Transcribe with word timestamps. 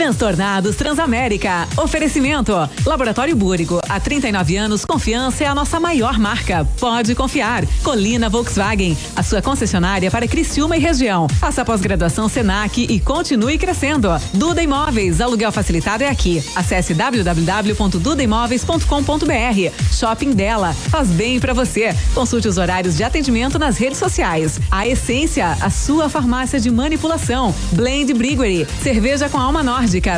Transtornados 0.00 0.76
Transamérica. 0.76 1.68
Oferecimento. 1.76 2.54
Laboratório 2.86 3.36
Búrigo. 3.36 3.82
Há 3.86 4.00
39 4.00 4.56
anos, 4.56 4.82
confiança 4.82 5.44
é 5.44 5.46
a 5.46 5.54
nossa 5.54 5.78
maior 5.78 6.18
marca. 6.18 6.66
Pode 6.80 7.14
confiar. 7.14 7.66
Colina 7.82 8.30
Volkswagen. 8.30 8.96
A 9.14 9.22
sua 9.22 9.42
concessionária 9.42 10.10
para 10.10 10.26
Criciúma 10.26 10.74
e 10.74 10.80
região. 10.80 11.28
Faça 11.28 11.66
pós-graduação 11.66 12.30
Senac 12.30 12.82
e 12.82 12.98
continue 12.98 13.58
crescendo. 13.58 14.08
Duda 14.32 14.62
Imóveis. 14.62 15.20
Aluguel 15.20 15.52
facilitado 15.52 16.02
é 16.02 16.08
aqui. 16.08 16.42
Acesse 16.56 16.94
www.dudaimóveis.com.br. 16.94 19.92
Shopping 19.92 20.32
dela. 20.32 20.72
Faz 20.88 21.08
bem 21.08 21.38
para 21.38 21.52
você. 21.52 21.94
Consulte 22.14 22.48
os 22.48 22.56
horários 22.56 22.96
de 22.96 23.04
atendimento 23.04 23.58
nas 23.58 23.76
redes 23.76 23.98
sociais. 23.98 24.58
A 24.70 24.88
Essência. 24.88 25.58
A 25.60 25.68
sua 25.68 26.08
farmácia 26.08 26.58
de 26.58 26.70
manipulação. 26.70 27.54
Blend 27.72 28.14
Briguery. 28.14 28.66
Cerveja 28.82 29.28
com 29.28 29.36
alma 29.36 29.62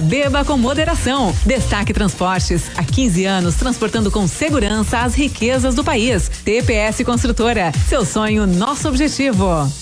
Beba 0.02 0.44
com 0.44 0.58
moderação. 0.58 1.34
Destaque 1.46 1.92
Transportes. 1.92 2.70
Há 2.76 2.84
15 2.84 3.24
anos 3.24 3.54
transportando 3.56 4.10
com 4.10 4.26
segurança 4.26 4.98
as 4.98 5.14
riquezas 5.14 5.74
do 5.74 5.82
país. 5.82 6.28
TPS 6.44 7.02
Construtora. 7.04 7.72
Seu 7.88 8.04
sonho, 8.04 8.46
nosso 8.46 8.88
objetivo. 8.88 9.81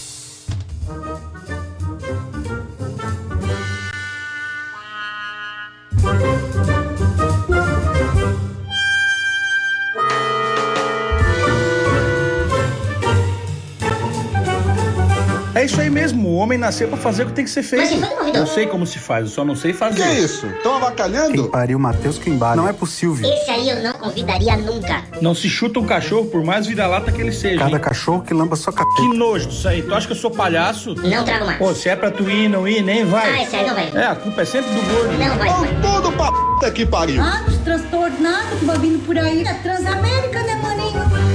Isso 15.71 15.81
aí 15.81 15.89
mesmo, 15.91 16.29
o 16.29 16.35
homem 16.35 16.59
nasceu 16.59 16.89
pra 16.89 16.97
fazer 16.97 17.23
o 17.23 17.27
que 17.27 17.33
tem 17.33 17.45
que 17.45 17.51
ser 17.51 17.63
feito. 17.63 17.95
Eu 18.35 18.47
sei 18.47 18.67
como 18.67 18.85
se 18.87 18.99
faz, 18.99 19.25
eu 19.27 19.31
só 19.31 19.45
não 19.45 19.55
sei 19.55 19.73
fazer. 19.73 19.97
Que 20.03 20.03
é 20.03 20.21
isso? 20.21 20.47
Estão 20.47 20.77
avacalhando? 20.77 21.49
Pariu, 21.49 21.79
Matheus 21.79 22.19
Quimbara. 22.19 22.57
Não 22.57 22.67
é 22.69 22.73
possível. 22.73 23.29
Esse 23.31 23.51
aí 23.51 23.69
eu 23.71 23.83
não 23.83 23.93
convidaria 23.93 24.57
nunca. 24.57 25.05
Não 25.21 25.35
se 25.35 25.49
chuta 25.49 25.79
um 25.79 25.87
cachorro, 25.87 26.27
por 26.27 26.43
mais 26.45 26.67
vira-lata 26.67 27.13
que 27.13 27.21
ele 27.21 27.33
seja. 27.33 27.59
Cada 27.59 27.77
hein? 27.77 27.83
cachorro 27.83 28.23
que 28.23 28.35
lamba 28.35 28.57
sua 28.57 28.73
Que 28.73 28.79
cabeça. 28.81 29.15
nojo 29.15 29.49
disso 29.49 29.69
aí. 29.69 29.83
Tu 29.83 29.95
acha 29.95 30.07
que 30.07 30.13
eu 30.13 30.17
sou 30.17 30.31
palhaço? 30.31 30.95
Não 30.95 31.25
trago 31.25 31.47
mais. 31.47 31.59
Pô, 31.59 31.73
se 31.75 31.89
é 31.89 31.95
pra 31.97 32.11
tu 32.11 32.29
ir, 32.29 32.49
não 32.49 32.67
ir, 32.67 32.83
nem 32.83 33.05
vai. 33.05 33.31
Ah, 33.39 33.43
esse 33.43 33.55
aí 33.57 33.67
não 33.67 33.75
vai. 33.75 33.91
É, 33.95 34.07
a 34.07 34.15
culpa 34.17 34.43
é 34.43 34.45
sempre 34.45 34.71
do 34.75 34.83
gordo. 34.93 35.13
Não 35.19 35.39
vai, 35.39 35.49
Vão 35.49 35.67
tudo 36.03 36.13
pra 36.17 36.33
puta 36.33 36.71
que 36.73 36.85
pariu. 36.85 37.23
anos 37.23 37.57
transtornado 37.59 38.57
que 38.59 38.65
vai 38.65 38.79
vindo 38.79 39.05
por 39.07 39.17
aí 39.17 39.45
da 39.45 39.55
Transamérica, 39.55 40.43
né, 40.43 40.55
maninho? 40.63 41.30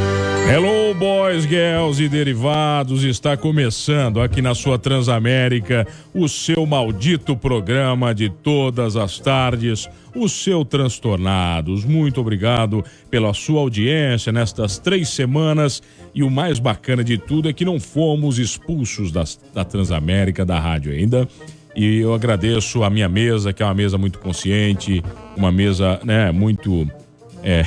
Hello, 0.47 0.93
boys, 0.93 1.43
girls 1.43 2.01
e 2.01 2.07
derivados. 2.07 3.03
Está 3.03 3.35
começando 3.35 4.21
aqui 4.21 4.41
na 4.41 4.53
sua 4.53 4.77
Transamérica 4.77 5.87
o 6.13 6.29
seu 6.29 6.65
maldito 6.65 7.35
programa 7.35 8.13
de 8.13 8.29
todas 8.29 8.95
as 8.95 9.19
tardes, 9.19 9.89
o 10.15 10.29
seu 10.29 10.63
Transtornados. 10.63 11.83
Muito 11.83 12.21
obrigado 12.21 12.85
pela 13.09 13.33
sua 13.33 13.59
audiência 13.61 14.31
nestas 14.31 14.77
três 14.77 15.09
semanas. 15.09 15.81
E 16.13 16.23
o 16.23 16.29
mais 16.29 16.59
bacana 16.59 17.03
de 17.03 17.17
tudo 17.17 17.49
é 17.49 17.53
que 17.53 17.65
não 17.65 17.79
fomos 17.79 18.37
expulsos 18.37 19.11
das- 19.11 19.39
da 19.53 19.65
Transamérica, 19.65 20.45
da 20.45 20.59
rádio 20.59 20.93
ainda. 20.93 21.27
E 21.75 21.97
eu 21.99 22.13
agradeço 22.13 22.83
a 22.83 22.89
minha 22.89 23.09
mesa, 23.09 23.51
que 23.51 23.61
é 23.61 23.65
uma 23.65 23.73
mesa 23.73 23.97
muito 23.97 24.19
consciente, 24.19 25.03
uma 25.35 25.51
mesa, 25.51 25.99
né, 26.05 26.31
muito. 26.31 26.87
É, 27.43 27.63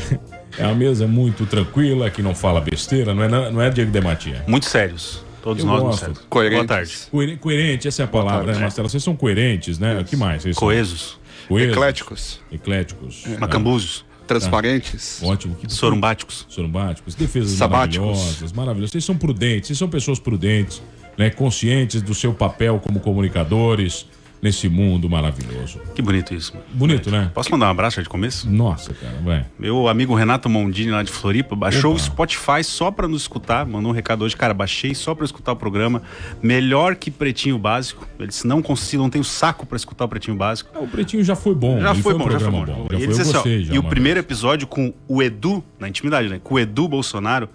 é 0.59 0.65
uma 0.67 0.75
mesa 0.75 1.07
muito 1.07 1.47
tranquila, 1.47 2.11
que 2.11 2.23
não 2.23 2.35
fala 2.35 2.61
besteira, 2.61 3.15
não 3.15 3.23
é, 3.23 3.51
não 3.51 3.61
é 3.63 3.71
Diego 3.71 3.91
Dematia? 3.91 4.45
Muito 4.47 4.67
sérios. 4.67 5.25
Todos 5.43 5.63
Eu 5.63 5.67
nós 5.69 5.77
muito 5.77 5.91
gosto. 5.91 6.01
sérios. 6.01 6.19
Coerentes. 6.29 6.57
Boa 6.59 6.67
tarde. 6.67 6.97
Coer- 7.11 7.39
Coerente, 7.39 7.89
essa 7.89 8.03
é 8.03 8.05
a 8.05 8.09
palavra, 8.09 8.53
né, 8.53 8.59
Marcelo? 8.59 8.89
Vocês 8.89 9.03
são 9.03 9.15
coerentes, 9.17 9.79
né? 9.79 9.99
O 10.01 10.05
que 10.05 10.17
mais? 10.17 10.43
Vocês 10.43 10.55
são 10.57 10.61
Coesos, 10.67 11.19
coesos? 11.49 11.73
Ecléticos, 11.73 12.41
Ecléticos. 12.53 13.23
Ah, 13.27 13.41
macambuzos, 13.41 14.05
transparentes. 14.27 15.23
Ótimo. 15.23 15.55
Que 15.55 15.73
sorumbáticos. 15.73 16.45
sorumbáticos, 16.49 17.15
defesas 17.15 17.53
Sabáticos. 17.53 18.07
maravilhosas, 18.07 18.53
maravilhosas. 18.53 18.91
Vocês 18.91 19.05
são 19.05 19.17
prudentes, 19.17 19.69
vocês 19.69 19.79
são 19.79 19.89
pessoas 19.89 20.19
prudentes, 20.19 20.83
né? 21.17 21.31
Conscientes 21.31 22.03
do 22.03 22.15
seu 22.15 22.35
papel 22.35 22.81
como 22.85 23.01
comunicadores 23.01 24.07
nesse 24.41 24.69
mundo 24.69 25.09
maravilhoso. 25.09 25.81
Que 25.95 26.03
bonito 26.03 26.35
isso. 26.35 26.53
mano. 26.55 26.65
Bonito, 26.73 27.11
né? 27.11 27.31
Posso 27.35 27.51
mandar 27.51 27.67
um 27.67 27.71
abraço 27.71 28.03
de 28.03 28.09
começo? 28.09 28.49
Nossa, 28.49 28.95
cara, 28.95 29.15
vai. 29.25 29.47
Meu 29.59 29.89
amigo 29.89 30.15
Renato 30.15 30.49
Mondini 30.49 30.91
lá 30.91 31.03
de 31.03 31.11
Floripa 31.11 31.57
baixou 31.57 31.93
Opa. 31.93 32.01
o 32.01 32.05
Spotify 32.05 32.63
só 32.63 32.91
pra 32.91 33.09
nos 33.09 33.23
escutar. 33.23 33.67
Mandou 33.67 33.91
um 33.91 33.95
recado 33.95 34.25
hoje, 34.25 34.37
cara. 34.37 34.55
Baixei 34.55 34.95
só 34.95 35.15
pra 35.15 35.25
escutar 35.25 35.53
o 35.53 35.57
programa. 35.57 36.03
Melhor 36.43 36.95
que 36.97 37.11
Pretinho 37.11 37.59
Básico. 37.59 38.07
Ele 38.19 38.29
disse: 38.29 38.47
não 38.47 38.63
consigo, 38.63 39.03
não 39.03 39.11
tenho 39.11 39.25
saco 39.25 39.67
pra 39.67 39.77
escutar 39.77 40.05
o 40.05 40.09
Pretinho 40.09 40.37
Básico. 40.37 40.71
Ah, 40.75 40.81
O 40.81 40.89
Pretinho 40.89 41.23
já 41.25 41.35
foi 41.37 41.55
bom. 41.55 41.81
Já 41.81 41.91
ele 41.93 42.03
foi 42.03 42.15
um 42.15 42.19
bom, 42.19 42.31
já 42.31 42.39
foi 42.41 42.51
bom. 42.51 42.67
Já 42.67 42.73
E, 42.73 42.77
ele 42.77 42.89
foi, 42.99 43.07
disse 43.09 43.35
eu 43.35 43.41
assim, 43.41 43.71
ó, 43.71 43.75
e 43.75 43.79
o 43.79 43.83
primeiro 43.83 44.21
episódio 44.21 44.67
com 44.67 44.93
o 45.07 45.23
Edu, 45.23 45.63
na 45.79 45.89
intimidade, 45.89 46.29
né? 46.29 46.41
Com 46.43 46.55
o 46.55 46.59
Edu 46.59 46.87
Bolsonaro. 46.89 47.49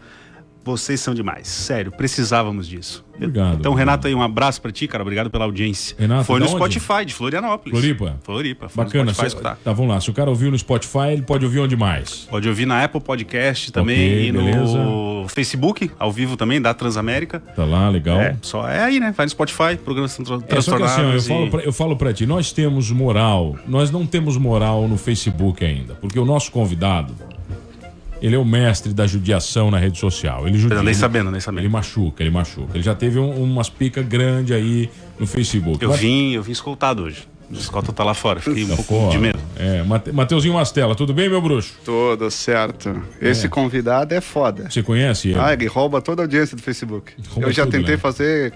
Vocês 0.66 1.00
são 1.02 1.14
demais. 1.14 1.48
Sério, 1.48 1.92
precisávamos 1.92 2.68
disso. 2.68 3.04
Obrigado, 3.16 3.60
Então. 3.60 3.74
Renato, 3.74 4.08
aí 4.08 4.16
um 4.16 4.22
abraço 4.24 4.60
pra 4.62 4.72
ti, 4.72 4.88
cara. 4.88 5.04
Obrigado 5.04 5.30
pela 5.30 5.44
audiência. 5.46 5.96
Renato, 6.00 6.24
foi 6.24 6.40
no 6.40 6.46
onde? 6.46 6.56
Spotify, 6.56 7.06
de 7.06 7.14
Florianópolis. 7.14 7.78
Floripa? 7.78 8.18
Floripa. 8.24 8.70
Foi 8.70 8.84
Bacana. 8.86 9.06
no 9.06 9.14
se- 9.14 9.26
escutar. 9.28 9.58
tá, 9.64 9.72
vamos 9.74 9.94
lá. 9.94 10.02
Se 10.02 10.10
o 10.10 10.14
cara 10.14 10.30
ouviu 10.30 10.50
no 10.50 10.58
Spotify, 10.58 11.10
ele 11.12 11.22
pode 11.22 11.46
ouvir 11.46 11.60
onde 11.60 11.76
mais? 11.76 12.28
Pode 12.30 12.48
ouvir 12.50 12.66
na 12.66 12.84
Apple 12.84 13.00
Podcast 13.02 13.72
também 13.72 13.96
Ok, 14.14 14.28
e 14.28 14.32
no 14.32 14.40
beleza. 14.44 14.78
Facebook, 15.30 15.92
ao 16.00 16.12
vivo 16.12 16.36
também, 16.36 16.60
da 16.62 16.74
Transamérica. 16.74 17.40
Tá 17.40 17.64
lá, 17.66 17.88
legal. 17.90 18.20
É, 18.20 18.36
só 18.42 18.68
é 18.68 18.84
aí, 18.84 19.00
né? 19.00 19.14
Vai 19.16 19.26
no 19.26 19.30
Spotify, 19.30 19.78
programas 19.84 20.20
É, 20.20 20.24
só 20.24 20.38
que 20.40 20.48
transtornados. 20.48 20.96
assim, 20.96 21.04
ó, 21.04 21.12
eu, 21.12 21.18
e- 21.18 21.22
falo 21.22 21.50
pra, 21.52 21.62
eu 21.62 21.74
falo 21.74 21.96
pra 21.98 22.14
ti, 22.14 22.26
nós 22.26 22.52
temos 22.52 22.90
moral, 22.90 23.56
nós 23.68 23.92
não 23.92 24.06
temos 24.06 24.38
moral 24.38 24.88
no 24.88 24.98
Facebook 24.98 25.64
ainda, 25.64 25.94
porque 25.96 26.18
o 26.20 26.26
nosso 26.26 26.52
convidado, 26.52 27.14
ele 28.26 28.36
é 28.36 28.40
o 28.40 28.46
mestre 28.46 28.94
da 28.94 29.06
judiação 29.06 29.70
na 29.70 29.78
rede 29.78 30.00
social. 30.00 30.48
Ele 30.48 30.58
judia, 30.58 30.82
nem 30.82 30.94
sabendo, 30.94 31.30
nem 31.30 31.42
sabendo. 31.42 31.60
Ele 31.62 31.70
machuca, 31.70 32.24
ele 32.24 32.30
machuca. 32.32 32.70
Ele 32.74 32.84
já 32.84 32.96
teve 32.96 33.20
um- 33.20 33.44
umas 33.44 33.70
picas 33.70 34.06
grandes 34.08 34.56
aí 34.56 34.90
no 35.20 35.28
Facebook. 35.28 35.84
Eu 35.84 35.90
Mas- 35.92 36.00
vim, 36.00 36.32
eu 36.32 36.42
vim 36.42 36.54
escoltado 36.54 37.04
hoje. 37.04 37.28
O 37.52 37.56
escolta 37.56 37.92
tá 37.92 38.04
lá 38.04 38.14
fora, 38.16 38.40
fiquei 38.40 38.64
um 38.64 38.70
Tá 38.70 38.76
pouco 38.78 38.96
fora. 38.96 39.12
de 39.12 39.18
medo. 39.20 39.38
É, 39.58 39.84
Mate- 39.84 40.12
Mateuzinho 40.12 40.54
Mastella, 40.56 40.96
tudo 40.96 41.14
bem, 41.14 41.30
meu 41.30 41.40
bruxo? 41.42 41.76
Tudo 41.86 42.32
certo. 42.32 43.00
Esse 43.22 43.48
convidado 43.50 44.14
é 44.16 44.22
foda. 44.22 44.70
Você 44.72 44.82
conhece 44.82 45.30
ele? 45.30 45.40
Ah, 45.40 45.54
ele 45.54 45.68
rouba 45.68 46.02
toda 46.02 46.22
a 46.22 46.24
audiência 46.24 46.56
do 46.58 46.64
Facebook. 46.64 47.12
Rouba 47.30 47.50
eu 47.50 47.52
já 47.52 47.64
tudo, 47.66 47.74
tentei 47.74 47.96
né? 47.96 48.02
fazer 48.02 48.54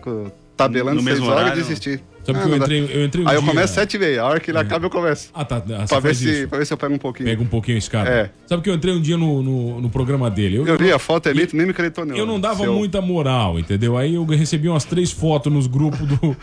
tabelando 0.56 0.96
No 0.96 1.04
seis 1.04 1.16
mesmo 1.20 1.30
horas 1.32 1.44
horário? 1.44 1.60
e 1.60 1.64
desisti. 1.64 2.00
Sabe 2.28 2.40
Ah, 2.40 2.42
que 2.42 2.48
eu 2.48 2.50
não 2.50 2.58
entrei, 2.58 2.80
eu 2.94 3.06
entrei 3.06 3.24
um 3.24 3.30
Aí 3.30 3.36
eu 3.36 3.42
dia- 3.42 3.50
começo 3.50 3.74
sete 3.74 3.96
e 3.96 4.00
meia. 4.00 4.22
A 4.22 4.26
hora 4.26 4.40
que 4.42 4.52
ele 4.52 4.58
acaba, 4.58 4.86
eu 4.86 4.90
começo. 4.90 5.30
Ah, 5.34 5.46
tá. 5.46 5.64
Ah, 5.80 5.86
Pra 5.88 6.00
ver, 6.02 6.14
se, 6.14 6.30
isso. 6.30 6.48
pra 6.50 6.58
ver 6.60 6.66
se 6.66 6.74
eu 6.74 6.78
pego 6.78 6.94
um 6.94 6.98
pouquinho. 6.98 7.30
Pega 7.30 7.42
um 7.42 7.46
pouquinho 7.48 7.78
a 7.78 7.80
escada. 7.80 8.10
É. 8.10 8.30
Sabe 8.46 8.62
que 8.62 8.70
eu 8.70 8.74
entrei 8.74 8.94
um 8.94 9.00
dia 9.02 9.16
no, 9.16 9.42
no, 9.42 9.80
no 9.82 9.90
programa 9.90 10.30
dele. 10.30 10.58
Eu 10.58 10.78
vi 10.78 10.92
a 10.92 11.00
foto 11.00 11.30
ali, 11.30 11.48
tu 11.48 11.56
nem 11.56 11.66
me 11.66 11.72
acreditou 11.72 12.06
não. 12.06 12.18
Eu 12.18 12.26
não 12.26 12.38
dava 12.38 12.64
Seu- 12.66 12.74
muita 12.74 13.00
moral, 13.00 13.58
entendeu? 13.58 13.98
Aí 13.98 14.16
eu 14.16 14.26
recebi 14.26 14.68
umas 14.68 14.84
três 14.84 15.10
fotos 15.10 15.52
nos 15.52 15.68
grupos 15.68 16.00
do 16.06 16.36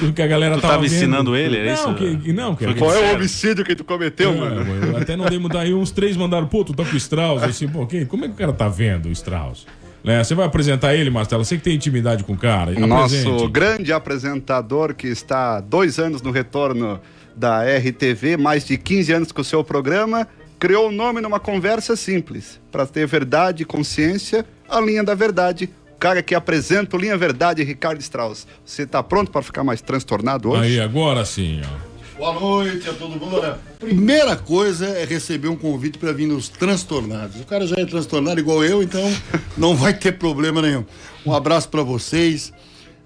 do 0.00 0.12
que 0.12 0.22
a 0.22 0.26
galera 0.28 0.54
Tu 0.54 0.60
tava, 0.60 0.74
tava 0.74 0.84
vendo. 0.84 0.94
ensinando 0.94 1.36
ele, 1.36 1.56
era 1.58 1.66
não, 1.66 1.74
isso? 1.74 1.94
Que, 2.22 2.32
não, 2.32 2.54
que 2.54 2.74
Qual 2.74 2.94
é 2.94 3.10
o 3.12 3.14
homicídio 3.16 3.64
que 3.64 3.74
tu 3.74 3.82
cometeu, 3.84 4.30
É, 4.30 4.34
mano? 4.36 4.86
eu 4.86 4.96
até 4.96 5.16
não 5.16 5.24
dei 5.26 5.38
muito. 5.40 5.58
Aí 5.58 5.74
uns 5.74 5.90
três 5.90 6.16
mandaram, 6.16 6.46
pô, 6.46 6.64
tu 6.64 6.72
tá 6.72 6.84
com 6.84 6.94
o 6.94 6.96
Strauss. 6.96 7.42
Eu 7.42 7.48
Assim, 7.48 7.66
pô, 7.68 7.86
como 8.08 8.24
é 8.24 8.28
que 8.28 8.34
o 8.34 8.36
cara 8.36 8.52
tá 8.52 8.68
vendo 8.68 9.06
o 9.08 9.12
Strauss? 9.12 9.66
Né? 10.06 10.22
Você 10.22 10.36
vai 10.36 10.46
apresentar 10.46 10.94
ele, 10.94 11.10
Marcelo? 11.10 11.44
Você 11.44 11.56
que 11.56 11.64
tem 11.64 11.74
intimidade 11.74 12.22
com 12.22 12.34
o 12.34 12.36
cara. 12.36 12.70
Nosso 12.78 13.16
apresente. 13.16 13.50
grande 13.50 13.92
apresentador 13.92 14.94
que 14.94 15.08
está 15.08 15.56
há 15.56 15.60
dois 15.60 15.98
anos 15.98 16.22
no 16.22 16.30
retorno 16.30 17.00
da 17.34 17.64
RTV, 17.64 18.36
mais 18.36 18.64
de 18.64 18.78
15 18.78 19.12
anos 19.12 19.32
com 19.32 19.40
o 19.40 19.44
seu 19.44 19.64
programa, 19.64 20.28
criou 20.60 20.90
o 20.90 20.92
nome 20.92 21.20
numa 21.20 21.40
conversa 21.40 21.96
simples. 21.96 22.60
Para 22.70 22.86
ter 22.86 23.04
verdade 23.04 23.64
e 23.64 23.66
consciência, 23.66 24.46
a 24.68 24.80
linha 24.80 25.02
da 25.02 25.16
verdade. 25.16 25.68
O 25.96 25.98
cara 25.98 26.22
que 26.22 26.34
apresenta 26.34 26.94
o 26.94 27.00
Linha 27.00 27.16
Verdade, 27.16 27.64
Ricardo 27.64 28.00
Strauss. 28.00 28.46
Você 28.64 28.82
está 28.82 29.02
pronto 29.02 29.30
para 29.30 29.40
ficar 29.40 29.64
mais 29.64 29.80
transtornado 29.80 30.50
hoje? 30.50 30.74
Aí, 30.74 30.80
agora 30.80 31.24
sim, 31.24 31.62
ó. 31.64 31.85
Boa 32.18 32.32
noite 32.32 32.88
a 32.88 32.94
todo 32.94 33.10
mundo. 33.10 33.36
Olha, 33.36 33.58
primeira 33.78 34.36
coisa 34.36 34.86
é 34.86 35.04
receber 35.04 35.48
um 35.48 35.56
convite 35.56 35.98
para 35.98 36.12
vir 36.12 36.26
nos 36.26 36.48
transtornados. 36.48 37.38
O 37.38 37.44
cara 37.44 37.66
já 37.66 37.76
é 37.76 37.84
transtornado 37.84 38.40
igual 38.40 38.64
eu, 38.64 38.82
então 38.82 39.02
não 39.56 39.76
vai 39.76 39.92
ter 39.92 40.12
problema 40.12 40.62
nenhum. 40.62 40.82
Um 41.26 41.34
abraço 41.34 41.68
para 41.68 41.82
vocês. 41.82 42.54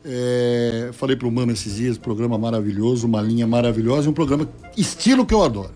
É, 0.04 0.90
falei 0.92 1.16
pro 1.16 1.30
Mano 1.30 1.50
esses 1.50 1.74
dias, 1.74 1.98
programa 1.98 2.38
maravilhoso, 2.38 3.06
uma 3.06 3.20
linha 3.20 3.48
maravilhosa 3.48 4.06
e 4.06 4.10
um 4.10 4.14
programa 4.14 4.48
estilo 4.76 5.26
que 5.26 5.34
eu 5.34 5.42
adoro. 5.42 5.72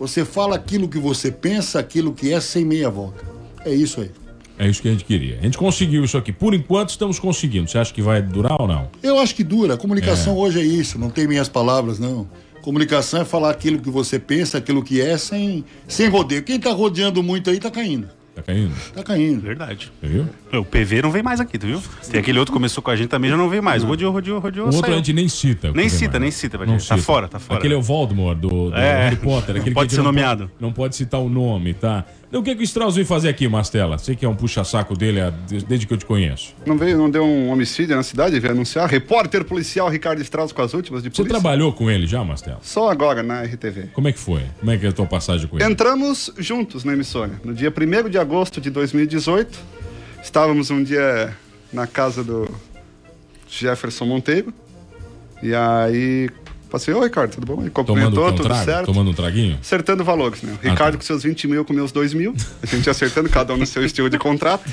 Você 0.00 0.24
fala 0.24 0.56
aquilo 0.56 0.88
que 0.88 0.98
você 0.98 1.30
pensa, 1.30 1.78
aquilo 1.78 2.14
que 2.14 2.32
é, 2.32 2.40
sem 2.40 2.64
meia 2.64 2.88
volta. 2.88 3.22
É 3.66 3.74
isso 3.74 4.00
aí. 4.00 4.10
É 4.58 4.66
isso 4.66 4.80
que 4.82 4.88
a 4.88 4.90
gente 4.90 5.04
queria. 5.04 5.38
A 5.38 5.42
gente 5.42 5.58
conseguiu 5.58 6.02
isso 6.04 6.16
aqui. 6.16 6.32
Por 6.32 6.54
enquanto, 6.54 6.90
estamos 6.90 7.18
conseguindo. 7.18 7.70
Você 7.70 7.78
acha 7.78 7.92
que 7.92 8.02
vai 8.02 8.20
durar 8.20 8.60
ou 8.60 8.66
não? 8.66 8.88
Eu 9.02 9.20
acho 9.20 9.34
que 9.34 9.44
dura. 9.44 9.74
A 9.74 9.76
comunicação 9.76 10.36
hoje 10.36 10.58
é 10.58 10.64
isso, 10.64 10.98
não 10.98 11.10
tem 11.10 11.28
minhas 11.28 11.48
palavras, 11.48 11.98
não. 11.98 12.26
Comunicação 12.62 13.20
é 13.20 13.24
falar 13.24 13.50
aquilo 13.50 13.78
que 13.78 13.90
você 13.90 14.18
pensa, 14.18 14.58
aquilo 14.58 14.82
que 14.82 15.00
é, 15.00 15.16
sem, 15.16 15.64
sem 15.86 16.08
rodeio. 16.08 16.42
Quem 16.42 16.58
tá 16.60 16.70
rodeando 16.72 17.22
muito 17.22 17.48
aí 17.50 17.58
tá 17.58 17.70
caindo. 17.70 18.08
Tá 18.34 18.42
caindo? 18.42 18.72
Tá 18.94 19.02
caindo. 19.02 19.40
Verdade. 19.40 19.90
Viu? 20.00 20.24
O 20.52 20.64
PV 20.64 21.02
não 21.02 21.10
vem 21.10 21.24
mais 21.24 21.40
aqui, 21.40 21.58
tu 21.58 21.66
viu? 21.66 21.82
Tem 22.08 22.20
aquele 22.20 22.38
outro 22.38 22.52
que 22.52 22.56
começou 22.56 22.80
com 22.80 22.90
a 22.90 22.94
gente 22.94 23.08
também, 23.08 23.28
já 23.28 23.36
não 23.36 23.48
veio 23.48 23.62
mais. 23.64 23.82
Rodeou, 23.82 24.12
rodeou, 24.12 24.38
rodeou. 24.38 24.66
O 24.66 24.68
outro 24.68 24.82
saiu. 24.82 24.94
a 24.94 24.96
gente 24.98 25.12
nem 25.12 25.28
cita. 25.28 25.72
Nem 25.72 25.88
cita, 25.88 26.02
Valdemar. 26.04 26.20
nem 26.22 26.30
cita, 26.30 26.56
Não 26.56 26.64
Vadinho. 26.66 26.78
Tá 26.78 26.94
cita. 26.94 26.98
fora, 27.04 27.26
tá 27.26 27.38
fora. 27.40 27.58
Aquele 27.58 27.74
é 27.74 27.76
o 27.76 27.82
Voldemort 27.82 28.38
do, 28.38 28.70
do 28.70 28.76
É, 28.76 29.04
Harry 29.08 29.16
Potter. 29.16 29.54
não 29.56 29.60
Aquele 29.60 29.74
pode 29.74 29.88
que 29.88 29.94
ser 29.94 29.98
não 29.98 30.04
nomeado. 30.04 30.48
não 30.60 30.72
pode 30.72 30.94
citar 30.94 31.20
o 31.20 31.28
nome, 31.28 31.74
tá? 31.74 32.04
Então, 32.28 32.40
o 32.42 32.44
que, 32.44 32.54
que 32.54 32.60
o 32.60 32.64
Strauss 32.64 32.94
veio 32.94 33.06
fazer 33.06 33.30
aqui, 33.30 33.48
Mastela? 33.48 33.96
Sei 33.96 34.14
que 34.14 34.22
é 34.22 34.28
um 34.28 34.34
puxa-saco 34.36 34.94
dele 34.94 35.18
de- 35.46 35.64
desde 35.64 35.86
que 35.86 35.94
eu 35.94 35.96
te 35.96 36.04
conheço. 36.04 36.54
Não 36.66 36.76
veio, 36.76 36.98
não 36.98 37.08
deu 37.08 37.24
um 37.24 37.48
homicídio 37.50 37.96
na 37.96 38.02
cidade, 38.02 38.38
veio 38.38 38.52
anunciar. 38.52 38.86
Repórter 38.86 39.44
policial 39.44 39.88
Ricardo 39.88 40.20
Strauss 40.20 40.52
com 40.52 40.60
as 40.60 40.74
últimas 40.74 41.02
de 41.02 41.08
Você 41.08 41.16
polícia. 41.22 41.40
trabalhou 41.40 41.72
com 41.72 41.90
ele 41.90 42.06
já, 42.06 42.22
Mastela? 42.22 42.58
Só 42.62 42.90
agora 42.90 43.22
na 43.22 43.42
RTV. 43.44 43.88
Como 43.94 44.08
é 44.08 44.12
que 44.12 44.18
foi? 44.18 44.42
Como 44.60 44.70
é 44.70 44.76
que 44.76 44.84
é 44.84 44.90
a 44.90 44.92
tua 44.92 45.06
passagem 45.06 45.46
com 45.48 45.56
ele? 45.58 45.64
Entramos 45.64 46.30
juntos 46.36 46.84
na 46.84 46.92
emissora. 46.92 47.40
No 47.42 47.54
dia 47.54 47.72
1 47.72 48.10
de 48.10 48.18
agosto 48.18 48.60
de 48.60 48.68
2018, 48.68 49.58
estávamos 50.22 50.70
um 50.70 50.82
dia 50.82 51.34
na 51.72 51.86
casa 51.86 52.22
do 52.22 52.46
Jefferson 53.48 54.04
Monteiro. 54.04 54.52
E 55.42 55.54
aí 55.54 56.28
passei, 56.68 56.94
oi 56.94 57.04
Ricardo, 57.04 57.32
tudo 57.32 57.46
bom? 57.46 57.60
Ele 57.60 57.70
cumprimentou, 57.70 58.28
um 58.28 58.32
tudo 58.32 58.44
trago? 58.44 58.64
certo. 58.64 58.86
Tomando 58.86 59.10
um 59.10 59.14
traguinho? 59.14 59.58
Acertando 59.60 60.04
valores, 60.04 60.42
né? 60.42 60.56
O 60.62 60.68
Ricardo 60.68 60.92
tá. 60.92 60.98
com 60.98 61.04
seus 61.04 61.22
20 61.22 61.48
mil, 61.48 61.64
com 61.64 61.72
meus 61.72 61.92
2 61.92 62.14
mil. 62.14 62.34
A 62.62 62.66
gente 62.66 62.88
acertando, 62.88 63.28
cada 63.28 63.54
um 63.54 63.56
no 63.56 63.66
seu 63.66 63.84
estilo 63.84 64.08
de 64.08 64.18
contrato. 64.18 64.68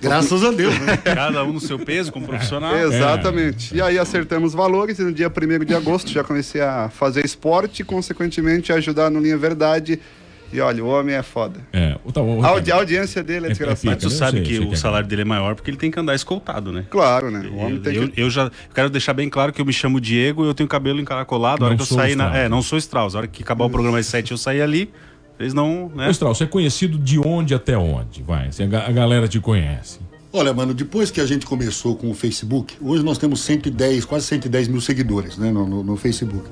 Graças 0.00 0.44
a 0.44 0.50
Deus, 0.50 0.78
né? 0.80 0.96
Cada 0.96 1.44
um 1.44 1.52
no 1.52 1.60
seu 1.60 1.78
peso, 1.78 2.12
como 2.12 2.26
profissional. 2.26 2.74
Exatamente. 2.78 3.74
E 3.74 3.80
aí 3.80 3.98
acertamos 3.98 4.52
valores 4.52 4.98
e 4.98 5.02
no 5.02 5.12
dia 5.12 5.28
1 5.28 5.64
de 5.64 5.74
agosto 5.74 6.10
já 6.10 6.22
comecei 6.22 6.60
a 6.60 6.88
fazer 6.88 7.24
esporte 7.24 7.82
e, 7.82 7.84
consequentemente, 7.84 8.72
a 8.72 8.76
ajudar 8.76 9.10
no 9.10 9.20
Linha 9.20 9.36
Verdade. 9.36 10.00
E 10.52 10.60
olha, 10.60 10.84
o 10.84 10.88
homem 10.88 11.14
é 11.14 11.22
foda. 11.22 11.60
É, 11.72 11.96
o, 12.04 12.12
tá, 12.12 12.20
o, 12.20 12.44
A, 12.44 12.48
audi- 12.48 12.70
a 12.70 12.76
audiência 12.76 13.22
dele 13.22 13.46
é, 13.46 13.48
É- 13.48 13.52
é 13.52 13.54
desgraçada. 13.54 13.96
pica, 13.96 13.96
Tu 13.96 14.06
Eu 14.06 14.10
sabe 14.10 14.38
sei, 14.38 14.58
que 14.58 14.64
o 14.64 14.72
é 14.72 14.76
salário 14.76 15.08
dele 15.08 15.22
é 15.22 15.24
maior 15.24 15.54
porque 15.54 15.70
ele 15.70 15.78
tem 15.78 15.90
que 15.90 15.98
andar 15.98 16.14
escoltado, 16.14 16.70
né? 16.72 16.84
Claro, 16.90 17.30
né? 17.30 17.48
O 17.50 17.56
homem 17.56 17.74
Eu, 17.76 17.82
tem 17.82 17.94
eu, 17.94 18.08
que... 18.10 18.20
eu 18.20 18.30
já 18.30 18.50
quero 18.74 18.90
deixar 18.90 19.14
bem 19.14 19.30
claro 19.30 19.52
que 19.52 19.60
eu 19.60 19.64
me 19.64 19.72
chamo 19.72 20.00
Diego 20.00 20.44
e 20.44 20.48
eu 20.48 20.54
tenho 20.54 20.68
cabelo 20.68 21.00
encaracolado. 21.00 21.64
A 21.64 21.68
hora 21.68 21.76
Não 21.76 21.84
que 21.86 21.90
eu 21.92 21.96
sair 21.96 22.14
na. 22.16 22.36
É, 22.36 22.48
não 22.48 22.60
sou 22.60 22.78
Strauss. 22.78 23.14
A 23.14 23.18
hora 23.18 23.26
que 23.26 23.42
acabar 23.42 23.64
o 23.64 23.70
programa 23.70 23.98
às 23.98 24.06
7 24.06 24.32
eu 24.32 24.36
sair 24.36 24.60
ali, 24.60 24.90
eles 25.40 25.54
não. 25.54 25.90
Né? 25.94 26.08
Ô, 26.08 26.10
Strauss, 26.10 26.36
você 26.38 26.44
é 26.44 26.46
conhecido 26.46 26.98
de 26.98 27.18
onde 27.18 27.54
até 27.54 27.76
onde? 27.78 28.22
Vai, 28.22 28.52
se 28.52 28.62
a, 28.62 28.66
ga- 28.66 28.86
a 28.86 28.92
galera 28.92 29.26
te 29.26 29.40
conhece. 29.40 29.98
Olha, 30.34 30.52
mano, 30.52 30.72
depois 30.74 31.10
que 31.10 31.20
a 31.20 31.26
gente 31.26 31.44
começou 31.46 31.94
com 31.96 32.10
o 32.10 32.14
Facebook, 32.14 32.74
hoje 32.80 33.02
nós 33.04 33.18
temos 33.18 33.40
110, 33.42 34.04
quase 34.06 34.26
110 34.26 34.68
mil 34.68 34.80
seguidores 34.80 35.36
né, 35.38 35.50
no, 35.50 35.66
no- 35.66 35.82
no 35.82 35.96
Facebook. 35.96 36.44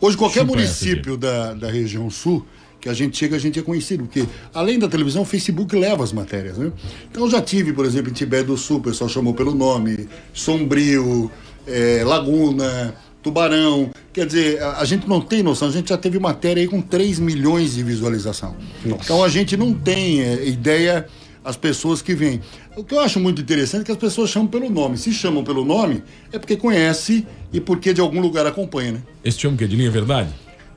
Hoje, 0.00 0.16
qualquer 0.16 0.40
Chupa 0.40 0.52
município 0.56 1.16
da, 1.16 1.54
da 1.54 1.70
região 1.70 2.08
sul 2.10 2.44
que 2.84 2.88
a 2.90 2.92
gente 2.92 3.16
chega, 3.16 3.34
a 3.34 3.38
gente 3.38 3.58
é 3.58 3.62
conhecido, 3.62 4.04
porque 4.04 4.26
além 4.52 4.78
da 4.78 4.86
televisão, 4.86 5.22
o 5.22 5.24
Facebook 5.24 5.74
leva 5.74 6.04
as 6.04 6.12
matérias, 6.12 6.58
né? 6.58 6.70
Então 7.10 7.24
eu 7.24 7.30
já 7.30 7.40
tive, 7.40 7.72
por 7.72 7.86
exemplo, 7.86 8.10
em 8.10 8.12
Tibé 8.12 8.42
do 8.42 8.58
Sul, 8.58 8.76
o 8.76 8.82
pessoal 8.82 9.08
chamou 9.08 9.32
pelo 9.32 9.54
nome, 9.54 10.06
Sombrio, 10.34 11.30
eh, 11.66 12.02
Laguna, 12.04 12.94
Tubarão. 13.22 13.90
Quer 14.12 14.26
dizer, 14.26 14.62
a, 14.62 14.84
gente 14.84 15.08
não 15.08 15.18
tem 15.18 15.42
noção, 15.42 15.68
a 15.68 15.70
gente 15.70 15.88
já 15.88 15.96
teve 15.96 16.18
matéria 16.18 16.60
aí 16.60 16.68
com 16.68 16.82
3 16.82 17.20
milhões 17.20 17.72
de 17.74 17.82
visualização. 17.82 18.54
Então 18.84 19.24
a 19.24 19.30
gente 19.30 19.56
não 19.56 19.72
tem 19.72 20.20
eh, 20.20 20.46
ideia 20.46 21.06
as 21.42 21.56
pessoas 21.56 22.02
que 22.02 22.14
vêm. 22.14 22.42
O 22.76 22.84
que 22.84 22.94
eu 22.94 23.00
acho 23.00 23.18
muito 23.18 23.40
interessante 23.40 23.80
é 23.80 23.84
que 23.86 23.92
as 23.92 23.98
pessoas 23.98 24.28
chamam 24.28 24.48
pelo 24.48 24.68
nome. 24.68 24.98
Se 24.98 25.10
chamam 25.10 25.42
pelo 25.42 25.64
nome, 25.64 26.02
é 26.30 26.38
porque 26.38 26.54
conhece 26.54 27.26
e 27.50 27.62
porque 27.62 27.94
de 27.94 28.02
algum 28.02 28.20
lugar 28.20 28.46
acompanha, 28.46 28.92
né? 28.92 29.02
Esse 29.24 29.38
chama 29.38 29.54
o 29.54 29.58
quê? 29.58 29.66
De 29.66 29.74
linha 29.74 29.90
verdade? 29.90 30.28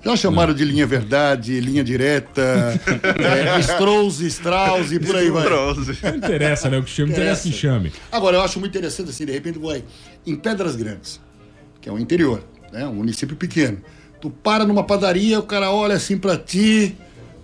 Já 0.04 0.16
chamaram 0.16 0.54
de 0.54 0.64
linha 0.64 0.86
verdade, 0.86 1.60
linha 1.60 1.84
direta, 1.84 2.42
é, 3.20 3.60
Strauss, 3.60 4.20
Strauss 4.22 4.92
e 4.92 5.00
por 5.00 5.16
aí 5.16 5.30
vai. 5.30 5.44
Não 6.04 6.16
interessa, 6.16 6.70
né? 6.70 6.78
O 6.78 6.84
que 6.84 6.90
chama, 6.90 7.12
interessa 7.12 7.44
que 7.44 7.52
chame. 7.52 7.92
Agora, 8.12 8.38
eu 8.38 8.42
acho 8.42 8.60
muito 8.60 8.78
interessante 8.78 9.10
assim, 9.10 9.26
de 9.26 9.32
repente 9.32 9.60
vai 9.60 9.84
em 10.26 10.36
Pedras 10.36 10.76
Grandes, 10.76 11.20
que 11.82 11.90
é 11.90 11.92
o 11.92 12.00
interior, 12.00 12.44
né? 12.72 12.88
Um 12.88 12.96
município 12.96 13.36
pequeno. 13.36 13.80
Tu 14.22 14.30
para 14.30 14.66
numa 14.66 14.84
padaria, 14.84 15.40
o 15.40 15.44
cara 15.44 15.72
olha 15.72 15.96
assim 15.96 16.18
pra 16.18 16.38
ti. 16.38 16.96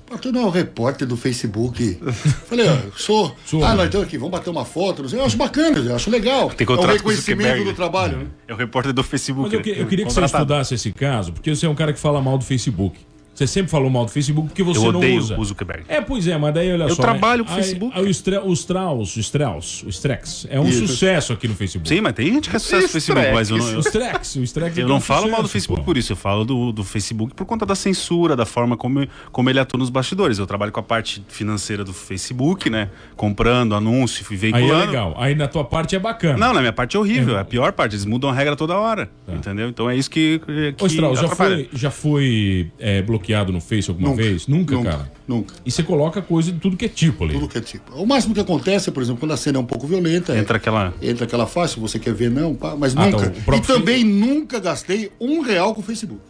Pô, 0.05 0.17
tu 0.17 0.31
não 0.31 0.41
é 0.41 0.45
o 0.45 0.49
repórter 0.49 1.07
do 1.07 1.15
Facebook. 1.15 1.97
Falei, 2.47 2.67
ó, 2.67 2.77
sou. 2.97 3.35
Sou, 3.45 3.63
ah, 3.63 3.69
né? 3.69 3.75
nós 3.75 3.85
estamos 3.85 4.07
aqui, 4.07 4.17
vamos 4.17 4.31
bater 4.31 4.49
uma 4.49 4.65
foto. 4.65 5.01
não 5.01 5.09
sei. 5.09 5.19
Eu 5.19 5.25
acho 5.25 5.37
bacana, 5.37 5.79
eu 5.79 5.95
acho 5.95 6.09
legal. 6.09 6.49
Tem 6.49 6.67
é 6.67 6.71
um 6.71 6.85
reconhecimento 6.85 7.63
do 7.63 7.73
trabalho, 7.73 8.17
né? 8.17 8.25
É 8.47 8.53
o 8.53 8.57
repórter 8.57 8.93
do 8.93 9.03
Facebook. 9.03 9.47
Mas 9.47 9.53
eu, 9.53 9.61
que- 9.61 9.71
né? 9.73 9.81
eu 9.81 9.87
queria 9.87 10.05
que 10.05 10.13
você 10.13 10.23
estudasse 10.23 10.73
esse 10.75 10.91
caso, 10.91 11.31
porque 11.33 11.55
você 11.55 11.65
é 11.65 11.69
um 11.69 11.75
cara 11.75 11.93
que 11.93 11.99
fala 11.99 12.21
mal 12.21 12.37
do 12.37 12.43
Facebook. 12.43 12.99
Você 13.33 13.47
sempre 13.47 13.71
falou 13.71 13.89
mal 13.89 14.05
do 14.05 14.11
Facebook 14.11 14.49
porque 14.49 14.61
você 14.61 14.79
Eu 14.85 14.91
não 14.91 14.99
odeio 14.99 15.17
usa. 15.19 15.39
o 15.39 15.43
Zuckerberg. 15.43 15.85
É, 15.87 15.99
pois 15.99 16.27
é, 16.27 16.37
mas 16.37 16.53
daí 16.53 16.71
olha 16.71 16.83
Eu 16.83 16.95
só. 16.95 17.01
trabalho 17.01 17.43
com 17.43 17.51
o 17.51 17.55
aí- 17.55 17.63
Facebook. 17.63 17.97
Aí, 17.97 18.05
o, 18.05 18.09
Stra, 18.09 18.43
o 18.45 18.53
Strauss, 18.53 19.15
o 19.15 19.19
Strauss, 19.19 19.83
o 19.83 19.89
Strex, 19.89 20.45
é 20.51 20.59
um 20.59 20.71
sucesso 20.71 21.33
aqui 21.33 21.47
no 21.47 21.55
Facebook. 21.55 21.89
Sim, 21.89 22.01
mas 22.01 22.13
tem 22.13 22.31
gente 22.31 22.47
que 22.49 22.55
é 22.55 22.59
sucesso 22.59 22.83
no 22.83 22.89
Facebook, 22.89 23.31
mas 23.33 23.49
eu 23.49 23.57
não. 23.57 23.65
O 23.65 23.69
Eu, 23.71 23.79
Strex, 23.79 24.35
o 24.35 24.43
Strex 24.43 24.77
eu 24.77 24.85
é 24.85 24.87
não 24.87 24.97
um 24.97 25.01
falo 25.01 25.23
mal 25.23 25.41
do 25.41 25.47
sucesso, 25.47 25.51
Facebook 25.53 25.81
pô. 25.81 25.85
por 25.85 25.97
isso, 25.97 26.11
eu 26.11 26.15
falo 26.15 26.45
do, 26.45 26.71
do 26.71 26.83
Facebook 26.83 27.33
por 27.33 27.45
conta 27.45 27.65
da 27.65 27.73
censura, 27.73 28.35
da 28.35 28.45
forma 28.45 28.77
como, 28.77 29.07
como 29.31 29.49
ele 29.49 29.59
atua 29.59 29.79
nos 29.79 29.89
bastidores. 29.89 30.37
Eu 30.37 30.45
trabalho 30.45 30.71
com 30.71 30.79
a 30.79 30.83
parte 30.83 31.23
financeira 31.27 31.83
do 31.83 31.91
Facebook, 31.91 32.69
né? 32.69 32.89
Comprando, 33.15 33.73
anúncio, 33.73 34.23
fui 34.23 34.35
Aí 34.35 34.41
veiculando. 34.51 34.83
é 34.83 34.85
legal. 34.85 35.15
Aí 35.17 35.33
na 35.33 35.47
tua 35.47 35.63
parte 35.63 35.95
é 35.95 35.99
bacana. 35.99 36.37
Não, 36.37 36.53
na 36.53 36.59
minha 36.59 36.73
parte 36.73 36.95
é 36.95 36.99
horrível, 36.99 37.35
é 37.35 37.39
a 37.41 37.45
pior 37.45 37.71
parte. 37.71 37.93
Eles 37.95 38.05
mudam 38.05 38.29
a 38.29 38.33
regra 38.33 38.55
toda 38.55 38.77
hora, 38.77 39.09
entendeu? 39.27 39.69
Então 39.69 39.89
é 39.89 39.95
isso 39.95 40.09
que, 40.09 40.39
que 40.77 40.83
Ô, 40.83 40.85
Strauss, 40.85 41.19
já 41.19 41.27
foi, 41.29 41.69
já 41.73 41.89
foi 41.89 42.71
é, 42.79 43.01
bloqueado 43.01 43.22
no 43.51 43.61
Face 43.61 43.89
alguma 43.89 44.09
Nunca. 44.09 44.21
vez? 44.23 44.47
Nunca, 44.47 44.75
Nunca, 44.75 44.89
cara? 44.91 45.11
nunca. 45.27 45.55
E 45.65 45.71
você 45.71 45.83
coloca 45.83 46.21
coisa 46.21 46.51
de 46.51 46.59
tudo 46.59 46.75
que 46.75 46.85
é 46.85 46.89
tipo 46.89 47.23
ali. 47.23 47.33
Tudo 47.33 47.47
que 47.47 47.57
é 47.57 47.61
tipo. 47.61 47.93
O 47.95 48.05
máximo 48.05 48.33
que 48.33 48.39
acontece, 48.39 48.91
por 48.91 49.01
exemplo, 49.01 49.19
quando 49.19 49.31
a 49.31 49.37
cena 49.37 49.57
é 49.57 49.61
um 49.61 49.65
pouco 49.65 49.87
violenta. 49.87 50.33
é- 50.35 50.39
Entra 50.39 50.57
aquela... 50.57 50.93
entra 51.01 51.25
aquela 51.25 51.45
faixa, 51.47 51.79
você 51.79 51.97
quer 51.99 52.13
ver, 52.13 52.29
não, 52.29 52.53
pá, 52.55 52.75
mas 52.77 52.95
Ah, 52.97 53.05
nunca. 53.05 53.29
tá, 53.29 53.37
o 53.37 53.41
próprio 53.43 53.75
e 53.75 53.79
também 53.79 54.03
nunca 54.03 54.59
gastei 54.59 55.11
um 55.19 55.41
real 55.41 55.73
com 55.73 55.81
o 55.81 55.83
Facebook. 55.83 56.21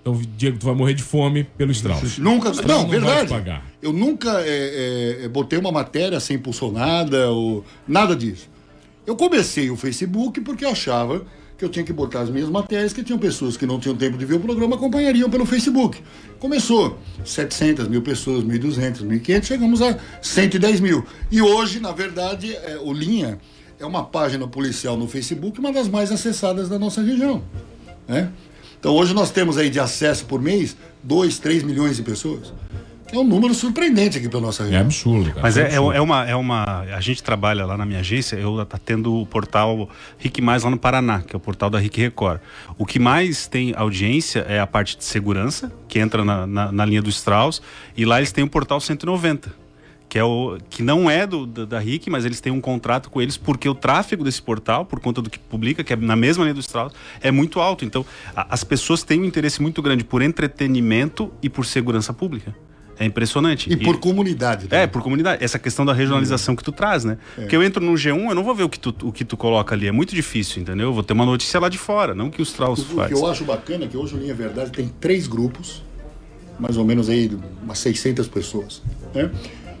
Então, 0.00 0.20
Diego, 0.36 0.56
tu 0.58 0.66
vai 0.66 0.74
morrer 0.74 0.94
de 0.94 1.02
fome 1.02 1.42
pelo 1.58 1.72
Strauss. 1.72 2.18
Nunca. 2.18 2.50
Strauss 2.50 2.68
Não, 2.82 2.86
vai 2.88 2.98
te 2.98 3.04
verdade. 3.04 3.28
pagar. 3.28 3.66
Eu 3.82 3.92
nunca 3.92 4.40
é, 4.40 5.22
é, 5.24 5.28
botei 5.28 5.58
uma 5.58 5.72
matéria 5.72 6.20
sem 6.20 6.36
impulsionada 6.36 7.28
ou 7.30 7.64
nada 7.88 8.14
disso. 8.14 8.48
Eu 9.04 9.16
comecei 9.16 9.68
o 9.68 9.76
Facebook 9.76 10.40
porque 10.42 10.64
eu 10.64 10.70
achava 10.70 11.24
que 11.56 11.64
eu 11.64 11.68
tinha 11.68 11.84
que 11.84 11.92
botar 11.92 12.20
as 12.20 12.30
minhas 12.30 12.48
matérias, 12.48 12.92
que 12.92 13.02
tinham 13.02 13.18
pessoas 13.18 13.56
que 13.56 13.64
não 13.64 13.80
tinham 13.80 13.96
tempo 13.96 14.18
de 14.18 14.24
ver 14.26 14.34
o 14.34 14.40
programa, 14.40 14.76
acompanhariam 14.76 15.30
pelo 15.30 15.46
Facebook. 15.46 16.02
Começou 16.38 16.98
700 17.24 17.88
mil 17.88 18.02
pessoas, 18.02 18.44
1.200, 18.44 19.02
1.500, 19.02 19.44
chegamos 19.44 19.80
a 19.80 19.98
110 20.20 20.80
mil. 20.80 21.04
E 21.30 21.40
hoje, 21.40 21.80
na 21.80 21.92
verdade, 21.92 22.54
é, 22.54 22.78
o 22.82 22.92
Linha 22.92 23.38
é 23.78 23.86
uma 23.86 24.04
página 24.04 24.46
policial 24.46 24.96
no 24.96 25.08
Facebook, 25.08 25.58
uma 25.58 25.72
das 25.72 25.88
mais 25.88 26.12
acessadas 26.12 26.68
da 26.68 26.78
nossa 26.78 27.02
região. 27.02 27.42
Né? 28.06 28.30
Então 28.78 28.94
hoje 28.94 29.14
nós 29.14 29.30
temos 29.30 29.56
aí 29.56 29.70
de 29.70 29.80
acesso 29.80 30.26
por 30.26 30.40
mês 30.40 30.76
2, 31.02 31.38
3 31.38 31.62
milhões 31.62 31.96
de 31.96 32.02
pessoas. 32.02 32.52
É 33.12 33.16
um 33.18 33.24
número 33.24 33.54
surpreendente 33.54 34.18
aqui 34.18 34.28
para 34.28 34.40
nossa 34.40 34.62
É 34.62 34.66
região. 34.66 34.80
absurdo, 34.82 35.28
cara. 35.30 35.40
Mas 35.42 35.56
é, 35.56 35.60
é, 35.60 35.64
absurdo. 35.66 35.92
é 35.92 36.00
uma, 36.00 36.24
é 36.28 36.34
uma. 36.36 36.64
A 36.80 37.00
gente 37.00 37.22
trabalha 37.22 37.64
lá 37.64 37.76
na 37.76 37.86
minha 37.86 38.00
agência, 38.00 38.36
eu 38.36 38.64
tá 38.66 38.78
tendo 38.78 39.14
o 39.14 39.24
portal 39.26 39.88
Rick 40.18 40.42
Mais 40.42 40.64
lá 40.64 40.70
no 40.70 40.78
Paraná, 40.78 41.20
que 41.22 41.34
é 41.34 41.36
o 41.36 41.40
portal 41.40 41.70
da 41.70 41.78
Rick 41.78 42.00
Record. 42.00 42.40
O 42.76 42.84
que 42.84 42.98
mais 42.98 43.46
tem 43.46 43.72
audiência 43.76 44.40
é 44.48 44.58
a 44.58 44.66
parte 44.66 44.96
de 44.98 45.04
segurança, 45.04 45.72
que 45.88 45.98
entra 46.00 46.24
na, 46.24 46.46
na, 46.46 46.72
na 46.72 46.84
linha 46.84 47.00
do 47.00 47.08
Strauss, 47.10 47.62
e 47.96 48.04
lá 48.04 48.18
eles 48.18 48.32
têm 48.32 48.42
o 48.44 48.48
portal 48.48 48.80
190. 48.80 49.66
Que, 50.08 50.20
é 50.20 50.24
o, 50.24 50.56
que 50.70 50.82
não 50.84 51.10
é 51.10 51.26
do, 51.26 51.44
da, 51.46 51.64
da 51.64 51.78
RIC, 51.80 52.08
mas 52.08 52.24
eles 52.24 52.40
têm 52.40 52.52
um 52.52 52.60
contrato 52.60 53.10
com 53.10 53.20
eles 53.20 53.36
porque 53.36 53.68
o 53.68 53.74
tráfego 53.74 54.22
desse 54.22 54.40
portal, 54.40 54.84
por 54.84 55.00
conta 55.00 55.20
do 55.20 55.28
que 55.28 55.38
publica, 55.38 55.82
que 55.82 55.92
é 55.92 55.96
na 55.96 56.14
mesma 56.14 56.44
linha 56.44 56.54
do 56.54 56.60
Strauss, 56.60 56.92
é 57.20 57.32
muito 57.32 57.60
alto. 57.60 57.84
Então, 57.84 58.06
a- 58.34 58.46
as 58.50 58.62
pessoas 58.62 59.02
têm 59.02 59.20
um 59.20 59.24
interesse 59.24 59.60
muito 59.60 59.82
grande 59.82 60.04
por 60.04 60.22
entretenimento 60.22 61.32
e 61.42 61.48
por 61.48 61.66
segurança 61.66 62.12
pública. 62.14 62.54
É 62.98 63.04
impressionante. 63.04 63.70
E 63.70 63.76
por 63.76 63.98
comunidade. 63.98 64.68
né? 64.70 64.82
É, 64.82 64.86
por 64.86 65.02
comunidade. 65.02 65.44
Essa 65.44 65.58
questão 65.58 65.84
da 65.84 65.92
regionalização 65.92 66.56
que 66.56 66.64
tu 66.64 66.72
traz, 66.72 67.04
né? 67.04 67.18
Porque 67.34 67.54
eu 67.54 67.62
entro 67.62 67.84
no 67.84 67.92
G1, 67.92 68.28
eu 68.28 68.34
não 68.34 68.42
vou 68.42 68.54
ver 68.54 68.62
o 68.62 68.68
que, 68.68 68.78
tu, 68.78 68.94
o 69.02 69.12
que 69.12 69.24
tu 69.24 69.36
coloca 69.36 69.74
ali. 69.74 69.86
É 69.86 69.92
muito 69.92 70.14
difícil, 70.14 70.62
entendeu? 70.62 70.88
Eu 70.88 70.94
vou 70.94 71.02
ter 71.02 71.12
uma 71.12 71.26
notícia 71.26 71.60
lá 71.60 71.68
de 71.68 71.78
fora, 71.78 72.14
não 72.14 72.30
que 72.30 72.40
o 72.40 72.44
Strauss 72.44 72.80
O 72.80 73.06
que 73.06 73.12
eu 73.12 73.26
acho 73.26 73.44
bacana 73.44 73.84
é 73.84 73.88
que 73.88 73.96
hoje 73.96 74.14
o 74.14 74.18
Linha 74.18 74.34
Verdade 74.34 74.70
tem 74.70 74.88
três 75.00 75.26
grupos, 75.26 75.82
mais 76.58 76.76
ou 76.76 76.84
menos 76.84 77.08
aí 77.08 77.30
umas 77.62 77.78
600 77.78 78.26
pessoas, 78.28 78.82
né? 79.14 79.30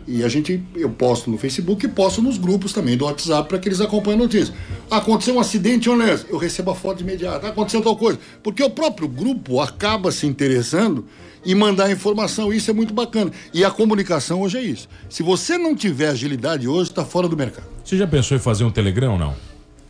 E 0.08 0.22
a 0.22 0.28
gente, 0.28 0.62
eu 0.76 0.88
posto 0.88 1.28
no 1.28 1.36
Facebook 1.36 1.84
e 1.84 1.88
posto 1.88 2.22
nos 2.22 2.38
grupos 2.38 2.72
também 2.72 2.96
do 2.96 3.06
WhatsApp 3.06 3.48
para 3.48 3.58
que 3.58 3.68
eles 3.68 3.80
acompanhem 3.80 4.20
a 4.20 4.22
notícia. 4.22 4.54
Aconteceu 4.88 5.34
um 5.34 5.40
acidente, 5.40 5.90
honesto, 5.90 6.28
eu 6.30 6.38
recebo 6.38 6.70
a 6.70 6.76
foto 6.76 7.02
imediata. 7.02 7.48
Aconteceu 7.48 7.82
tal 7.82 7.96
coisa. 7.96 8.16
Porque 8.40 8.62
o 8.62 8.70
próprio 8.70 9.08
grupo 9.08 9.60
acaba 9.60 10.12
se 10.12 10.24
interessando 10.24 11.06
em 11.46 11.54
mandar 11.54 11.90
informação. 11.90 12.52
Isso 12.52 12.70
é 12.70 12.74
muito 12.74 12.92
bacana. 12.92 13.30
E 13.54 13.64
a 13.64 13.70
comunicação 13.70 14.42
hoje 14.42 14.58
é 14.58 14.62
isso. 14.62 14.88
Se 15.08 15.22
você 15.22 15.56
não 15.56 15.74
tiver 15.74 16.08
agilidade 16.08 16.66
hoje, 16.68 16.90
está 16.90 17.04
fora 17.04 17.28
do 17.28 17.36
mercado. 17.36 17.66
Você 17.84 17.96
já 17.96 18.06
pensou 18.06 18.36
em 18.36 18.40
fazer 18.40 18.64
um 18.64 18.70
Telegram 18.70 19.12
ou 19.12 19.18
não? 19.18 19.34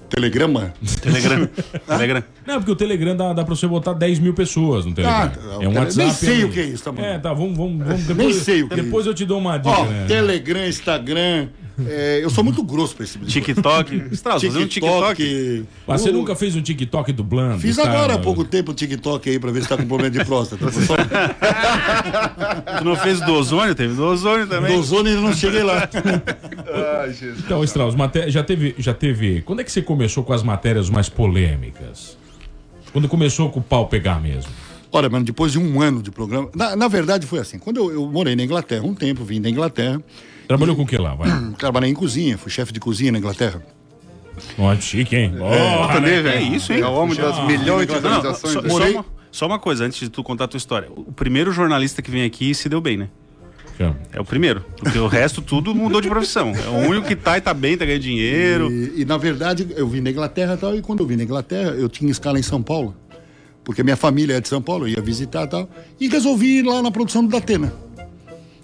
Telegrama? 0.08 0.72
Telegram. 1.02 1.48
Telegram. 1.88 2.22
Não, 2.46 2.58
porque 2.58 2.70
o 2.70 2.76
Telegram 2.76 3.16
dá, 3.16 3.32
dá 3.32 3.44
pra 3.44 3.56
você 3.56 3.66
botar 3.66 3.92
10 3.92 4.20
mil 4.20 4.34
pessoas 4.34 4.84
no 4.84 4.94
Telegram. 4.94 5.32
Ah, 5.34 5.54
é 5.64 5.68
um 5.68 5.70
nem 5.72 5.78
WhatsApp. 5.80 6.14
sei 6.14 6.34
ali. 6.34 6.44
o 6.44 6.52
que 6.52 6.60
é 6.60 6.64
isso, 6.64 6.84
tá 6.84 6.92
bom. 6.92 7.02
É, 7.02 7.18
tá, 7.18 7.32
vamos, 7.32 7.56
vamos, 7.56 7.84
vamos 7.84 8.02
depois, 8.04 8.16
Nem 8.28 8.32
sei 8.32 8.62
o 8.62 8.68
que 8.68 8.74
é 8.74 8.82
Depois 8.84 9.02
isso. 9.04 9.10
eu 9.10 9.14
te 9.14 9.24
dou 9.24 9.38
uma 9.38 9.58
dica, 9.58 9.70
Ó, 9.80 9.84
né? 9.84 10.04
Telegram, 10.06 10.66
Instagram. 10.68 11.48
É, 11.86 12.20
eu 12.22 12.30
sou 12.30 12.42
muito 12.42 12.62
grosso 12.62 12.94
pra 12.94 13.04
esse 13.04 13.14
tipo 13.14 13.26
de 13.26 13.32
coisa. 13.40 13.54
TikTok. 13.54 14.16
Fazer 14.22 14.58
um 14.58 14.66
TikTok. 14.66 15.64
Mas 15.86 16.00
você 16.00 16.12
nunca 16.12 16.34
fez 16.34 16.56
um 16.56 16.62
TikTok 16.62 17.12
dublando? 17.12 17.60
Fiz 17.60 17.76
tá? 17.76 17.82
agora 17.82 18.14
há 18.14 18.18
pouco 18.18 18.44
tempo 18.44 18.72
o 18.72 18.74
TikTok 18.74 19.28
aí 19.28 19.38
pra 19.38 19.50
ver 19.50 19.62
se 19.62 19.68
tá 19.68 19.76
com 19.76 19.86
problema 19.86 20.10
de 20.10 20.24
próstata. 20.24 20.70
Só 20.72 20.96
Tu 22.78 22.84
não 22.84 22.96
fez 22.96 23.20
do 23.20 23.32
ozônio? 23.32 23.74
Teve 23.74 23.94
do 23.94 24.04
ozônio 24.04 24.46
também. 24.46 24.72
do 24.72 24.78
ozônio 24.78 25.12
ainda 25.12 25.22
não 25.28 25.34
cheguei 25.34 25.62
lá. 25.62 25.88
Ai, 27.02 27.12
Jesus. 27.12 27.40
Então, 27.44 27.62
Strauss, 27.64 27.94
maté- 27.94 28.30
já 28.30 28.42
teve, 28.42 28.74
já 28.78 28.94
teve. 28.94 29.42
Quando 29.42 29.60
é 29.60 29.64
que 29.64 29.72
você 29.72 29.82
começou 29.82 30.24
com 30.24 30.32
as 30.32 30.42
matérias 30.42 30.88
mais 30.90 31.08
polêmicas? 31.08 32.16
Quando 32.92 33.08
começou 33.08 33.50
com 33.50 33.60
o 33.60 33.62
pau 33.62 33.88
pegar 33.88 34.20
mesmo? 34.20 34.50
Olha, 34.90 35.08
mano, 35.08 35.24
depois 35.24 35.52
de 35.52 35.58
um 35.58 35.82
ano 35.82 36.02
de 36.02 36.10
programa. 36.10 36.48
Na, 36.54 36.74
na 36.74 36.88
verdade 36.88 37.26
foi 37.26 37.40
assim. 37.40 37.58
Quando 37.58 37.76
eu, 37.76 37.92
eu 37.92 38.06
morei 38.06 38.34
na 38.34 38.42
Inglaterra, 38.42 38.84
um 38.84 38.94
tempo, 38.94 39.24
vim 39.24 39.40
da 39.40 39.50
Inglaterra, 39.50 40.02
Trabalhou 40.48 40.76
com 40.76 40.82
o 40.82 40.86
que 40.86 40.96
lá? 40.96 41.14
Vai. 41.14 41.28
trabalhei 41.58 41.90
em 41.90 41.94
cozinha, 41.94 42.38
fui 42.38 42.50
chefe 42.50 42.72
de 42.72 42.80
cozinha 42.80 43.10
na 43.12 43.18
Inglaterra. 43.18 43.62
Ó, 44.58 44.74
chique, 44.76 45.16
hein? 45.16 45.32
Também, 45.92 46.12
É 46.14 46.22
velho. 46.22 46.54
isso, 46.54 46.72
hein? 46.72 46.80
É 46.80 46.86
o 46.86 46.92
homem 46.92 47.16
das 47.16 47.42
milhões 47.46 47.86
de 47.86 47.94
Não, 47.94 48.00
não, 48.02 48.16
visualizações. 48.22 48.52
só, 48.52 48.60
né? 48.62 48.68
só 48.68 48.90
uma, 48.90 49.04
só 49.32 49.46
uma 49.46 49.58
coisa, 49.58 49.84
antes 49.84 49.98
de 49.98 50.08
tu 50.10 50.22
contar 50.22 50.44
a 50.44 50.48
tua 50.48 50.58
história. 50.58 50.88
O 50.94 51.12
primeiro 51.12 51.52
jornalista 51.52 52.02
que 52.02 52.10
vem 52.10 52.22
aqui 52.24 52.54
se 52.54 52.68
deu 52.68 52.80
bem, 52.80 52.96
né? 52.96 53.08
É 54.12 54.18
o 54.20 54.24
primeiro. 54.24 54.64
Porque 54.78 54.98
o 54.98 55.06
resto 55.06 55.42
tudo 55.42 55.74
mudou 55.74 56.00
de 56.00 56.08
profissão. 56.08 56.50
É 56.54 56.68
o 56.68 56.88
único 56.88 57.06
que 57.06 57.14
tá 57.14 57.36
e 57.36 57.42
tá 57.42 57.52
bem, 57.52 57.76
tá 57.76 57.84
ganhando 57.84 58.00
dinheiro. 58.02 58.72
E, 58.72 59.02
e, 59.02 59.04
na 59.04 59.18
verdade 59.18 59.66
eu 59.76 59.86
vim 59.86 60.02
da 60.02 60.10
Inglaterra 60.10 60.54
e 60.54 60.56
tal, 60.56 60.74
e 60.76 60.80
quando 60.80 61.00
eu 61.00 61.06
vim 61.06 61.16
da 61.16 61.22
Inglaterra, 61.24 61.70
eu 61.72 61.86
tinha 61.88 62.10
escala 62.10 62.38
em 62.38 62.42
São 62.42 62.62
Paulo. 62.62 62.96
Porque 63.62 63.82
minha 63.82 63.96
família 63.96 64.36
é 64.36 64.40
de 64.40 64.48
São 64.48 64.62
Paulo, 64.62 64.86
eu 64.86 64.92
ia 64.92 65.02
visitar 65.02 65.44
e 65.44 65.48
tal. 65.48 65.68
E 66.00 66.08
resolvi 66.08 66.60
ir 66.60 66.62
lá 66.62 66.80
na 66.80 66.90
produção 66.90 67.22
do 67.22 67.28
Datena. 67.30 67.70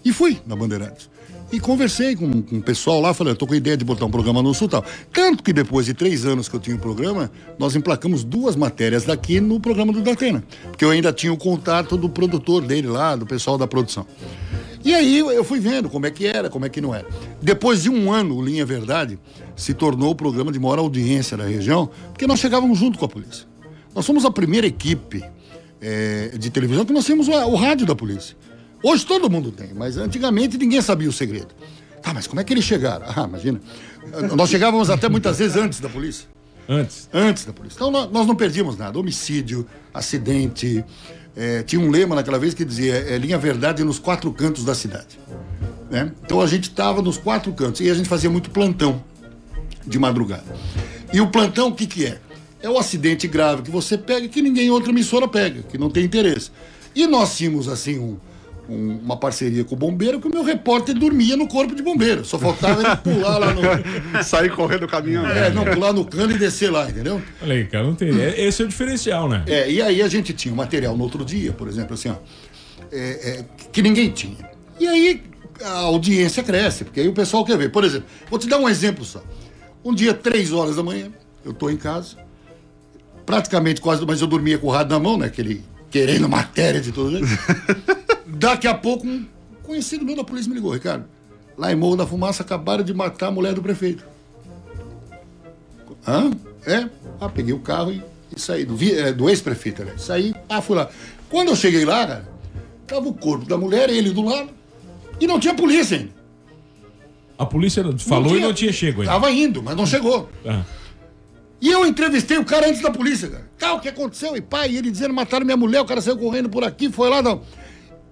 E 0.05 0.13
fui 0.13 0.39
na 0.47 0.57
Bandeirantes. 0.57 1.11
E 1.53 1.61
conversei 1.61 2.17
com, 2.17 2.41
com 2.41 2.57
o 2.57 2.63
pessoal 2.63 2.99
lá, 2.99 3.13
falei, 3.13 3.35
eu 3.35 3.37
tô 3.37 3.47
com 3.47 3.55
ideia 3.55 3.77
de 3.77 3.85
botar 3.85 4.07
um 4.07 4.11
programa 4.11 4.43
no 4.43 4.55
Sul 4.55 4.71
tal. 4.71 4.83
Tanto 5.13 5.43
que 5.43 5.53
depois 5.53 5.85
de 5.85 5.93
três 5.93 6.25
anos 6.25 6.49
que 6.49 6.57
eu 6.57 6.61
tinha 6.61 6.75
o 6.75 6.79
programa, 6.79 7.31
nós 7.59 7.77
emplacamos 7.77 8.25
duas 8.25 8.57
matérias 8.57 9.05
daqui 9.05 9.39
no 9.39 9.61
programa 9.61 9.93
do 9.93 10.01
Datena. 10.01 10.43
Porque 10.71 10.83
eu 10.83 10.91
ainda 10.91 11.13
tinha 11.13 11.31
o 11.31 11.37
contato 11.37 11.99
do 11.99 12.09
produtor 12.09 12.63
dele 12.63 12.89
lá, 12.89 13.15
do 13.15 13.27
pessoal 13.27 13.59
da 13.59 13.67
produção. 13.67 14.07
E 14.83 14.95
aí 14.95 15.19
eu 15.19 15.45
fui 15.45 15.61
vendo 15.61 15.91
como 15.91 16.07
é 16.07 16.11
que 16.11 16.27
era, 16.27 16.49
como 16.49 16.65
é 16.65 16.71
que 16.71 16.81
não 16.81 16.95
era. 16.95 17.07
Depois 17.41 17.83
de 17.83 17.91
um 17.91 18.11
ano, 18.11 18.35
o 18.35 18.43
Linha 18.43 18.65
Verdade 18.65 19.19
se 19.55 19.75
tornou 19.75 20.13
o 20.13 20.15
programa 20.15 20.51
de 20.51 20.59
maior 20.59 20.79
audiência 20.79 21.37
da 21.37 21.45
região, 21.45 21.91
porque 22.09 22.27
nós 22.27 22.41
chegávamos 22.41 22.79
junto 22.79 22.99
com 22.99 23.05
a 23.05 23.09
polícia. 23.09 23.47
Nós 23.95 24.07
fomos 24.07 24.25
a 24.25 24.31
primeira 24.31 24.67
equipe 24.67 25.23
eh, 25.83 26.33
de 26.37 26.49
televisão 26.49 26.87
que 26.87 26.95
nós 26.95 27.05
tínhamos 27.05 27.29
o, 27.29 27.33
o 27.33 27.57
rádio 27.57 27.87
da 27.87 27.95
polícia. 27.95 28.35
Hoje 28.83 29.07
todo 29.07 29.31
mundo 29.31 29.53
tem, 29.53 29.69
mas 29.75 29.97
antigamente 29.97 30.59
ninguém 30.59 30.81
sabia 30.83 31.09
o 31.09 31.13
segredo. 31.13 31.49
Tá, 32.03 32.13
mas 32.13 32.27
como 32.27 32.41
é 32.41 32.45
que 32.45 32.53
eles 32.53 32.65
chegaram? 32.65 33.07
Ah, 33.09 33.27
imagina. 33.29 33.61
Nós 34.37 34.51
chegávamos 34.51 34.91
até 34.91 35.09
muitas 35.09 35.39
vezes 35.39 35.57
antes 35.57 35.79
da 35.81 35.89
polícia. 35.89 36.27
Antes. 36.69 37.09
Antes 37.13 37.45
da 37.45 37.53
polícia. 37.53 37.77
Então 37.77 37.91
nó- 37.91 38.07
nós 38.09 38.27
não 38.27 38.35
perdíamos 38.35 38.77
nada. 38.77 38.99
Homicídio, 38.99 39.67
acidente. 39.95 40.85
eh, 41.37 41.63
tinha 41.63 41.81
um 41.81 41.91
lema 41.91 42.15
naquela 42.15 42.39
vez 42.39 42.53
que 42.55 42.65
dizia 42.65 42.95
é, 42.95 43.17
linha 43.17 43.39
verdade 43.39 43.83
nos 43.85 43.99
quatro 43.99 44.31
cantos 44.33 44.65
da 44.65 44.75
cidade. 44.75 45.19
né? 45.91 46.13
Então 46.25 46.41
a 46.41 46.47
gente 46.47 46.65
estava 46.65 47.01
nos 47.01 47.17
quatro 47.17 47.53
cantos 47.53 47.81
e 47.81 47.89
a 47.91 47.95
gente 47.95 48.09
fazia 48.09 48.29
muito 48.29 48.51
plantão 48.51 49.03
de 49.87 49.99
madrugada. 49.99 50.45
E 51.13 51.21
o 51.21 51.29
plantão 51.29 51.69
o 51.69 51.75
que, 51.75 51.87
que 51.87 52.05
é? 52.07 52.19
É 52.61 52.69
o 52.69 52.79
acidente 52.79 53.27
grave 53.29 53.63
que 53.63 53.71
você 53.71 53.97
pega 53.99 54.27
que 54.29 54.41
ninguém 54.43 54.71
outra 54.71 54.91
emissora 54.91 55.27
pega, 55.29 55.63
que 55.63 55.77
não 55.79 55.89
tem 55.91 56.05
interesse. 56.05 56.51
E 56.95 57.07
nós 57.07 57.37
tínhamos 57.37 57.67
assim 57.69 57.99
um- 57.99 58.17
um- 58.69 58.99
uma 58.99 59.17
parceria 59.17 59.65
com 59.65 59.75
o 59.75 59.79
bombeiro 59.79 60.21
que 60.21 60.27
o 60.29 60.31
meu 60.31 60.43
repórter 60.43 60.95
dormia 60.95 61.37
no 61.37 61.47
corpo 61.49 61.75
de 61.75 61.83
bombeiro. 61.83 62.25
Só 62.25 62.39
faltava 62.39 62.83
ele 62.83 62.97
pular 62.97 63.39
lá 63.39 63.53
no. 63.55 63.63
Sair 64.25 64.51
correndo 64.51 64.81
do 64.81 64.89
caminhão. 64.89 65.27
É, 65.27 65.51
não, 65.51 65.65
pular 65.65 65.93
no 65.93 66.05
cano 66.05 66.33
e 66.33 66.39
descer 66.39 66.71
lá, 66.71 66.89
entendeu? 66.89 67.21
Olha 67.43 67.55
aí, 67.55 67.65
cara, 67.67 67.85
não 67.85 67.95
tem. 67.95 68.11
Esse 68.37 68.63
é 68.63 68.65
o 68.65 68.69
diferencial, 68.69 69.29
né? 69.29 69.43
É, 69.47 69.71
e 69.71 69.83
aí 69.83 70.01
a 70.03 70.09
gente 70.09 70.33
tinha 70.33 70.53
um 70.53 70.57
material 70.57 70.97
no 70.97 71.03
outro 71.05 71.25
dia, 71.25 71.53
por 71.53 71.69
exemplo, 71.69 71.95
assim, 71.95 72.09
ó, 72.09 72.15
é, 72.91 73.41
é, 73.41 73.45
que 73.73 73.83
ninguém 73.83 74.11
tinha. 74.11 74.37
E 74.79 74.87
aí 74.87 75.23
a 75.65 75.79
audiência 75.81 76.43
cresce, 76.43 76.85
porque 76.85 77.01
aí 77.01 77.09
o 77.09 77.13
pessoal 77.13 77.45
quer 77.45 77.57
ver. 77.59 77.71
Por 77.71 77.85
exemplo, 77.85 78.07
vou 78.31 78.39
te 78.39 78.49
dar 78.49 78.59
um 78.59 78.69
exemplo 78.69 79.05
só. 79.05 79.23
Um 79.85 79.95
dia, 79.95 80.15
três 80.15 80.53
horas 80.53 80.77
da 80.77 80.83
manhã, 80.83 81.09
eu 81.45 81.53
tô 81.53 81.69
em 81.69 81.77
casa, 81.77 82.17
praticamente 83.27 83.81
quase, 83.81 84.05
mas 84.07 84.21
eu 84.21 84.27
dormia 84.27 84.59
com 84.59 84.69
o 84.69 84.71
rádio 84.71 84.91
na 84.93 84.99
mão, 85.01 85.17
né? 85.19 85.27
Aquele 85.27 85.63
querendo 85.91 86.29
matéria 86.29 86.81
de 86.81 86.91
todo 86.93 87.11
jeito. 87.11 87.27
Daqui 88.35 88.67
a 88.67 88.75
pouco, 88.75 89.07
um 89.07 89.27
conhecido 89.63 90.05
meu 90.05 90.17
da 90.17 90.25
polícia 90.25 90.49
me 90.49 90.55
ligou, 90.55 90.73
Ricardo. 90.73 91.05
Lá 91.57 91.71
em 91.71 91.77
Morro 91.77 91.97
da 91.97 92.07
Fumaça 92.07 92.43
acabaram 92.43 92.83
de 92.83 92.95
matar 92.95 93.29
a 93.29 93.31
mulher 93.31 93.55
do 93.55 93.63
prefeito. 93.63 94.05
Hã? 96.07 96.31
É? 96.67 96.89
Ah, 97.21 97.29
peguei 97.29 97.53
o 97.53 97.59
carro 97.59 97.93
e, 97.93 98.03
e 98.35 98.41
saí, 98.41 98.65
do, 98.65 98.77
é, 98.83 99.13
do 99.13 99.29
ex-prefeito, 99.29 99.85
né? 99.85 99.95
Saí, 99.99 100.35
ah, 100.49 100.61
fui 100.61 100.77
lá. 100.77 100.89
Quando 101.29 101.49
eu 101.49 101.57
cheguei 101.57 101.85
lá, 101.85 102.07
cara, 102.07 102.29
tava 102.87 103.09
o 103.09 103.15
corpo 103.15 103.47
da 103.47 103.57
mulher, 103.57 103.91
ele 103.91 104.11
do 104.11 104.23
lado, 104.23 104.51
e 105.21 105.27
não 105.27 105.39
tinha 105.39 105.55
polícia 105.55 105.99
ainda. 105.99 106.13
A 107.39 107.47
polícia 107.47 107.85
falou 107.99 108.31
Não 108.31 108.39
e 108.39 108.41
não 108.41 108.55
tinha 108.55 108.73
chego 108.73 109.03
ainda. 109.03 109.13
Tava 109.13 109.31
indo, 109.31 109.63
mas 109.63 109.77
não 109.77 109.87
chegou. 109.87 110.31
Ah. 110.47 110.63
E 111.61 111.71
eu 111.71 111.87
entrevistei 111.87 112.39
o 112.39 112.45
cara 112.45 112.69
antes 112.69 112.81
da 112.81 112.91
polícia, 112.91 113.29
cara. 113.29 113.51
Tá, 113.59 113.75
o 113.75 113.81
que 113.81 113.89
aconteceu? 113.89 114.37
E 114.37 114.41
pai, 114.41 114.77
ele 114.77 114.91
dizendo, 114.91 115.15
mataram 115.15 115.45
minha 115.45 115.57
mulher, 115.57 115.81
o 115.81 115.85
cara 115.85 116.01
saiu 116.01 116.19
correndo 116.19 116.49
por 116.49 116.65
aqui, 116.65 116.91
foi 116.91 117.09
lá, 117.09 117.23
não. 117.23 117.43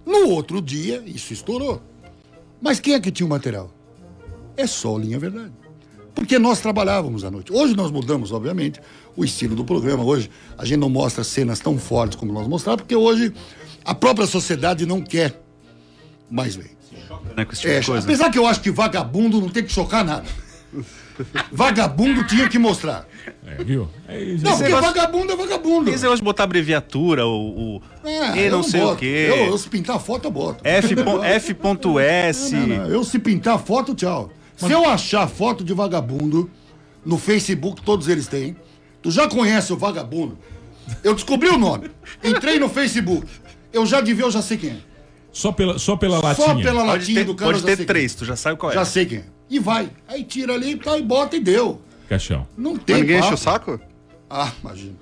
No 0.04 0.28
outro 0.30 0.60
dia, 0.60 1.02
isso 1.06 1.32
estourou. 1.32 1.80
Mas 2.60 2.80
quem 2.80 2.94
é 2.94 3.00
que 3.00 3.10
tinha 3.10 3.26
o 3.26 3.30
material? 3.30 3.70
É 4.56 4.66
só 4.66 4.96
linha 4.98 5.18
verdade. 5.18 5.52
Porque 6.14 6.38
nós 6.38 6.60
trabalhávamos 6.60 7.24
à 7.24 7.30
noite. 7.30 7.52
Hoje 7.52 7.74
nós 7.76 7.90
mudamos, 7.90 8.32
obviamente, 8.32 8.80
o 9.16 9.24
estilo 9.24 9.54
do 9.56 9.64
programa. 9.64 10.04
Hoje 10.04 10.30
a 10.58 10.64
gente 10.64 10.78
não 10.78 10.90
mostra 10.90 11.24
cenas 11.24 11.60
tão 11.60 11.78
fortes 11.78 12.16
como 12.18 12.32
nós 12.32 12.46
mostrávamos, 12.46 12.82
porque 12.82 12.96
hoje 12.96 13.32
a 13.84 13.94
própria 13.94 14.26
sociedade 14.26 14.84
não 14.84 15.00
quer 15.00 15.40
mais 16.30 16.54
ver. 16.56 16.76
Né, 17.36 17.44
com 17.44 17.52
esse 17.52 17.62
tipo 17.62 17.72
É, 17.72 17.80
de 17.80 17.86
coisa. 17.86 18.04
apesar 18.06 18.30
que 18.30 18.38
eu 18.38 18.46
acho 18.46 18.60
que 18.60 18.70
vagabundo 18.70 19.40
não 19.40 19.48
tem 19.48 19.62
que 19.64 19.72
chocar 19.72 20.04
nada. 20.04 20.26
Vagabundo 21.52 22.24
tinha 22.26 22.48
que 22.48 22.58
mostrar. 22.58 23.06
É, 23.46 23.62
viu? 23.62 23.88
É 24.08 24.20
isso. 24.22 24.44
Não, 24.44 24.56
porque 24.56 24.72
vagabundo 24.72 25.32
é 25.32 25.36
vagabundo. 25.36 25.90
Negócio 25.90 26.16
de 26.16 26.22
botar 26.22 26.44
abreviatura, 26.44 27.26
o. 27.26 27.76
o 27.76 27.82
É, 28.04 28.36
e 28.36 28.40
eu 28.46 28.50
não 28.52 28.62
sei 28.62 28.80
o 28.80 28.84
boto. 28.86 28.96
quê. 28.98 29.26
Eu, 29.30 29.36
eu, 29.46 29.58
se 29.58 29.68
pintar 29.68 29.98
foto, 30.00 30.24
eu 30.26 30.30
boto. 30.30 30.60
F. 30.66 30.94
pon- 31.02 31.22
F.S. 31.24 32.54
Não, 32.54 32.66
não, 32.66 32.86
Eu, 32.86 33.04
se 33.04 33.18
pintar 33.18 33.58
foto, 33.58 33.94
tchau. 33.94 34.30
Se 34.56 34.70
eu 34.70 34.84
achar 34.88 35.26
foto 35.28 35.64
de 35.64 35.72
vagabundo, 35.72 36.50
no 37.04 37.16
Facebook, 37.18 37.82
todos 37.82 38.08
eles 38.08 38.26
têm. 38.26 38.56
Tu 39.02 39.10
já 39.10 39.26
conhece 39.28 39.72
o 39.72 39.76
vagabundo? 39.76 40.38
Eu 41.02 41.14
descobri 41.14 41.48
o 41.48 41.56
nome. 41.56 41.90
Entrei 42.22 42.58
no 42.58 42.68
Facebook. 42.68 43.26
Eu 43.72 43.86
já 43.86 44.00
de 44.00 44.12
ver, 44.12 44.24
eu 44.24 44.30
já 44.30 44.42
sei 44.42 44.56
quem 44.58 44.70
é. 44.70 44.76
Só 45.32 45.52
pela, 45.52 45.78
só 45.78 45.96
pela 45.96 46.20
latinha. 46.20 46.46
Só 46.46 46.54
pela 46.56 46.84
Pode 46.84 46.86
latinha 46.98 47.20
ter, 47.20 47.24
do 47.24 47.34
cara. 47.34 47.50
pode 47.52 47.60
já 47.62 47.66
ter 47.68 47.76
sei 47.76 47.86
três, 47.86 48.14
tu 48.14 48.24
já 48.24 48.34
sabe 48.36 48.58
qual 48.58 48.72
é. 48.72 48.74
é. 48.74 48.78
Já 48.78 48.84
sei 48.84 49.06
quem 49.06 49.18
é. 49.18 49.24
E 49.50 49.58
vai. 49.58 49.90
Aí 50.08 50.22
tira 50.24 50.54
ali, 50.54 50.76
tá, 50.76 50.96
e 50.96 51.02
bota 51.02 51.36
e 51.36 51.40
deu. 51.40 51.80
Caixão. 52.08 52.46
Não 52.56 52.76
tem 52.76 52.96
Mas 52.96 53.02
ninguém 53.02 53.16
enche 53.18 53.28
papo. 53.28 53.34
o 53.34 53.44
saco? 53.44 53.80
Ah, 54.32 54.52
imagina. 54.62 54.94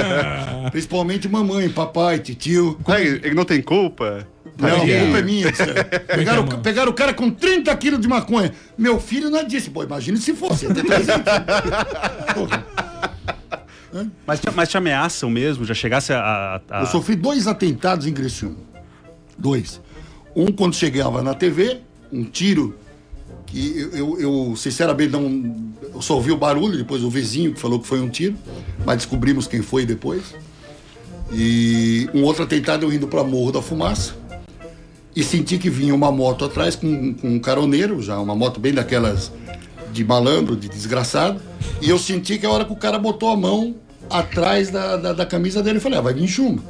Principalmente 0.72 1.28
mamãe, 1.28 1.68
papai, 1.68 2.18
tio. 2.20 2.78
É, 2.88 3.02
ele 3.02 3.34
não 3.34 3.44
tem 3.44 3.60
culpa? 3.60 4.26
Não, 4.58 4.68
a 4.68 4.78
culpa 4.80 5.18
é 5.18 5.22
minha. 5.22 5.48
é. 5.48 5.52
Pegaram, 6.16 6.46
mano. 6.46 6.58
pegaram 6.62 6.90
o 6.90 6.94
cara 6.94 7.12
com 7.12 7.30
30 7.30 7.76
quilos 7.76 8.00
de 8.00 8.08
maconha. 8.08 8.52
Meu 8.78 8.98
filho 8.98 9.28
não 9.28 9.38
é 9.40 9.44
disse. 9.44 9.68
Pô, 9.68 9.82
imagina 9.82 10.16
se 10.16 10.32
fosse. 10.34 10.64
ia 10.66 10.72
ter 10.74 10.84
300. 10.84 11.14
Porra. 12.34 12.66
Mas, 14.26 14.40
te- 14.40 14.50
mas 14.54 14.68
te 14.68 14.76
ameaçam 14.76 15.28
mesmo? 15.30 15.64
Já 15.64 15.74
chegasse 15.74 16.12
a. 16.12 16.18
a- 16.20 16.60
a- 16.70 16.80
Eu 16.80 16.86
sofri 16.86 17.14
dois 17.16 17.46
atentados 17.46 18.06
em 18.06 18.12
Criciúma. 18.12 18.56
Dois. 19.38 19.80
Um 20.34 20.46
quando 20.52 20.74
chegava 20.74 21.22
na 21.22 21.34
TV, 21.34 21.78
um 22.12 22.24
tiro 22.24 22.74
que 23.46 23.78
eu, 23.78 23.90
eu, 23.90 24.20
eu, 24.20 24.56
sinceramente 24.56 25.12
não. 25.12 25.74
Eu 25.94 26.02
só 26.02 26.14
ouvi 26.14 26.30
o 26.30 26.36
barulho, 26.36 26.76
depois 26.76 27.02
o 27.02 27.10
vizinho 27.10 27.54
que 27.54 27.60
falou 27.60 27.80
que 27.80 27.86
foi 27.86 28.00
um 28.00 28.08
tiro, 28.08 28.34
mas 28.84 28.98
descobrimos 28.98 29.46
quem 29.46 29.62
foi 29.62 29.86
depois. 29.86 30.34
E 31.32 32.08
um 32.14 32.22
outro 32.22 32.42
atentado 32.42 32.84
eu 32.84 32.92
indo 32.92 33.08
para 33.08 33.24
Morro 33.24 33.52
da 33.52 33.62
Fumaça 33.62 34.14
e 35.14 35.24
senti 35.24 35.56
que 35.56 35.70
vinha 35.70 35.94
uma 35.94 36.12
moto 36.12 36.44
atrás 36.44 36.76
com, 36.76 37.14
com 37.14 37.28
um 37.28 37.38
caroneiro, 37.38 38.02
já 38.02 38.18
uma 38.18 38.34
moto 38.34 38.60
bem 38.60 38.74
daquelas 38.74 39.32
de 39.90 40.04
malandro, 40.04 40.54
de 40.54 40.68
desgraçado. 40.68 41.40
E 41.80 41.88
eu 41.88 41.98
senti 41.98 42.38
que 42.38 42.44
a 42.44 42.50
hora 42.50 42.64
que 42.66 42.72
o 42.72 42.76
cara 42.76 42.98
botou 42.98 43.30
a 43.30 43.36
mão 43.36 43.74
atrás 44.10 44.70
da, 44.70 44.96
da, 44.96 45.12
da 45.14 45.26
camisa 45.26 45.62
dele, 45.62 45.78
eu 45.78 45.80
falei, 45.80 45.98
ah, 45.98 46.02
vai 46.02 46.12
vir 46.12 46.28
chumbo. 46.28 46.62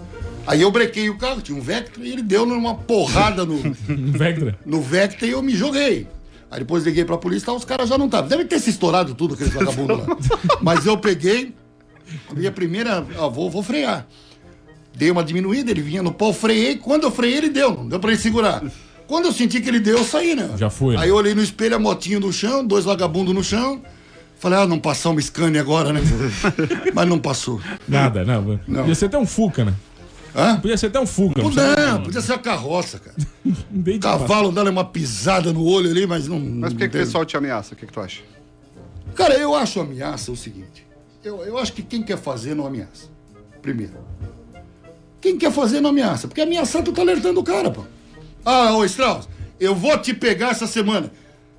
Aí 0.47 0.63
eu 0.63 0.71
brequei 0.71 1.11
o 1.11 1.19
carro, 1.19 1.41
tinha 1.41 1.59
um 1.59 1.61
Vectra, 1.61 2.05
e 2.05 2.13
ele 2.13 2.23
deu 2.23 2.47
numa 2.47 2.75
porrada 2.77 3.45
no, 3.45 3.59
Vectra. 4.13 4.57
no 4.65 4.81
Vectra 4.81 5.27
e 5.27 5.33
eu 5.33 5.43
me 5.43 5.55
joguei. 5.57 6.07
Aí 6.51 6.61
depois 6.61 6.85
liguei 6.85 7.05
pra 7.05 7.19
polícia, 7.19 7.47
tá, 7.47 7.53
os 7.53 7.65
caras 7.65 7.89
já 7.89 7.99
não 7.99 8.07
estavam. 8.07 8.29
Deve 8.29 8.45
ter 8.45 8.59
se 8.61 8.71
estourado 8.71 9.15
tudo 9.15 9.35
aqueles 9.35 9.53
vagabundos 9.53 9.99
lá. 9.99 10.17
Mas 10.63 10.87
eu 10.87 10.97
peguei, 10.97 11.55
a 12.31 12.35
minha 12.35 12.53
primeira, 12.53 13.05
ah, 13.19 13.29
vou, 13.29 13.51
vou 13.51 13.63
frear. 13.63 14.07
Dei 14.95 15.11
uma 15.11 15.23
diminuída, 15.23 15.71
ele 15.71 15.83
vinha 15.83 16.03
no 16.03 16.13
pau, 16.13 16.33
freiei. 16.33 16.77
Quando 16.77 17.05
eu 17.05 17.11
freiei, 17.11 17.39
ele 17.39 17.51
deu, 17.51 17.75
não 17.75 17.89
deu 17.89 18.01
pra 18.01 18.13
ele 18.13 18.21
segurar. 18.21 18.63
Quando 19.07 19.27
eu 19.27 19.33
senti 19.33 19.61
que 19.61 19.69
ele 19.69 19.81
deu, 19.81 19.99
eu 19.99 20.05
saí, 20.05 20.35
né? 20.35 20.51
Já 20.57 20.71
foi, 20.71 20.95
né? 20.95 21.03
Aí 21.03 21.09
eu 21.09 21.17
olhei 21.17 21.35
no 21.35 21.43
espelho, 21.43 21.77
a 21.77 21.79
motinho 21.79 22.19
no 22.19 22.33
chão, 22.33 22.65
dois 22.65 22.85
vagabundos 22.85 23.35
no 23.35 23.45
chão. 23.45 23.83
Falei, 24.39 24.59
ah, 24.59 24.67
não 24.67 24.79
passar 24.79 25.11
uma 25.11 25.21
Scania 25.21 25.61
agora, 25.61 25.93
né? 25.93 26.01
Mas 26.95 27.09
não 27.09 27.19
passou. 27.19 27.61
Nada, 27.89 28.25
não. 28.25 28.61
Não. 28.67 28.81
Podia 28.81 28.95
ser 28.95 29.07
até 29.07 29.19
um 29.19 29.27
Fuca, 29.27 29.65
né? 29.65 29.75
Hã? 30.37 30.61
Podia 30.61 30.77
ser 30.77 30.87
até 30.89 31.01
um 31.01 31.07
Fuca. 31.07 31.43
Não, 31.43 31.51
precisa- 31.51 31.99
podia 32.05 32.21
ser 32.21 32.33
a 32.35 32.39
carroça, 32.39 32.99
cara. 32.99 33.17
Bem 33.71 33.97
O 33.97 34.01
cavalo 34.01 34.53
dando 34.53 34.69
uma 34.71 34.85
pisada 34.85 35.53
no 35.53 35.65
olho 35.65 35.91
ali, 35.91 36.07
mas 36.07 36.29
não. 36.29 36.39
Mas 36.39 36.73
por 36.75 36.81
que, 36.81 36.89
que 36.91 36.97
o 36.97 37.01
pessoal 37.01 37.25
te 37.25 37.37
ameaça? 37.37 37.73
O 37.75 37.77
que, 37.77 37.87
que 37.87 37.93
tu 37.93 38.01
acha? 38.01 38.23
Cara, 39.15 39.35
eu 39.35 39.55
acho 39.55 39.81
ameaça 39.81 40.31
o 40.31 40.37
seguinte. 40.37 40.87
Eu, 41.25 41.43
eu 41.43 41.57
acho 41.59 41.73
que 41.73 41.83
quem 41.83 42.03
quer 42.03 42.19
fazer 42.19 42.55
não 42.55 42.67
ameaça. 42.67 43.09
Primeiro. 43.63 43.95
Quem 45.21 45.39
quer 45.39 45.51
fazer 45.51 45.81
não 45.81 45.91
ameaça. 45.91 46.29
Porque 46.29 46.41
ameaçar 46.43 46.83
tu 46.83 46.93
tá 46.93 47.01
alertando 47.03 47.41
o 47.41 47.43
cara, 47.45 47.71
pô. 47.71 47.85
Ah, 48.45 48.75
ô 48.75 48.85
Strauss, 48.85 49.29
eu 49.59 49.75
vou 49.75 49.97
te 49.99 50.13
pegar 50.15 50.51
essa 50.51 50.67
semana. 50.67 51.11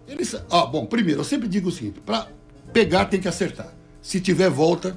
Eles. 0.08 0.36
Ah, 0.50 0.66
bom, 0.66 0.86
primeiro, 0.86 1.20
eu 1.22 1.26
sempre 1.26 1.48
digo 1.50 1.70
o 1.70 1.72
seguinte: 1.72 2.00
pra 2.06 2.28
pegar 2.72 3.06
tem 3.06 3.20
que 3.20 3.28
acertar. 3.28 3.68
Se 4.02 4.22
tiver 4.22 4.50
volta, 4.50 4.96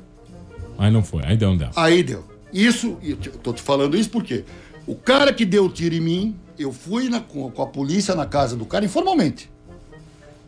Aí 0.78 0.90
não 0.90 1.02
foi, 1.02 1.22
aí 1.24 1.36
deu 1.36 1.50
um 1.50 1.56
dela. 1.56 1.72
Aí 1.76 2.02
deu. 2.02 2.24
Isso, 2.52 2.96
e 3.02 3.10
eu 3.12 3.16
te- 3.16 3.30
tô 3.30 3.52
te 3.52 3.62
falando 3.62 3.96
isso 3.96 4.10
porque 4.10 4.44
o 4.86 4.94
cara 4.94 5.32
que 5.32 5.44
deu 5.44 5.66
o 5.66 5.68
tiro 5.68 5.94
em 5.94 6.00
mim, 6.00 6.36
eu 6.58 6.72
fui 6.72 7.08
na- 7.08 7.20
com, 7.20 7.50
com 7.50 7.62
a 7.62 7.66
polícia 7.66 8.14
na 8.14 8.26
casa 8.26 8.56
do 8.56 8.64
cara 8.66 8.84
informalmente. 8.84 9.50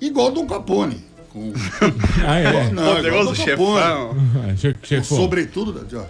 Igual 0.01 0.31
do 0.33 0.45
Capone. 0.47 1.05
Com... 1.31 1.53
Ah, 2.27 2.39
é? 2.39 2.71
Não, 2.71 2.99
igual 2.99 3.25
do 3.27 3.35
Capone. 3.45 3.81
Ah, 3.81 4.75
chefão. 4.83 5.17
Sobretudo, 5.19 5.87
ó, 5.97 6.05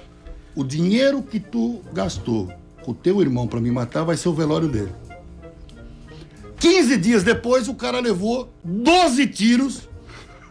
o 0.54 0.64
dinheiro 0.64 1.22
que 1.22 1.38
tu 1.38 1.82
gastou 1.92 2.50
com 2.82 2.90
o 2.90 2.94
teu 2.94 3.20
irmão 3.20 3.46
pra 3.46 3.60
me 3.60 3.70
matar 3.70 4.02
vai 4.04 4.16
ser 4.16 4.28
o 4.28 4.34
velório 4.34 4.68
dele. 4.68 4.92
15 6.58 6.96
dias 6.98 7.22
depois, 7.22 7.68
o 7.68 7.74
cara 7.74 8.00
levou 8.00 8.52
12 8.64 9.26
tiros 9.26 9.88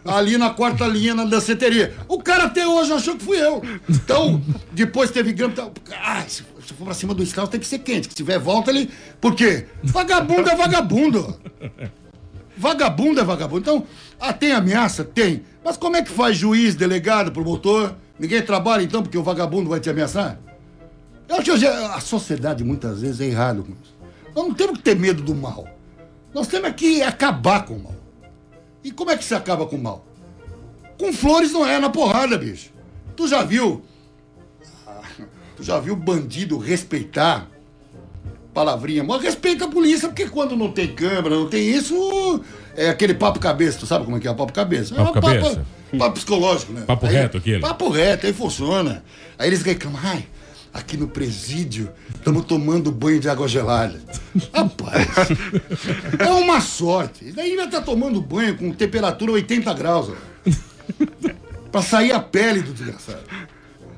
ali 0.04 0.36
na 0.36 0.50
quarta 0.50 0.86
linha 0.86 1.14
na 1.14 1.24
danceteria. 1.24 1.94
O 2.08 2.22
cara 2.22 2.44
até 2.44 2.66
hoje 2.66 2.92
achou 2.92 3.16
que 3.16 3.24
fui 3.24 3.40
eu. 3.40 3.62
Então, 3.88 4.42
depois 4.72 5.10
teve 5.10 5.32
grama. 5.32 5.54
Tá, 5.54 5.70
ah, 6.02 6.24
se, 6.26 6.42
for 6.42 6.84
pra 6.84 6.94
cima 6.94 7.14
do 7.14 7.22
Strauss 7.22 7.50
tem 7.50 7.60
que 7.60 7.66
ser 7.66 7.78
quente. 7.80 8.08
Que 8.08 8.14
se 8.14 8.16
tiver 8.16 8.38
volta, 8.38 8.70
ele. 8.70 8.90
Por 9.20 9.34
quê? 9.34 9.66
Vagabundo 9.82 10.48
é 10.48 10.56
vagabundo. 10.56 11.40
Vagabundo 12.56 13.20
é 13.20 13.24
vagabundo. 13.24 13.60
Então, 13.60 13.86
ah, 14.20 14.32
tem 14.32 14.52
ameaça? 14.52 15.04
Tem. 15.04 15.42
Mas 15.64 15.76
como 15.76 15.96
é 15.96 16.02
que 16.02 16.10
faz 16.10 16.36
juiz, 16.36 16.74
delegado, 16.74 17.32
promotor? 17.32 17.94
Ninguém 18.18 18.42
trabalha 18.42 18.82
então 18.82 19.02
porque 19.02 19.18
o 19.18 19.22
vagabundo 19.22 19.70
vai 19.70 19.80
te 19.80 19.90
ameaçar? 19.90 20.38
Eu 21.28 21.36
acho 21.36 21.58
que 21.58 21.66
a 21.66 22.00
sociedade 22.00 22.62
muitas 22.62 23.00
vezes 23.00 23.20
é 23.20 23.28
isso. 23.28 23.66
Nós 24.34 24.46
não 24.48 24.54
temos 24.54 24.78
que 24.78 24.84
ter 24.84 24.98
medo 24.98 25.22
do 25.22 25.34
mal. 25.34 25.66
Nós 26.34 26.46
temos 26.46 26.68
é 26.68 26.72
que 26.72 27.02
acabar 27.02 27.64
com 27.64 27.74
o 27.74 27.82
mal. 27.82 28.01
E 28.84 28.90
como 28.90 29.10
é 29.10 29.16
que 29.16 29.24
se 29.24 29.34
acaba 29.34 29.66
com 29.66 29.76
o 29.76 29.82
mal? 29.82 30.04
Com 30.98 31.12
flores 31.12 31.52
não 31.52 31.66
é 31.66 31.78
na 31.78 31.90
porrada, 31.90 32.36
bicho. 32.38 32.70
Tu 33.16 33.28
já 33.28 33.42
viu? 33.42 33.82
Ah, 34.86 35.00
Tu 35.56 35.62
já 35.62 35.78
viu 35.78 35.94
bandido 35.96 36.58
respeitar 36.58 37.48
palavrinha? 38.52 39.02
Mas 39.04 39.22
respeita 39.22 39.64
a 39.64 39.68
polícia, 39.68 40.08
porque 40.08 40.28
quando 40.28 40.56
não 40.56 40.70
tem 40.72 40.88
câmera, 40.94 41.34
não 41.36 41.48
tem 41.48 41.68
isso, 41.70 42.42
é 42.76 42.88
aquele 42.88 43.14
papo 43.14 43.38
cabeça. 43.38 43.78
Tu 43.78 43.86
sabe 43.86 44.04
como 44.04 44.16
é 44.16 44.20
que 44.20 44.26
é 44.28 44.30
o 44.30 44.34
papo 44.34 44.52
cabeça? 44.52 44.94
Papo 44.94 45.08
é 45.08 45.10
um 45.10 45.14
cabeça? 45.22 45.56
Papo, 45.56 45.98
papo 45.98 46.14
psicológico, 46.14 46.72
né? 46.72 46.82
Papo 46.86 47.06
Aí- 47.06 47.12
reto 47.14 47.38
aquele? 47.38 47.60
Papo 47.60 47.88
reto, 47.88 48.26
aí 48.26 48.32
funciona. 48.32 49.04
Aí 49.38 49.48
eles 49.48 49.62
reclamam, 49.62 50.00
ai, 50.02 50.26
aqui 50.72 50.96
no 50.96 51.06
presídio 51.08 51.90
estamos 52.14 52.44
tomando 52.44 52.90
banho 52.90 53.20
de 53.20 53.28
água 53.28 53.46
gelada. 53.46 54.00
Rapaz, 54.54 55.06
é 56.18 56.30
uma 56.30 56.60
sorte. 56.60 57.26
E 57.26 57.32
daí 57.32 57.56
vai 57.56 57.66
estar 57.66 57.82
tomando 57.82 58.20
banho 58.20 58.56
com 58.56 58.72
temperatura 58.72 59.32
80 59.32 59.74
graus, 59.74 60.10
ó. 60.10 60.32
Pra 61.70 61.82
sair 61.82 62.12
a 62.12 62.20
pele 62.20 62.60
do 62.62 62.72
desgraçado. 62.72 63.22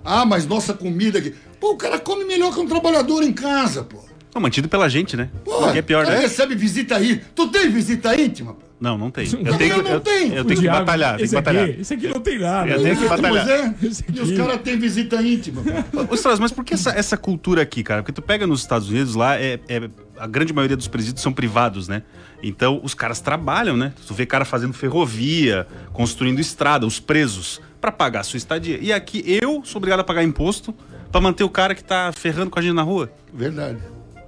Ah, 0.04 0.24
mas 0.24 0.46
nossa 0.46 0.74
comida 0.74 1.18
aqui. 1.18 1.34
Pô, 1.58 1.72
o 1.72 1.76
cara 1.76 1.98
come 1.98 2.24
melhor 2.24 2.52
que 2.52 2.60
um 2.60 2.68
trabalhador 2.68 3.22
em 3.22 3.32
casa, 3.32 3.82
pô. 3.82 3.98
Não, 4.35 4.42
mantido 4.42 4.68
pela 4.68 4.88
gente, 4.88 5.16
né? 5.16 5.29
Pô, 5.44 5.70
que 5.70 5.79
é 5.79 5.83
pior, 5.83 6.05
né? 6.07 6.18
recebe 6.18 6.55
visita 6.57 6.97
aí. 6.97 7.23
Tu 7.35 7.47
tem 7.49 7.70
visita 7.70 8.20
íntima? 8.20 8.55
pô? 8.55 8.62
Não, 8.81 8.99
não 8.99 9.11
tem. 9.11 9.25
Eu 9.25 9.57
tenho, 9.57 9.73
eu 9.73 9.77
que- 9.77 9.83
não 9.83 9.90
eu, 9.92 10.01
tenho. 10.01 10.35
eu 10.35 10.44
tenho 10.44 10.61
que 10.61 10.66
batalhar, 10.66 11.16
tenho 11.16 11.29
que 11.29 11.35
batalhar. 11.37 11.64
Aqui, 11.70 11.81
esse 11.81 11.94
aqui 11.94 12.09
não 12.09 12.20
tem 12.20 12.38
nada. 12.40 12.70
Eu 12.70 12.83
tenho 12.83 12.97
que 12.99 13.09
batalhar. 13.09 13.47
Pois 13.47 13.49
é. 13.49 13.75
Esse 13.87 14.05
E 14.12 14.20
os 14.20 14.33
caras 14.37 14.61
têm 14.62 14.77
visita 14.79 15.23
íntima. 15.23 15.62
pô. 15.92 16.01
Ô, 16.11 16.14
Strauss, 16.14 16.40
mas 16.40 16.51
por 16.53 16.64
que 16.64 16.75
essa, 16.75 16.90
essa 16.90 17.16
cultura 17.16 17.62
aqui, 17.62 17.83
cara? 17.85 18.03
Porque 18.03 18.12
tu 18.12 18.20
pega 18.20 18.47
nos 18.47 18.61
Estados 18.61 18.90
Unidos, 18.90 19.14
lá 19.14 19.37
é, 19.37 19.61
é- 19.68 19.88
a 20.18 20.27
grande 20.27 20.53
maioria 20.53 20.77
dos 20.77 20.88
presídios 20.88 21.23
são 21.23 21.33
privados, 21.33 21.87
né? 21.88 22.03
Então 22.42 22.81
os 22.83 22.92
caras 22.92 23.20
trabalham, 23.20 23.77
né? 23.77 23.92
Tu 24.07 24.12
vê 24.12 24.27
cara 24.27 24.44
fazendo 24.44 24.75
ferrovia, 24.75 25.66
construindo 25.92 26.40
estrada, 26.40 26.85
os 26.85 26.99
presos, 27.01 27.61
pra 27.81 27.92
pagar 27.92 28.20
a 28.20 28.25
sua 28.25 28.37
estadia. 28.37 28.79
E 28.83 28.92
aqui 28.92 29.23
eu 29.40 29.62
sou 29.64 29.79
obrigado 29.79 30.01
a 30.01 30.05
pagar 30.05 30.23
imposto 30.25 30.75
pra 31.11 31.20
manter 31.20 31.44
o 31.44 31.49
cara 31.49 31.75
que 31.75 31.85
tá 31.85 32.12
ferrando 32.12 32.51
com 32.51 32.59
a 32.59 32.62
gente 32.62 32.75
na 32.75 32.83
rua. 32.83 33.11
Verdade. 33.33 33.79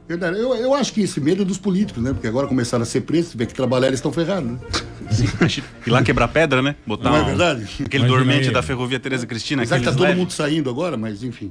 Verdade. 0.09 0.39
Eu, 0.39 0.55
eu 0.55 0.73
acho 0.75 0.93
que 0.93 1.01
esse 1.01 1.21
medo 1.21 1.43
é 1.43 1.45
dos 1.45 1.59
políticos, 1.59 2.03
né? 2.03 2.13
Porque 2.13 2.27
agora 2.29 2.47
começaram 2.47 2.83
a 2.83 2.87
ser 2.87 3.01
presos, 3.03 3.35
vê 3.35 3.45
que 3.45 3.53
trabalhar 3.55 3.89
eles 3.89 3.99
estão 3.99 4.13
ferrados, 4.13 4.53
né? 4.53 4.59
Ir 5.87 5.91
lá 5.91 6.03
quebrar 6.03 6.29
pedra, 6.29 6.63
né? 6.63 6.77
Botar 6.87 7.11
Não 7.11 7.17
é 7.17 7.23
um- 7.23 7.27
verdade? 7.27 7.63
aquele 7.81 8.05
Imagina 8.05 8.09
dormente 8.09 8.49
aí. 8.49 8.55
da 8.55 8.63
ferrovia 8.63 9.01
Tereza 9.01 9.27
Cristina. 9.27 9.63
Apesar 9.63 9.79
que 9.79 9.85
tá 9.85 9.91
todo 9.93 10.03
leve. 10.03 10.19
mundo 10.19 10.33
saindo 10.33 10.71
agora, 10.71 10.97
mas 10.97 11.23
enfim. 11.23 11.51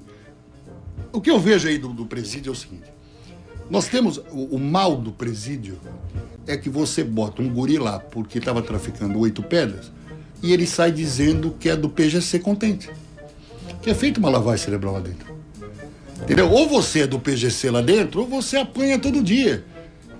O 1.11 1.19
que 1.21 1.29
eu 1.29 1.39
vejo 1.39 1.67
aí 1.67 1.77
do, 1.77 1.89
do 1.89 2.05
presídio 2.05 2.49
é 2.49 2.53
o 2.53 2.55
seguinte: 2.55 2.83
nós 3.69 3.87
temos. 3.87 4.17
O, 4.31 4.55
o 4.55 4.59
mal 4.59 4.95
do 4.95 5.11
presídio 5.11 5.77
é 6.47 6.55
que 6.55 6.69
você 6.69 7.03
bota 7.03 7.41
um 7.41 7.49
guri 7.49 7.77
lá 7.77 7.99
porque 7.99 8.37
estava 8.37 8.61
traficando 8.61 9.17
oito 9.19 9.41
pedras 9.43 9.91
e 10.43 10.53
ele 10.53 10.65
sai 10.67 10.91
dizendo 10.91 11.55
que 11.59 11.69
é 11.69 11.75
do 11.75 11.89
PGC 11.89 12.39
Contente. 12.39 12.89
Que 13.81 13.89
é 13.89 13.93
feita 13.93 14.19
uma 14.19 14.29
lavagem 14.29 14.63
cerebral 14.65 14.93
lá 14.93 14.99
dentro. 14.99 15.34
Entendeu? 16.23 16.49
Ou 16.49 16.67
você 16.67 17.01
é 17.01 17.07
do 17.07 17.19
PGC 17.19 17.69
lá 17.69 17.81
dentro, 17.81 18.21
ou 18.21 18.27
você 18.27 18.57
apanha 18.57 18.97
todo 18.97 19.21
dia. 19.21 19.63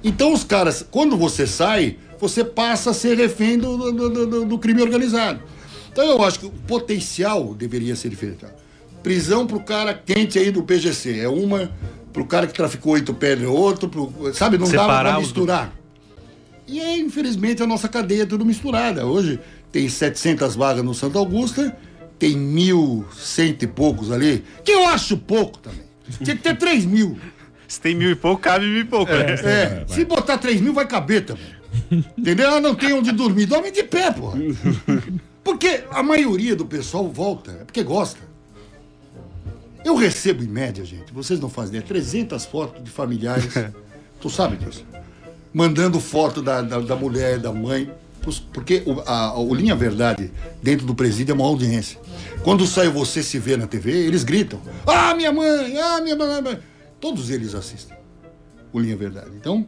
Então 0.04 0.34
os 0.34 0.44
caras, 0.44 0.86
quando 0.92 1.18
você 1.18 1.48
sai, 1.48 1.98
você 2.20 2.44
passa 2.44 2.92
a 2.92 2.94
ser 2.94 3.18
refém 3.18 3.58
do, 3.58 3.92
do, 3.92 4.10
do- 4.26 4.46
do- 4.46 4.60
crime 4.60 4.82
organizado. 4.82 5.40
Então 5.92 6.06
eu 6.06 6.22
acho 6.24 6.40
que 6.40 6.46
o 6.46 6.52
potencial 6.52 7.54
deveria 7.54 7.96
ser 7.96 8.10
diferente. 8.10 8.46
Prisão 9.02 9.48
pro 9.48 9.60
cara 9.62 9.94
quente 9.94 10.38
aí 10.38 10.52
do 10.52 10.64
PGC. 10.64 11.20
É 11.20 11.30
uma 11.30 11.72
pro 12.12 12.26
cara 12.26 12.46
que 12.48 12.54
traficou 12.54 12.94
oito 12.94 13.14
pedras, 13.14 13.48
é 13.48 13.52
outro, 13.52 13.90
pro, 13.90 14.12
sabe? 14.34 14.58
Não 14.58 14.66
dá 14.66 14.72
Separar 14.72 15.12
pra 15.14 15.20
os 15.20 15.26
misturar. 15.28 15.74
E 16.68 16.80
aí, 16.80 17.00
infelizmente, 17.00 17.62
a 17.62 17.68
nossa 17.68 17.88
cadeia 17.88 18.24
é 18.24 18.26
tudo 18.26 18.46
misturada. 18.46 19.06
Hoje 19.06 19.40
tem 19.72 19.88
700 19.88 20.56
vagas 20.56 20.84
no 20.84 20.94
Santa 20.94 21.20
Augusta, 21.20 21.76
tem 22.18 22.36
mil, 22.36 23.06
cento 23.16 23.64
e 23.64 23.68
poucos 23.68 24.12
ali, 24.12 24.44
que 24.64 24.72
eu 24.72 24.88
acho 24.88 25.18
pouco 25.18 25.60
também. 25.60 25.85
Tinha 26.24 26.36
que 26.36 26.44
ter 26.44 26.58
3 26.58 26.86
mil. 26.86 27.20
Se 27.68 27.82
tem 27.82 27.96
mil 27.96 28.12
e 28.12 28.16
pouco, 28.16 28.42
cabe 28.42 28.66
mil 28.66 28.82
e 28.82 28.86
pouco, 28.86 29.12
né? 29.12 29.34
É, 29.34 29.86
se 29.88 30.06
botar 30.06 30.38
3 30.38 30.62
mil, 30.62 30.74
vai 30.74 30.88
caber 30.88 31.26
também. 31.26 31.56
Entendeu? 32.18 32.52
Ah, 32.52 32.62
não 32.62 32.76
tem 32.76 32.94
onde 32.94 33.12
dormir. 33.12 33.46
Dorme 33.46 33.72
de 33.72 33.84
pé, 33.84 34.12
porra. 34.12 34.40
Porque 35.44 35.84
a 35.92 36.02
maioria 36.02 36.56
do 36.56 36.66
pessoal 36.66 37.08
volta, 37.08 37.52
é 37.52 37.64
porque 37.66 37.84
gosta. 37.84 38.20
Eu 39.84 39.96
recebo, 39.96 40.44
em 40.44 40.48
média, 40.48 40.84
gente, 40.84 41.14
vocês 41.14 41.40
não 41.40 41.50
fazem 41.50 41.76
ideia, 41.76 41.84
300 41.84 42.46
fotos 42.46 42.84
de 42.84 42.90
familiares. 42.90 43.54
tu 44.20 44.30
sabe 44.30 44.58
disso? 44.58 44.84
Mandando 45.54 46.00
foto 46.00 46.42
da, 46.42 46.62
da, 46.62 46.80
da 46.80 46.96
mulher, 46.96 47.38
da 47.38 47.54
mãe. 47.54 47.92
Porque 48.54 48.84
o, 48.86 49.02
a, 49.06 49.40
o 49.40 49.54
Linha 49.54 49.76
Verdade, 49.76 50.32
dentro 50.62 50.86
do 50.86 50.96
presídio, 50.96 51.32
é 51.32 51.36
uma 51.36 51.46
audiência. 51.46 52.00
Quando 52.44 52.66
sai 52.66 52.88
você 52.90 53.22
se 53.24 53.38
vê 53.40 53.56
na 53.58 53.68
TV, 53.68 53.92
eles 53.92 54.24
gritam: 54.24 54.60
Ah, 54.86 55.14
minha 55.16 55.32
mãe! 55.32 55.78
Ah, 55.80 56.02
minha 56.02 56.16
mãe! 56.16 56.60
Todos 57.00 57.30
eles 57.30 57.54
assistem 57.54 57.96
o 58.74 58.80
Linha 58.80 58.96
Verdade. 58.98 59.30
Então, 59.36 59.66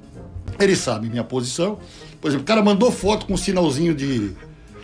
eles 0.59 0.79
sabem 0.79 1.09
minha 1.09 1.23
posição. 1.23 1.79
Por 2.19 2.29
exemplo, 2.29 2.43
o 2.43 2.47
cara 2.47 2.61
mandou 2.63 2.91
foto 2.91 3.25
com 3.25 3.33
um 3.33 3.37
sinalzinho 3.37 3.93
de. 3.93 4.31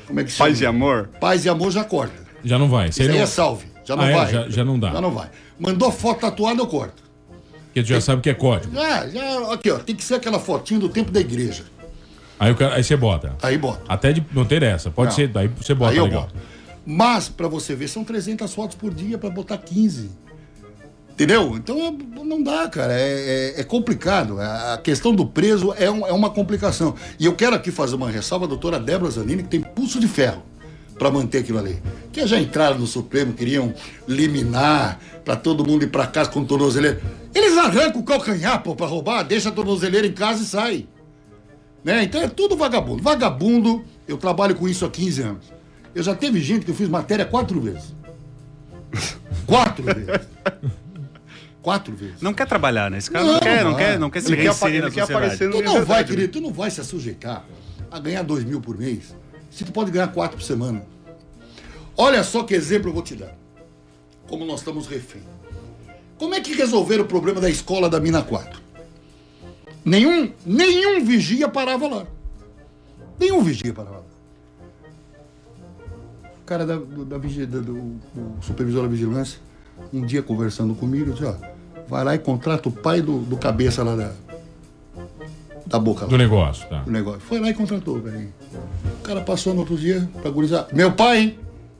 Como 0.07 0.19
é 0.19 0.23
que 0.23 0.31
chama? 0.31 0.49
Paz 0.49 0.61
e 0.61 0.65
amor? 0.65 1.09
Paz 1.19 1.45
e 1.45 1.49
amor 1.49 1.71
já 1.71 1.83
corta. 1.83 2.21
Já 2.43 2.59
não 2.59 2.69
vai. 2.69 2.89
Isso 2.89 3.01
aí 3.01 3.07
não... 3.07 3.15
é 3.15 3.25
salve. 3.25 3.65
Já 3.85 3.95
não 3.95 4.03
Ah, 4.03 4.09
é? 4.09 4.13
vai. 4.13 4.31
Já- 4.31 4.49
já 4.49 4.63
não 4.65 4.79
dá. 4.79 4.91
Já 4.91 5.01
não 5.01 5.11
vai. 5.11 5.29
Mandou 5.59 5.91
foto 5.91 6.21
tatuada, 6.21 6.61
eu 6.61 6.67
corto. 6.67 7.01
Porque 7.65 7.81
tu 7.81 7.87
já 7.89 7.99
sabe 7.99 8.21
que 8.21 8.29
é 8.29 8.33
código. 8.35 8.73
Já, 8.75 9.07
já, 9.09 9.53
aqui, 9.53 9.71
ó. 9.71 9.79
Tem 9.79 9.95
que 9.95 10.03
ser 10.03 10.13
aquela 10.15 10.39
fotinho 10.39 10.79
do 10.79 10.89
tempo 10.89 11.09
da 11.11 11.19
igreja. 11.19 11.63
Aí, 12.43 12.55
cara, 12.55 12.75
aí 12.75 12.83
você 12.83 12.95
bota. 12.97 13.35
Aí 13.41 13.57
bota. 13.57 13.81
Até 13.87 14.11
de 14.11 14.25
não 14.33 14.43
ter 14.45 14.63
essa. 14.63 14.89
Pode 14.91 15.09
Não. 15.09 15.15
ser, 15.15 15.27
daí 15.29 15.47
você 15.47 15.73
bota 15.73 15.91
Aí 15.91 15.97
eu 15.97 16.05
legal. 16.05 16.23
boto. 16.23 16.35
Mas, 16.85 17.29
pra 17.29 17.47
você 17.47 17.75
ver, 17.75 17.87
são 17.87 18.03
300 18.03 18.53
fotos 18.53 18.75
por 18.75 18.93
dia 18.93 19.17
pra 19.17 19.29
botar 19.29 19.57
15. 19.57 20.09
Entendeu? 21.11 21.55
Então 21.55 21.95
não 22.25 22.41
dá, 22.41 22.67
cara. 22.67 22.91
É, 22.93 23.53
é- 23.57 23.61
é 23.61 23.63
complicado. 23.63 24.39
A 24.41 24.79
questão 24.83 25.13
do 25.13 25.25
preso 25.25 25.73
é, 25.77 25.89
um- 25.89 26.05
é 26.07 26.11
uma 26.11 26.29
complicação. 26.31 26.95
E 27.19 27.25
eu 27.25 27.35
quero 27.35 27.55
aqui 27.55 27.71
fazer 27.71 27.95
uma 27.95 28.09
ressalva 28.09 28.45
à 28.45 28.47
doutora 28.47 28.79
Débora 28.79 29.11
Zanini, 29.11 29.43
que 29.43 29.49
tem 29.49 29.61
pulso 29.61 29.99
de 29.99 30.07
ferro 30.07 30.41
para 30.97 31.11
manter 31.11 31.39
aquilo 31.39 31.59
ali. 31.59 31.81
Que 32.11 32.25
já 32.25 32.39
entraram 32.39 32.79
no 32.79 32.87
Supremo, 32.87 33.31
queriam 33.33 33.73
liminar 34.07 34.99
para 35.23 35.35
todo 35.35 35.65
mundo 35.65 35.83
ir 35.83 35.87
para 35.89 36.07
casa 36.07 36.29
com 36.31 36.43
tornozeleira. 36.43 36.99
Eles 37.33 37.57
arrancam 37.57 38.01
o 38.01 38.03
calcanhar, 38.03 38.61
pô, 38.63 38.75
pra 38.75 38.87
roubar, 38.87 39.21
deixa 39.23 39.49
a 39.49 39.51
tornozeleira 39.51 40.07
em 40.07 40.11
casa 40.13 40.41
e 40.41 40.45
sai. 40.45 40.87
Né? 41.83 42.03
Então 42.03 42.21
é 42.21 42.27
tudo 42.27 42.55
vagabundo. 42.55 43.01
Vagabundo, 43.03 43.83
eu 44.07 44.17
trabalho 44.17 44.55
com 44.55 44.67
isso 44.67 44.85
há 44.85 44.89
15 44.89 45.21
anos. 45.21 45.45
Eu 45.93 46.01
já 46.03 46.15
teve 46.15 46.39
gente 46.41 46.65
que 46.65 46.71
eu 46.71 46.75
fiz 46.75 46.87
matéria 46.89 47.25
quatro 47.25 47.59
vezes. 47.59 47.93
Quatro 49.45 49.83
vezes. 49.83 50.27
Quatro 51.61 51.95
vezes. 51.95 52.21
Não 52.21 52.33
quer 52.33 52.47
trabalhar, 52.47 52.89
né? 52.91 52.97
Esse 52.97 53.09
cara 53.11 53.25
não, 53.25 53.33
Não, 53.33 53.39
quer, 53.39 53.63
não 53.63 53.71
não. 53.71 53.77
quer, 53.77 53.99
não 53.99 54.09
quer 54.09 54.21
se 54.21 54.27
Ele 54.27 54.35
quer 54.37 54.41
ele 54.43 54.81
na 54.81 54.91
quer 54.91 55.01
sociedade. 55.01 55.13
aparecer 55.13 55.49
no- 55.49 55.55
Tu 55.57 55.61
não 55.63 55.85
vai, 55.85 56.01
né? 56.01 56.03
querido, 56.07 56.31
tu 56.33 56.41
não 56.41 56.53
vai 56.53 56.69
se 56.71 56.83
sujeitar 56.83 57.45
a 57.91 57.99
ganhar 57.99 58.23
dois 58.23 58.43
mil 58.43 58.59
por 58.61 58.77
mês 58.77 59.15
se 59.51 59.63
tu 59.65 59.71
pode 59.71 59.91
ganhar 59.91 60.07
quatro 60.09 60.37
por 60.37 60.43
semana. 60.43 60.83
Olha 61.97 62.23
só 62.23 62.43
que 62.43 62.53
exemplo 62.53 62.89
eu 62.89 62.93
vou 62.93 63.03
te 63.03 63.15
dar. 63.15 63.35
Como 64.27 64.45
nós 64.45 64.59
estamos 64.59 64.87
refém. 64.87 65.21
Como 66.17 66.33
é 66.33 66.39
que 66.41 66.53
resolveram 66.53 67.03
o 67.03 67.07
problema 67.07 67.39
da 67.41 67.49
escola 67.49 67.89
da 67.89 67.99
Mina 67.99 68.21
4? 68.21 68.61
Nenhum, 69.85 70.31
nenhum 70.45 71.03
vigia 71.05 71.47
parava 71.49 71.87
lá. 71.87 72.07
Nenhum 73.19 73.41
vigia 73.43 73.73
parava 73.73 73.97
lá. 73.97 74.03
O 76.41 76.45
cara 76.45 76.65
da, 76.65 76.75
do, 76.75 77.05
da 77.05 77.17
vigia- 77.17 77.47
do, 77.47 77.61
do- 77.61 77.77
o 77.77 78.37
supervisor 78.41 78.83
da 78.83 78.89
vigilância, 78.89 79.39
um 79.93 80.05
dia 80.05 80.21
conversando 80.21 80.75
comigo, 80.75 81.11
disse, 81.11 81.25
ó, 81.25 81.35
vai 81.87 82.03
lá 82.03 82.15
e 82.15 82.19
contrata 82.19 82.67
o 82.69 82.71
pai 82.71 83.01
do, 83.01 83.19
do 83.19 83.37
cabeça 83.37 83.83
lá 83.83 83.95
da, 83.95 84.11
da 85.65 85.79
boca 85.79 86.03
lá 86.03 86.09
Do 86.09 86.17
negócio, 86.17 86.67
tá? 86.69 86.83
o 86.85 86.91
negócio. 86.91 87.21
Foi 87.21 87.39
lá 87.39 87.49
e 87.49 87.53
contratou, 87.53 87.99
velho. 88.01 88.33
O 88.99 89.03
cara 89.03 89.21
passou 89.21 89.53
no 89.53 89.61
outro 89.61 89.77
dia 89.77 90.07
pra 90.21 90.29
gurizar. 90.31 90.67
Meu 90.73 90.91
pai, 90.91 91.19
hein? 91.19 91.39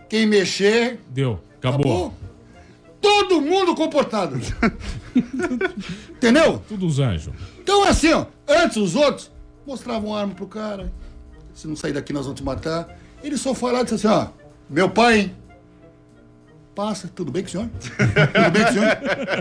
Quem 0.10 0.26
mexer, 0.26 1.00
Deu. 1.10 1.40
Acabou. 1.60 1.80
acabou. 2.08 2.14
Todo 3.02 3.42
mundo 3.42 3.76
comportado. 3.76 4.38
Entendeu? 6.10 6.62
Tudo 6.70 6.86
os 6.88 7.00
anjos. 7.00 7.34
Então, 7.64 7.84
assim, 7.86 8.12
ó. 8.12 8.26
Antes, 8.48 8.76
os 8.78 8.94
outros 8.96 9.32
mostravam 9.66 10.14
arma 10.14 10.36
pro 10.36 10.46
cara. 10.48 10.92
Se 11.54 11.66
não 11.68 11.76
sair 11.78 11.94
daqui, 11.94 12.12
nós 12.12 12.26
vamos 12.26 12.40
te 12.40 12.44
matar. 12.44 12.98
Ele 13.24 13.38
só 13.38 13.54
foi 13.54 13.72
lá 13.72 13.80
e 13.82 13.84
disse 13.86 13.96
assim, 13.96 14.08
ó. 14.08 14.28
Meu 14.70 14.90
pai, 14.90 15.20
hein? 15.20 15.36
Passa, 16.76 17.08
tudo 17.08 17.32
bem 17.32 17.44
com 17.44 17.50
o 17.50 17.52
senhor? 17.52 17.70
Tudo 17.78 18.52
bem 18.52 18.64
com 18.64 18.70
o 18.70 18.74
senhor? 18.74 18.88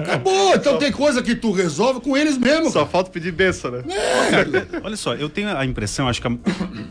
Acabou. 0.03 0.55
Então 0.55 0.79
tem 0.79 0.93
coisa 0.93 1.23
que 1.23 1.35
tu 1.35 1.51
resolve 1.51 2.01
com 2.03 2.15
eles 2.15 2.37
mesmo. 2.37 2.71
Só 2.71 2.85
falta 2.87 3.11
pedir 3.11 3.33
benção, 3.33 3.71
né? 3.71 3.83
Olha 4.85 4.97
só, 4.99 5.15
eu 5.15 5.31
tenho 5.31 5.49
a 5.57 5.65
impressão, 5.65 6.07
acho 6.09 6.21
que 6.21 6.29
a, 6.29 6.33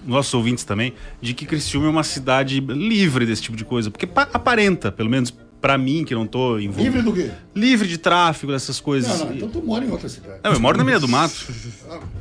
nossos 0.04 0.34
ouvintes 0.34 0.64
também, 0.64 0.96
de 1.22 1.36
que 1.36 1.46
Criciúma 1.46 1.86
é 1.86 1.90
uma 1.92 2.04
cidade 2.04 2.60
livre 2.60 3.24
desse 3.24 3.44
tipo 3.44 3.56
de 3.56 3.64
coisa. 3.64 3.92
Porque 3.92 4.08
pa- 4.08 4.30
aparenta, 4.34 4.92
pelo 4.92 5.12
menos 5.12 5.32
pra 5.62 5.78
mim, 5.78 6.04
que 6.04 6.16
não 6.16 6.26
tô 6.26 6.58
envolvido. 6.58 6.84
Livre 6.98 7.02
do 7.04 7.14
quê? 7.14 7.32
Livre 7.56 7.88
de 7.88 7.98
tráfego, 8.00 8.52
dessas 8.52 8.80
coisas. 8.80 9.20
Não, 9.20 9.28
não, 9.28 9.36
então 9.36 9.50
tu 9.50 9.62
mora 9.62 9.86
em 9.86 9.92
outra 9.92 10.10
cidade. 10.10 10.40
Não, 10.44 10.52
eu 10.54 10.60
moro 10.60 10.78
na 10.78 10.84
meia 10.84 11.00
do 11.00 11.08
mato. 11.08 11.36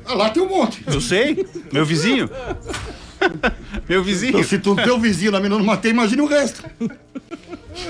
Ah, 0.05 0.15
lá 0.15 0.31
tem 0.31 0.43
um 0.43 0.49
monte. 0.49 0.83
Eu 0.89 1.01
sei. 1.01 1.47
Meu 1.73 1.87
vizinho. 1.87 2.29
Meu 3.89 4.03
vizinho. 4.03 4.31
Então, 4.31 4.43
se 4.43 4.59
tu 4.59 4.75
teu 4.75 4.99
vizinho 4.99 5.31
lá 5.31 5.39
não 5.41 5.63
matei, 5.63 5.93
imagine 5.93 6.21
o 6.23 6.27
resto. 6.27 6.63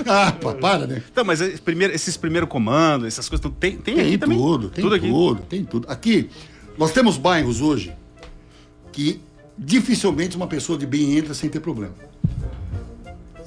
Ah, 0.05 0.31
pá, 0.31 0.53
para, 0.53 0.85
né? 0.85 1.03
Então, 1.11 1.25
mas 1.25 1.41
primeiro- 1.59 1.93
esses 1.93 2.15
primeiros 2.15 2.47
comandos, 2.47 3.07
essas 3.07 3.27
coisas, 3.27 3.41
tudo, 3.41 3.55
tem, 3.59 3.77
tem, 3.77 3.95
aqui 3.95 4.09
Tem 4.11 4.17
também? 4.19 4.37
tudo, 4.37 4.69
tem 4.69 4.83
tudo 4.83 4.99
tudo, 4.99 5.33
aqui. 5.39 5.45
tem 5.49 5.65
tudo. 5.65 5.87
Aqui, 5.89 6.29
nós 6.77 6.91
temos 6.91 7.17
bairros 7.17 7.61
hoje 7.61 7.91
que 8.91 9.19
dificilmente 9.57 10.37
uma 10.37 10.45
pessoa 10.47 10.77
de 10.77 10.85
bem 10.85 11.17
entra 11.17 11.33
sem 11.33 11.49
ter 11.49 11.59
problema. 11.59 11.93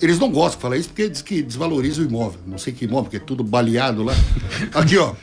Eles 0.05 0.19
não 0.19 0.31
gostam 0.31 0.59
de 0.59 0.63
falar 0.63 0.77
isso 0.77 0.91
porque 0.91 1.09
diz 1.09 1.23
que 1.23 1.41
desvaloriza 1.43 2.03
o 2.03 2.05
imóvel. 2.05 2.39
Não 2.47 2.59
sei 2.59 2.75
que 2.75 2.85
imóvel, 2.85 3.05
porque 3.05 3.17
é 3.17 3.21
tudo 3.21 3.43
baleado 3.43 4.03
lá. 4.03 4.13
Aqui, 4.75 4.99
ó. 4.99 5.15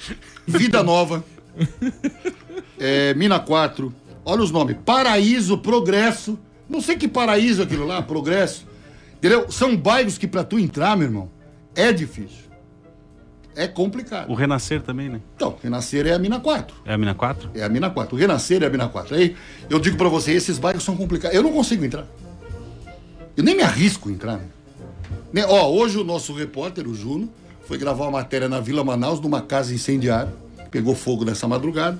Vida 0.47 0.81
Nova. 0.81 1.23
é, 2.79 3.13
Mina 3.13 3.39
4. 3.39 3.93
Olha 4.25 4.41
os 4.41 4.49
nomes. 4.49 4.75
Paraíso, 4.83 5.59
Progresso. 5.59 6.39
Não 6.67 6.81
sei 6.81 6.95
que 6.95 7.07
paraíso 7.07 7.61
é 7.61 7.65
aquilo 7.65 7.85
lá, 7.85 8.01
Progresso. 8.01 8.65
Entendeu? 9.17 9.51
São 9.51 9.77
bairros 9.77 10.17
que 10.17 10.25
pra 10.27 10.43
tu 10.43 10.57
entrar, 10.57 10.97
meu 10.97 11.07
irmão, 11.07 11.29
é 11.75 11.93
difícil. 11.93 12.49
É 13.55 13.67
complicado. 13.67 14.31
O 14.31 14.33
Renascer 14.33 14.81
também, 14.81 15.09
né? 15.09 15.21
Então, 15.35 15.55
Renascer 15.61 16.07
é 16.07 16.13
a 16.13 16.17
Mina 16.17 16.39
4. 16.39 16.75
É 16.85 16.93
a 16.93 16.97
Mina 16.97 17.13
4? 17.13 17.51
É 17.53 17.61
a 17.63 17.69
Mina 17.69 17.91
4. 17.91 18.15
O 18.15 18.19
Renascer 18.19 18.63
é 18.63 18.65
a 18.65 18.69
Mina 18.71 18.89
4. 18.89 19.15
Aí 19.15 19.35
eu 19.69 19.77
digo 19.77 19.95
pra 19.95 20.09
você, 20.09 20.31
esses 20.31 20.57
bairros 20.57 20.83
são 20.83 20.97
complicados. 20.97 21.37
Eu 21.37 21.43
não 21.43 21.51
consigo 21.53 21.85
entrar. 21.85 22.07
Eu 23.37 23.43
nem 23.43 23.55
me 23.55 23.61
arrisco 23.61 24.09
a 24.09 24.11
entrar. 24.11 24.37
Né? 24.37 24.45
Né, 25.33 25.45
Ó, 25.47 25.69
hoje 25.71 25.97
o 25.97 26.03
nosso 26.03 26.33
repórter, 26.33 26.87
o 26.87 26.93
Juno, 26.93 27.29
foi 27.67 27.77
gravar 27.77 28.05
uma 28.05 28.11
matéria 28.11 28.49
na 28.49 28.59
Vila 28.59 28.83
Manaus, 28.83 29.19
numa 29.19 29.41
casa 29.41 29.73
incendiária. 29.73 30.33
Pegou 30.69 30.95
fogo 30.95 31.23
nessa 31.25 31.47
madrugada. 31.47 31.97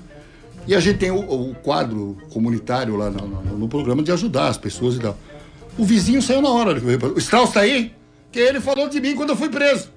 E 0.66 0.74
a 0.74 0.80
gente 0.80 0.98
tem 0.98 1.10
o, 1.10 1.18
o 1.50 1.54
quadro 1.56 2.16
comunitário 2.32 2.96
lá 2.96 3.10
no, 3.10 3.26
no- 3.26 3.58
no 3.58 3.68
programa 3.68 4.02
de 4.02 4.12
ajudar 4.12 4.48
as 4.48 4.56
pessoas 4.58 4.96
e 4.96 5.00
tal. 5.00 5.16
O 5.76 5.84
vizinho 5.84 6.20
saiu 6.22 6.42
na 6.42 6.50
hora. 6.50 6.78
O 7.14 7.18
Strauss 7.18 7.52
tá 7.52 7.60
aí? 7.60 7.92
Que 8.30 8.38
ele 8.38 8.60
falou 8.60 8.88
de 8.88 9.00
mim 9.00 9.14
quando 9.16 9.30
eu 9.30 9.36
fui 9.36 9.48
preso. 9.48 9.90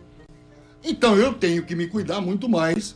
Então 0.83 1.15
eu 1.17 1.33
tenho 1.33 1.63
que 1.63 1.75
me 1.75 1.87
cuidar 1.87 2.21
muito 2.21 2.47
mais, 2.49 2.95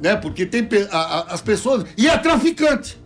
né? 0.00 0.16
Porque 0.16 0.44
tem 0.44 0.66
a- 0.90 0.96
a- 0.98 1.22
as 1.34 1.40
pessoas. 1.40 1.84
E 1.96 2.08
é 2.08 2.16
traficante. 2.18 2.98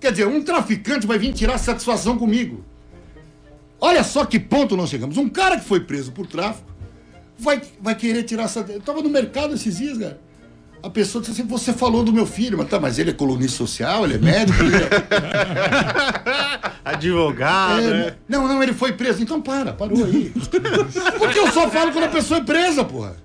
Quer 0.00 0.10
dizer, 0.12 0.26
um 0.26 0.42
traficante 0.42 1.06
vai 1.06 1.18
vir 1.18 1.32
tirar 1.32 1.58
satisfação 1.58 2.18
comigo. 2.18 2.64
Olha 3.84 4.04
só 4.04 4.24
que 4.24 4.38
ponto 4.38 4.76
nós 4.76 4.88
chegamos. 4.88 5.16
Um 5.16 5.28
cara 5.28 5.58
que 5.58 5.64
foi 5.64 5.80
preso 5.80 6.12
por 6.12 6.24
tráfico 6.24 6.70
vai, 7.36 7.60
vai 7.80 7.96
querer 7.96 8.22
tirar 8.22 8.46
satisfação. 8.46 8.76
Eu 8.76 8.80
tava 8.80 9.02
no 9.02 9.08
mercado 9.08 9.54
esses 9.54 9.78
dias, 9.78 9.98
cara. 9.98 10.20
A 10.80 10.88
pessoa 10.88 11.20
disse 11.20 11.32
assim: 11.32 11.48
você 11.48 11.72
falou 11.72 12.04
do 12.04 12.12
meu 12.12 12.24
filho, 12.24 12.56
mas 12.56 12.68
tá, 12.68 12.78
mas 12.78 13.00
ele 13.00 13.10
é 13.10 13.12
colunista 13.12 13.56
social, 13.56 14.04
ele 14.04 14.14
é 14.14 14.18
médico. 14.18 14.62
ele 14.62 14.76
é- 14.76 14.88
Advogado, 16.94 17.82
é, 17.82 17.90
né? 17.90 18.14
não, 18.28 18.46
não, 18.46 18.62
ele 18.62 18.72
foi 18.72 18.92
preso. 18.92 19.20
Então 19.20 19.42
para, 19.42 19.72
parou 19.72 20.04
aí. 20.04 20.32
Porque 21.18 21.38
eu 21.40 21.50
só 21.50 21.68
falo 21.68 21.90
quando 21.90 22.04
a 22.04 22.08
pessoa 22.08 22.38
é 22.38 22.44
presa, 22.44 22.84
porra. 22.84 23.16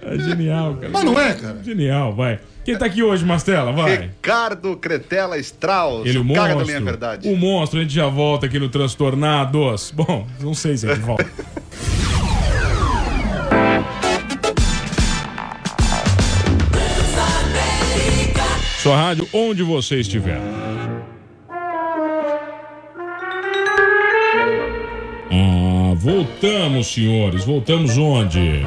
É 0.00 0.16
genial, 0.16 0.76
cara. 0.76 0.90
Mas 0.92 1.04
não 1.04 1.18
é, 1.20 1.34
cara. 1.34 1.60
Genial, 1.64 2.14
vai. 2.14 2.38
Quem 2.66 2.76
tá 2.76 2.86
aqui 2.86 3.00
hoje, 3.00 3.24
Mastela? 3.24 3.70
Vai. 3.70 3.96
Ricardo 3.96 4.76
Cretela 4.76 5.38
Strauss, 5.38 6.04
Ele, 6.04 6.18
o 6.18 6.22
o 6.24 6.34
cara 6.34 6.48
da 6.48 6.54
monstro. 6.56 6.66
minha 6.66 6.80
verdade. 6.80 7.28
O 7.28 7.36
monstro, 7.36 7.78
a 7.78 7.82
gente 7.84 7.94
já 7.94 8.08
volta 8.08 8.46
aqui 8.46 8.58
no 8.58 8.68
Transtornados. 8.68 9.92
Bom, 9.94 10.26
não 10.40 10.52
sei 10.52 10.76
se 10.76 10.90
a 10.90 10.96
gente 10.96 11.04
volta. 11.04 11.24
Sua 18.82 18.96
rádio, 18.96 19.28
onde 19.32 19.62
você 19.62 20.00
estiver. 20.00 20.40
Ah, 25.30 25.94
voltamos, 25.94 26.92
senhores. 26.92 27.44
Voltamos 27.44 27.96
onde? 27.96 28.66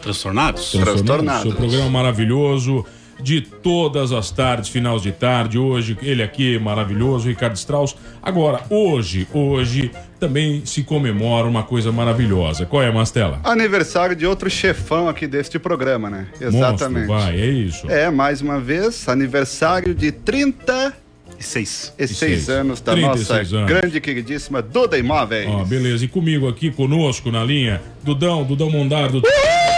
Transtornados? 0.00 0.70
Transtornados. 0.70 1.42
Seu 1.42 1.52
programa 1.56 1.90
maravilhoso 1.90 2.86
de 3.20 3.40
todas 3.40 4.12
as 4.12 4.30
tardes, 4.30 4.68
finais 4.68 5.02
de 5.02 5.12
tarde. 5.12 5.58
Hoje, 5.58 5.96
ele 6.02 6.22
aqui, 6.22 6.58
maravilhoso, 6.58 7.28
Ricardo 7.28 7.56
Strauss. 7.56 7.96
Agora, 8.22 8.60
hoje, 8.70 9.26
hoje 9.32 9.90
também 10.18 10.62
se 10.64 10.82
comemora 10.82 11.46
uma 11.46 11.62
coisa 11.62 11.92
maravilhosa. 11.92 12.66
Qual 12.66 12.82
é, 12.82 12.90
Mastela? 12.90 13.40
Aniversário 13.44 14.16
de 14.16 14.26
outro 14.26 14.48
chefão 14.50 15.08
aqui 15.08 15.26
deste 15.26 15.58
programa, 15.58 16.08
né? 16.10 16.26
Exatamente. 16.40 17.06
Monstro, 17.08 17.26
vai, 17.26 17.40
é 17.40 17.46
isso. 17.46 17.90
É, 17.90 18.10
mais 18.10 18.40
uma 18.40 18.58
vez, 18.60 19.08
aniversário 19.08 19.94
de 19.94 20.10
36 20.10 21.94
Seis. 22.06 22.48
anos 22.48 22.80
da 22.80 22.92
36 22.92 23.28
nossa 23.52 23.56
anos. 23.56 23.68
grande 23.68 24.00
queridíssima 24.00 24.62
Duda 24.62 24.96
Imóveis. 24.96 25.48
Ó, 25.48 25.64
beleza. 25.64 26.04
E 26.04 26.08
comigo 26.08 26.48
aqui, 26.48 26.70
conosco 26.70 27.30
na 27.30 27.44
linha, 27.44 27.82
Dudão, 28.02 28.44
Dudão 28.44 28.70
Mondardo. 28.70 29.20
Dudão! 29.20 29.75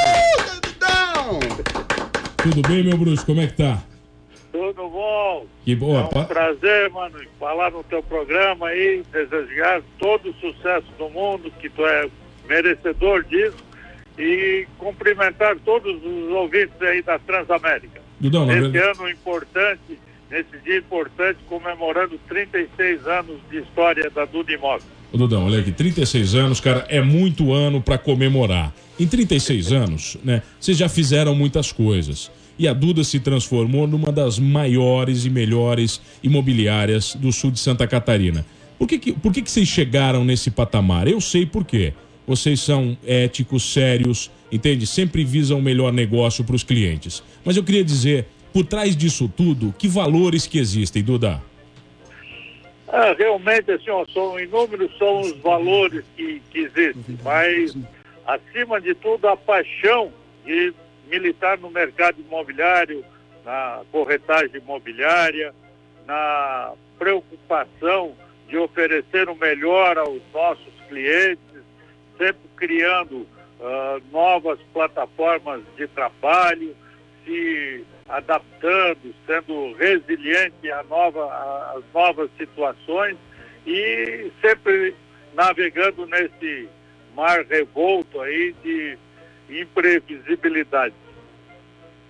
Tudo 2.43 2.63
bem, 2.69 2.83
meu 2.85 2.97
bruxo? 2.97 3.27
Como 3.27 3.41
é 3.41 3.47
que 3.47 3.55
tá? 3.57 3.83
Tudo 4.53 4.89
bom? 4.89 5.47
Que 5.65 5.75
boa. 5.75 6.01
É 6.01 6.05
um 6.05 6.09
pa- 6.09 6.25
prazer, 6.25 6.89
mano, 6.91 7.19
falar 7.39 7.71
no 7.71 7.83
teu 7.85 8.03
programa 8.03 8.69
aí, 8.69 9.03
desejar 9.13 9.83
todo 9.99 10.31
o 10.31 10.35
sucesso 10.35 10.87
do 10.97 11.09
mundo, 11.11 11.51
que 11.61 11.69
tu 11.69 11.85
é 11.85 12.09
merecedor 12.49 13.25
disso, 13.25 13.57
e 14.19 14.67
cumprimentar 14.79 15.57
todos 15.65 15.95
os 16.05 16.31
ouvintes 16.33 16.81
aí 16.81 17.03
da 17.03 17.19
Transamérica. 17.19 18.01
Dudão, 18.19 18.47
na 18.47 18.55
Nesse 18.55 18.69
verdade. 18.71 18.99
ano 19.01 19.09
importante, 19.11 19.99
nesse 20.31 20.59
dia 20.65 20.79
importante, 20.79 21.39
comemorando 21.49 22.19
36 22.29 23.07
anos 23.07 23.39
de 23.51 23.59
história 23.59 24.11
da 24.11 24.25
Duda 24.25 24.53
Imóveis. 24.53 24.98
Ô, 25.11 25.17
Dudão, 25.17 25.47
olha 25.47 25.61
aqui, 25.61 25.73
36 25.73 26.35
anos, 26.35 26.61
cara, 26.61 26.85
é 26.89 27.01
muito 27.01 27.53
ano 27.53 27.81
pra 27.81 27.97
comemorar. 27.97 28.75
Em 29.01 29.07
36 29.07 29.73
anos, 29.73 30.19
né, 30.23 30.43
vocês 30.61 30.77
já 30.77 30.89
fizeram 30.89 31.35
muitas 31.35 31.73
coisas. 31.73 32.31
E 32.59 32.69
a 32.69 32.75
Duda 32.75 33.03
se 33.05 33.21
transformou 33.21 33.87
numa 33.87 34.13
das 34.13 34.39
maiores 34.39 35.25
e 35.25 35.31
melhores 35.31 36.01
imobiliárias 36.23 37.15
do 37.15 37.33
sul 37.33 37.51
de 37.51 37.61
Santa 37.61 37.87
Catarina. 37.87 38.45
Por 38.79 38.87
que, 38.87 38.99
que, 38.99 39.13
por 39.13 39.33
que, 39.33 39.43
que 39.43 39.51
vocês 39.51 39.67
chegaram 39.67 40.25
nesse 40.25 40.51
patamar? 40.51 41.09
Eu 41.09 41.21
sei 41.21 41.47
por 41.47 41.65
quê. 41.65 41.95
Vocês 42.27 42.61
são 42.61 42.99
éticos, 43.07 43.63
sérios, 43.73 44.31
entende? 44.53 44.87
Sempre 44.87 45.25
visam 45.25 45.59
o 45.59 45.63
melhor 45.63 45.93
negócio 45.93 46.45
para 46.45 46.57
os 46.57 46.63
clientes. 46.63 47.23
Mas 47.45 47.57
eu 47.57 47.65
queria 47.65 47.83
dizer, 47.83 48.27
por 48.53 48.67
trás 48.67 48.95
disso 48.95 49.31
tudo, 49.35 49.75
que 49.79 49.89
valores 49.89 50.47
que 50.47 50.59
existem, 50.59 51.03
Duda? 51.03 51.43
Ah, 52.91 53.15
realmente, 53.17 53.71
assim, 53.71 53.91
ó, 53.91 54.05
são 54.13 54.41
inúmeros 54.41 54.97
são 54.97 55.21
os 55.21 55.37
valores 55.39 56.05
que, 56.17 56.41
que 56.51 56.61
existem, 56.61 57.19
mas, 57.23 57.77
acima 58.27 58.81
de 58.81 58.95
tudo, 58.95 59.29
a 59.29 59.37
paixão 59.37 60.11
de 60.45 60.73
militar 61.07 61.59
no 61.59 61.71
mercado 61.71 62.21
imobiliário, 62.21 63.05
na 63.45 63.83
corretagem 63.93 64.61
imobiliária, 64.61 65.55
na 66.07 66.73
preocupação 66.99 68.15
de 68.49 68.57
oferecer 68.57 69.29
o 69.29 69.35
melhor 69.35 69.99
aos 69.99 70.23
nossos 70.33 70.73
clientes, 70.89 71.63
sempre 72.17 72.49
criando 72.57 73.27
ah, 73.61 73.99
novas 74.11 74.59
plataformas 74.73 75.63
de 75.77 75.87
trabalho, 75.89 76.75
se 77.25 77.85
adaptando, 78.09 79.15
sendo 79.27 79.75
resiliente 79.75 80.69
nova, 80.89 81.25
às 81.77 81.85
novas 81.93 82.31
situações 82.39 83.17
e 83.67 84.31
sempre 84.41 84.95
navegando 85.35 86.07
nesse 86.07 86.69
mar 87.15 87.45
revolto 87.45 88.21
aí 88.21 88.55
de 88.63 88.99
imprevisibilidade. 89.51 90.95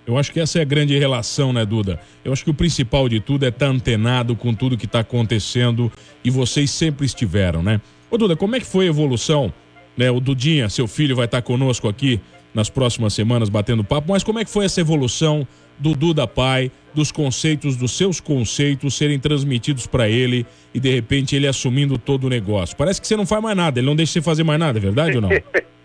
Eu 0.06 0.16
acho 0.16 0.32
que 0.32 0.40
essa 0.40 0.58
é 0.58 0.62
a 0.62 0.64
grande 0.64 0.98
relação, 0.98 1.52
né, 1.52 1.66
Duda? 1.66 2.00
Eu 2.24 2.32
acho 2.32 2.42
que 2.42 2.50
o 2.50 2.54
principal 2.54 3.08
de 3.08 3.20
tudo 3.20 3.44
é 3.44 3.48
estar 3.48 3.66
antenado 3.66 4.34
com 4.34 4.54
tudo 4.54 4.78
que 4.78 4.86
está 4.86 5.00
acontecendo 5.00 5.92
e 6.24 6.30
vocês 6.30 6.70
sempre 6.70 7.04
estiveram, 7.04 7.62
né? 7.62 7.80
Ô, 8.10 8.16
Duda, 8.16 8.34
como 8.34 8.56
é 8.56 8.60
que 8.60 8.64
foi 8.64 8.86
a 8.86 8.88
evolução? 8.88 9.52
Né, 9.94 10.10
o 10.10 10.20
Dudinha, 10.20 10.70
seu 10.70 10.86
filho, 10.86 11.16
vai 11.16 11.26
estar 11.26 11.42
conosco 11.42 11.88
aqui 11.88 12.20
nas 12.54 12.70
próximas 12.70 13.12
semanas 13.12 13.48
batendo 13.48 13.84
papo, 13.84 14.10
mas 14.10 14.22
como 14.22 14.38
é 14.38 14.44
que 14.44 14.50
foi 14.50 14.64
essa 14.64 14.80
evolução 14.80 15.46
do 15.78 15.94
Duda 15.94 16.26
pai, 16.26 16.70
dos 16.94 17.12
conceitos, 17.12 17.76
dos 17.76 17.96
seus 17.96 18.20
conceitos 18.20 18.96
serem 18.96 19.18
transmitidos 19.18 19.86
para 19.86 20.08
ele 20.08 20.44
e 20.74 20.80
de 20.80 20.90
repente 20.90 21.36
ele 21.36 21.46
assumindo 21.46 21.96
todo 21.98 22.24
o 22.24 22.28
negócio? 22.30 22.76
Parece 22.76 23.00
que 23.00 23.06
você 23.06 23.16
não 23.16 23.26
faz 23.26 23.42
mais 23.42 23.56
nada, 23.56 23.78
ele 23.78 23.86
não 23.86 23.94
deixa 23.96 24.14
você 24.14 24.22
fazer 24.22 24.42
mais 24.44 24.58
nada, 24.58 24.78
é 24.78 24.80
verdade 24.82 25.16
ou 25.16 25.22
não? 25.22 25.30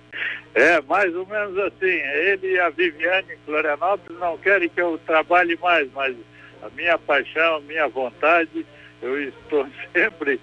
É, 0.55 0.79
mais 0.81 1.15
ou 1.15 1.25
menos 1.25 1.57
assim. 1.57 1.87
Ele 1.87 2.51
e 2.53 2.59
a 2.59 2.69
Viviane 2.69 3.25
em 3.33 3.37
Florianópolis 3.43 4.19
não 4.19 4.37
querem 4.37 4.69
que 4.69 4.79
eu 4.79 4.99
trabalhe 5.03 5.57
mais, 5.59 5.87
mas 5.95 6.15
a 6.61 6.69
minha 6.75 6.95
paixão, 6.95 7.55
a 7.55 7.59
minha 7.61 7.87
vontade, 7.87 8.63
eu 9.01 9.19
estou 9.29 9.65
sempre 9.91 10.39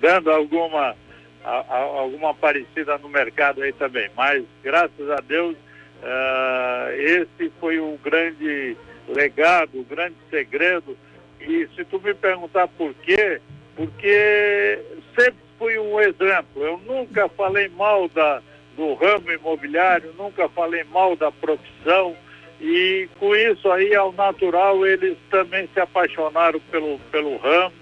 dando 0.00 0.30
alguma, 0.30 0.96
a- 1.44 1.64
a- 1.68 1.76
alguma 2.00 2.32
parecida 2.32 2.96
no 2.96 3.10
mercado 3.10 3.60
aí 3.62 3.70
também. 3.74 4.08
Mas, 4.16 4.42
graças 4.64 5.10
a 5.10 5.20
Deus, 5.20 5.54
ah, 6.02 6.88
esse 6.96 7.52
foi 7.60 7.78
o 7.78 7.98
grande 8.02 8.74
legado, 9.14 9.80
o 9.80 9.84
grande 9.84 10.16
segredo. 10.28 10.96
E 11.40 11.68
se 11.74 11.84
tu 11.84 12.00
me 12.00 12.14
perguntar 12.14 12.68
por 12.68 12.94
quê, 12.94 13.40
porque 13.76 14.78
sempre 15.18 15.40
fui 15.58 15.78
um 15.78 16.00
exemplo. 16.00 16.62
Eu 16.62 16.80
nunca 16.86 17.28
falei 17.28 17.68
mal 17.68 18.08
da, 18.08 18.42
do 18.76 18.94
ramo 18.94 19.30
imobiliário, 19.30 20.14
nunca 20.18 20.48
falei 20.48 20.84
mal 20.84 21.16
da 21.16 21.30
profissão. 21.30 22.16
E 22.60 23.08
com 23.18 23.34
isso 23.34 23.70
aí, 23.70 23.94
ao 23.94 24.12
natural, 24.12 24.84
eles 24.86 25.16
também 25.30 25.68
se 25.72 25.80
apaixonaram 25.80 26.60
pelo, 26.70 26.98
pelo 27.10 27.36
ramo. 27.38 27.72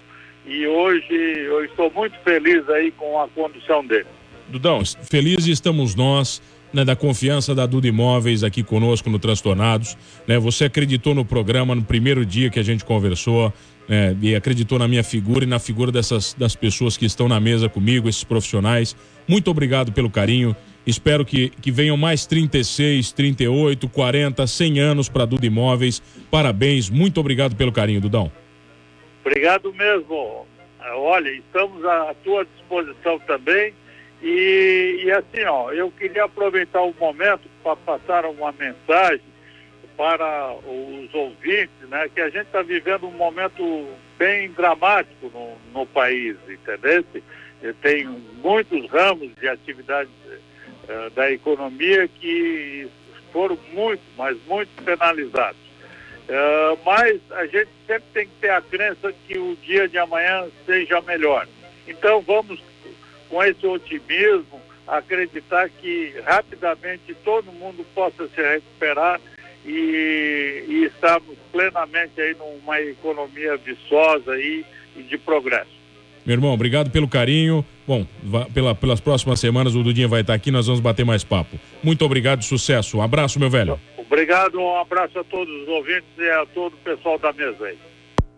E 0.45 0.65
hoje 0.65 1.13
eu 1.13 1.65
estou 1.65 1.91
muito 1.91 2.17
feliz 2.19 2.67
aí 2.69 2.91
com 2.91 3.21
a 3.21 3.27
condução 3.27 3.85
dele. 3.85 4.07
Dudão, 4.47 4.81
felizes 5.09 5.47
estamos 5.47 5.95
nós, 5.95 6.41
né, 6.73 6.85
da 6.85 6.95
confiança 6.95 7.53
da 7.55 7.65
Duda 7.65 7.87
Imóveis 7.87 8.43
aqui 8.43 8.63
conosco 8.63 9.09
no 9.09 9.19
Transtornados. 9.19 9.97
Né, 10.27 10.37
você 10.39 10.65
acreditou 10.65 11.13
no 11.15 11.25
programa 11.25 11.75
no 11.75 11.83
primeiro 11.83 12.25
dia 12.25 12.49
que 12.49 12.59
a 12.59 12.63
gente 12.63 12.85
conversou, 12.85 13.53
né, 13.87 14.15
e 14.21 14.35
acreditou 14.35 14.77
na 14.77 14.87
minha 14.87 15.03
figura 15.03 15.43
e 15.43 15.47
na 15.47 15.59
figura 15.59 15.91
dessas 15.91 16.33
das 16.33 16.55
pessoas 16.55 16.95
que 16.95 17.05
estão 17.05 17.27
na 17.27 17.39
mesa 17.39 17.67
comigo, 17.67 18.07
esses 18.07 18.23
profissionais. 18.23 18.95
Muito 19.27 19.49
obrigado 19.49 19.91
pelo 19.91 20.09
carinho. 20.09 20.55
Espero 20.85 21.25
que, 21.25 21.49
que 21.49 21.71
venham 21.71 21.97
mais 21.97 22.25
36, 22.25 23.11
38, 23.11 23.87
40, 23.89 24.47
100 24.47 24.79
anos 24.79 25.09
para 25.09 25.25
Duda 25.25 25.45
Imóveis. 25.45 26.01
Parabéns, 26.31 26.89
muito 26.89 27.19
obrigado 27.19 27.55
pelo 27.55 27.71
carinho, 27.71 28.01
Dudão. 28.01 28.31
Obrigado 29.23 29.73
mesmo. 29.73 30.47
Olha, 30.95 31.29
estamos 31.29 31.85
à 31.85 32.15
tua 32.23 32.45
disposição 32.45 33.19
também. 33.27 33.73
E, 34.21 35.01
e 35.05 35.11
assim, 35.11 35.43
ó, 35.45 35.71
eu 35.71 35.91
queria 35.91 36.25
aproveitar 36.25 36.81
o 36.81 36.93
momento 36.99 37.49
para 37.63 37.75
passar 37.75 38.25
uma 38.25 38.51
mensagem 38.51 39.21
para 39.95 40.53
os 40.53 41.13
ouvintes, 41.13 41.89
né, 41.89 42.09
que 42.13 42.21
a 42.21 42.29
gente 42.29 42.45
está 42.45 42.61
vivendo 42.61 43.07
um 43.07 43.11
momento 43.11 43.87
bem 44.17 44.49
dramático 44.51 45.29
no, 45.33 45.57
no 45.73 45.85
país, 45.85 46.37
entendeu? 46.47 47.03
Tem 47.81 48.05
muitos 48.41 48.89
ramos 48.89 49.33
de 49.35 49.47
atividades 49.47 50.11
eh, 50.87 51.09
da 51.13 51.31
economia 51.31 52.07
que 52.07 52.87
foram 53.31 53.57
muito, 53.73 54.01
mas 54.17 54.37
muito 54.47 54.69
penalizados. 54.83 55.59
Eh, 56.27 56.77
mas 56.85 57.19
a 57.31 57.45
gente 57.45 57.69
sempre 57.85 58.03
tem 58.13 58.25
que 58.27 58.33
ter 58.39 58.51
a 58.51 58.61
crença 58.61 59.13
que 59.27 59.37
o 59.37 59.55
dia 59.57 59.87
de 59.87 59.97
amanhã 59.97 60.47
seja 60.65 61.01
melhor. 61.01 61.47
Então 61.87 62.21
vamos, 62.21 62.61
com 63.29 63.43
esse 63.43 63.65
otimismo, 63.65 64.59
acreditar 64.87 65.69
que 65.69 66.13
rapidamente 66.25 67.13
todo 67.23 67.51
mundo 67.51 67.85
possa 67.93 68.27
se 68.27 68.41
recuperar 68.41 69.19
e, 69.65 70.65
e 70.67 70.83
estarmos 70.85 71.35
plenamente 71.51 72.19
aí 72.19 72.35
numa 72.35 72.81
economia 72.81 73.55
viçosa 73.57 74.31
aí 74.31 74.65
e 74.97 75.03
de 75.03 75.17
progresso. 75.17 75.77
Meu 76.25 76.33
irmão, 76.35 76.53
obrigado 76.53 76.91
pelo 76.91 77.07
carinho. 77.07 77.65
Bom, 77.87 78.05
pela- 78.53 78.75
pelas 78.75 78.99
próximas 78.99 79.39
semanas 79.39 79.75
o 79.75 79.81
Dudinha 79.83 80.07
vai 80.07 80.21
estar 80.21 80.33
aqui, 80.33 80.51
nós 80.51 80.65
vamos 80.67 80.79
bater 80.81 81.05
mais 81.05 81.23
papo. 81.23 81.57
Muito 81.83 82.03
obrigado, 82.05 82.43
sucesso. 82.43 82.97
Um 82.97 83.01
abraço, 83.01 83.39
meu 83.39 83.49
velho. 83.49 83.79
Obrigado, 83.97 84.59
um 84.59 84.75
abraço 84.79 85.17
a 85.19 85.23
todos 85.23 85.53
os 85.63 85.67
ouvintes 85.67 86.09
e 86.17 86.29
a 86.29 86.45
todo 86.47 86.73
o 86.73 86.77
pessoal 86.77 87.17
da 87.17 87.31
mesa 87.33 87.65
aí. 87.65 87.77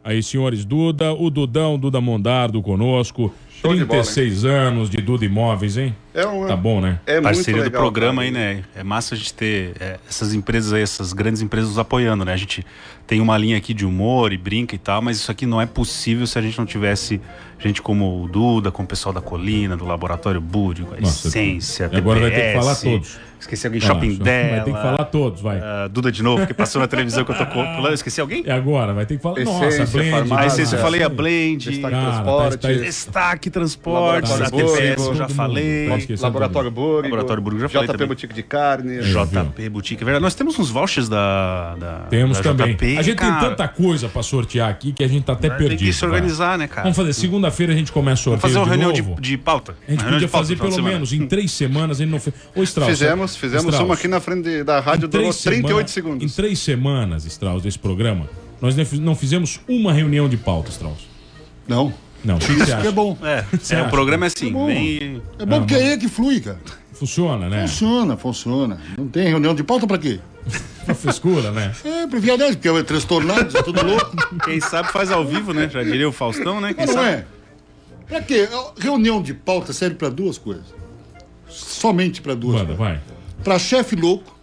Aí, 0.04 0.24
senhores 0.24 0.66
Duda, 0.66 1.14
o 1.14 1.30
Dudão, 1.30 1.78
Duda 1.78 2.00
Mondardo 2.02 2.62
conosco. 2.62 3.34
Show 3.62 3.76
de 3.76 3.86
bola, 3.86 4.02
36 4.02 4.44
anos 4.44 4.90
de 4.90 5.02
Duda 5.02 5.24
Imóveis, 5.24 5.78
hein? 5.78 5.96
É 6.14 6.28
um, 6.28 6.46
Tá 6.48 6.56
bom, 6.56 6.82
né? 6.82 7.00
É 7.06 7.22
Parceria 7.22 7.54
muito 7.62 7.70
do 7.70 7.74
legal, 7.74 7.82
programa 7.82 8.22
cara. 8.24 8.26
aí, 8.26 8.32
né? 8.32 8.64
É 8.76 8.84
massa 8.84 9.16
a 9.16 9.18
gente 9.18 9.34
ter 9.34 9.74
é, 9.80 9.98
essas 10.10 10.34
empresas 10.34 10.74
aí, 10.74 10.82
essas 10.82 11.14
grandes 11.14 11.42
empresas 11.42 11.70
nos 11.70 11.80
apoiando, 11.80 12.26
né? 12.26 12.34
A 12.34 12.38
gente 12.38 12.66
tem 13.08 13.22
uma 13.22 13.38
linha 13.38 13.58
aqui 13.58 13.74
de 13.74 13.86
humor 13.86 14.34
e 14.34 14.38
brinca 14.38 14.76
e 14.76 14.78
tal, 14.78 15.02
mas 15.02 15.18
isso 15.18 15.32
aqui 15.32 15.46
não 15.46 15.62
é 15.62 15.66
possível 15.66 16.28
se 16.28 16.38
a 16.38 16.42
gente 16.42 16.58
não 16.58 16.66
tivesse 16.66 17.22
gente 17.60 17.82
como 17.82 18.24
o 18.24 18.28
Duda, 18.28 18.72
como 18.72 18.86
o 18.86 18.90
pessoal 18.90 19.14
da 19.14 19.22
Colina, 19.22 19.78
do 19.78 19.86
Laboratório 19.86 20.42
Búdico, 20.42 20.96
a 20.98 21.00
Nossa, 21.02 21.28
Essência, 21.28 21.90
e 21.92 21.96
agora 21.96 22.20
vai 22.20 22.30
ter 22.32 22.36
que 22.36 22.42
TPS, 22.42 22.60
falar 22.66 22.76
todos. 22.76 23.20
Esqueci 23.40 23.66
alguém, 23.68 23.82
Ah, 23.84 23.86
Shopping 23.88 24.16
dela. 24.18 24.50
Vai 24.56 24.64
ter 24.66 24.74
que 24.74 24.82
falar 24.82 25.06
todos, 25.06 25.42
vai. 25.42 25.58
ah, 25.60 25.88
Duda 25.92 26.12
de 26.12 26.22
novo, 26.22 26.46
que 26.46 26.54
passou 26.54 26.80
na 26.80 26.88
televisão 26.88 27.24
que 27.26 27.32
eu 27.32 27.36
tô 27.38 27.46
falando. 27.48 27.88
Eu 27.88 27.94
esqueci 27.94 28.22
alguém? 28.22 28.44
É 28.46 28.52
agora, 28.52 28.94
vai 28.94 29.06
ter 29.06 29.18
que 29.18 29.24
falar. 29.24 29.44
Nossa, 29.44 29.66
Essência, 29.66 29.86
Blend. 30.00 30.12
farmácia. 30.12 30.44
A 30.44 30.46
Essência, 30.48 30.76
eu 30.76 30.80
Ah, 30.80 30.84
falei 30.84 31.04
a. 31.04 31.10
Blend, 31.10 31.70
Destaque 31.72 31.96
Cara, 31.96 32.12
Transporte, 32.12 32.58
tá- 32.58 32.68
tá- 32.68 32.74
Destaque 32.76 33.50
Transportes, 33.50 34.32
a 34.32 34.34
Laboratório 34.36 34.68
TPS 34.76 35.06
eu 35.08 35.16
já 35.16 35.28
falei. 35.28 35.88
Esqueci 36.02 36.24
Laboratório 36.24 36.70
Búrigo, 36.72 37.04
Laboratório 37.16 37.42
Búrigo, 37.44 37.62
já 37.62 37.70
falei 37.70 37.88
JP 37.88 37.94
também. 37.94 38.08
Boutique 38.08 38.34
de 38.34 38.44
Carne. 38.44 39.00
JP 39.02 39.70
Boutique, 39.70 40.02
é 40.02 40.06
verdade. 40.06 40.24
Nós 40.24 40.36
temos 40.36 40.58
uns 40.60 40.70
vouchers 40.70 41.08
da, 41.10 41.76
da 41.76 42.00
Temos 42.10 42.38
da 42.38 42.44
também. 42.44 42.74
JP, 42.76 42.98
a 42.98 43.02
gente 43.02 43.16
cara. 43.16 43.40
tem 43.40 43.50
tanta 43.50 43.68
coisa 43.68 44.08
pra 44.10 44.22
sortear 44.24 44.70
aqui 44.70 44.92
que 44.92 45.04
a 45.04 45.08
gente 45.08 45.24
tá 45.24 45.34
até 45.34 45.50
perdido. 45.50 45.70
Tem 45.80 45.88
que 45.88 45.94
se 45.94 46.02
cara. 46.02 46.14
organizar, 46.14 46.58
né, 46.58 46.68
cara? 46.68 46.84
Vamos 46.84 46.98
fazer, 46.98 47.14
segunda-feira 47.14 47.74
a 47.74 47.76
gente 47.76 47.92
começa 47.92 48.22
o 48.30 48.32
Vamos 48.32 48.42
sorteio 48.42 48.54
fazer 48.54 48.58
uma 48.60 48.76
de 48.78 48.94
reunião 48.96 49.16
de, 49.16 49.22
de 49.22 49.38
pauta. 49.38 49.76
A 49.88 49.92
gente 49.92 50.04
Uma 50.04 50.12
podia 50.12 50.28
pauta 50.28 50.48
fazer 50.48 50.58
pelo 50.58 50.84
menos 50.84 51.14
em 51.14 51.28
três 51.28 51.52
semanas, 51.52 51.98
a 52.00 52.04
gente 52.04 52.12
não 52.12 52.20
fez. 52.20 52.36
Ô, 52.56 52.64
Strauss, 52.64 52.90
Fizemos, 52.92 53.36
fizemos 53.36 53.66
Strauss, 53.66 53.86
uma 53.86 53.94
aqui 53.94 54.08
na 54.08 54.20
frente 54.20 54.64
da 54.64 54.80
rádio, 54.80 55.06
em 55.06 55.10
durou 55.10 55.26
três 55.32 55.42
38 55.42 55.90
semana- 55.90 56.16
Em 56.16 56.18
segundos. 56.20 56.36
três 56.36 56.60
semanas, 56.60 57.26
Strauss, 57.26 57.64
desse 57.64 57.80
programa, 57.80 58.28
nós 58.62 58.76
não 59.00 59.16
fizemos 59.16 59.60
uma 59.68 59.92
reunião 59.94 60.28
de 60.30 60.38
pauta, 60.38 60.70
Strauss. 60.70 61.00
Não. 61.68 61.94
Não, 62.24 62.36
o 62.36 62.40
que, 62.40 62.46
que 62.48 62.54
você 62.54 62.58
Isso 62.60 62.66
que 62.68 62.72
acha? 62.74 62.88
é 62.88 62.92
bom. 62.92 63.18
É, 63.24 63.46
é, 63.76 63.82
o 63.82 63.90
programa 63.90 64.26
é 64.26 64.28
assim. 64.28 64.50
É 64.50 64.52
bom. 64.52 64.66
vem- 64.68 65.22
É 65.40 65.46
bom 65.46 65.60
porque 65.60 65.76
aí 65.76 65.88
é 65.94 65.98
que 65.98 66.08
flui, 66.08 66.40
cara. 66.42 66.60
Funciona, 66.94 67.50
né? 67.50 67.62
Funciona, 67.68 68.16
funciona. 68.18 68.80
Não 68.98 69.08
tem 69.08 69.28
reunião 69.28 69.56
de 69.56 69.64
pauta 69.64 69.88
pra 69.88 69.98
quê? 69.98 70.20
Uma 70.86 70.94
frescura, 70.96 71.52
né? 71.52 71.74
É, 71.84 72.06
pra 72.08 72.20
viadagem, 72.20 72.54
porque 72.56 72.68
é 72.70 72.84
transtornado, 72.84 73.58
é 73.58 73.62
tudo 73.64 73.84
louco. 73.86 74.16
Quem 74.46 74.60
sabe 74.62 74.92
faz 74.92 75.12
ao 75.12 75.26
vivo, 75.26 75.52
né? 75.54 75.68
Já 75.70 75.84
diria 75.84 76.08
o 76.08 76.12
Faustão, 76.12 76.62
né? 76.62 76.74
Quem 76.74 76.86
Mas 76.86 76.96
não 76.96 77.02
sabe? 77.04 77.16
é. 77.16 77.26
Pra 78.08 78.22
quê? 78.22 78.48
Reunião 78.78 79.22
de 79.22 79.34
pauta 79.34 79.74
serve 79.74 79.96
pra 79.96 80.10
duas 80.10 80.38
coisas. 80.38 80.66
Somente 81.48 82.22
pra 82.22 82.34
duas 82.36 82.54
Manda, 82.62 82.76
coisas. 82.76 82.78
vai. 82.78 83.02
Pra 83.44 83.58
chefe 83.58 83.96
louco, 83.96 84.36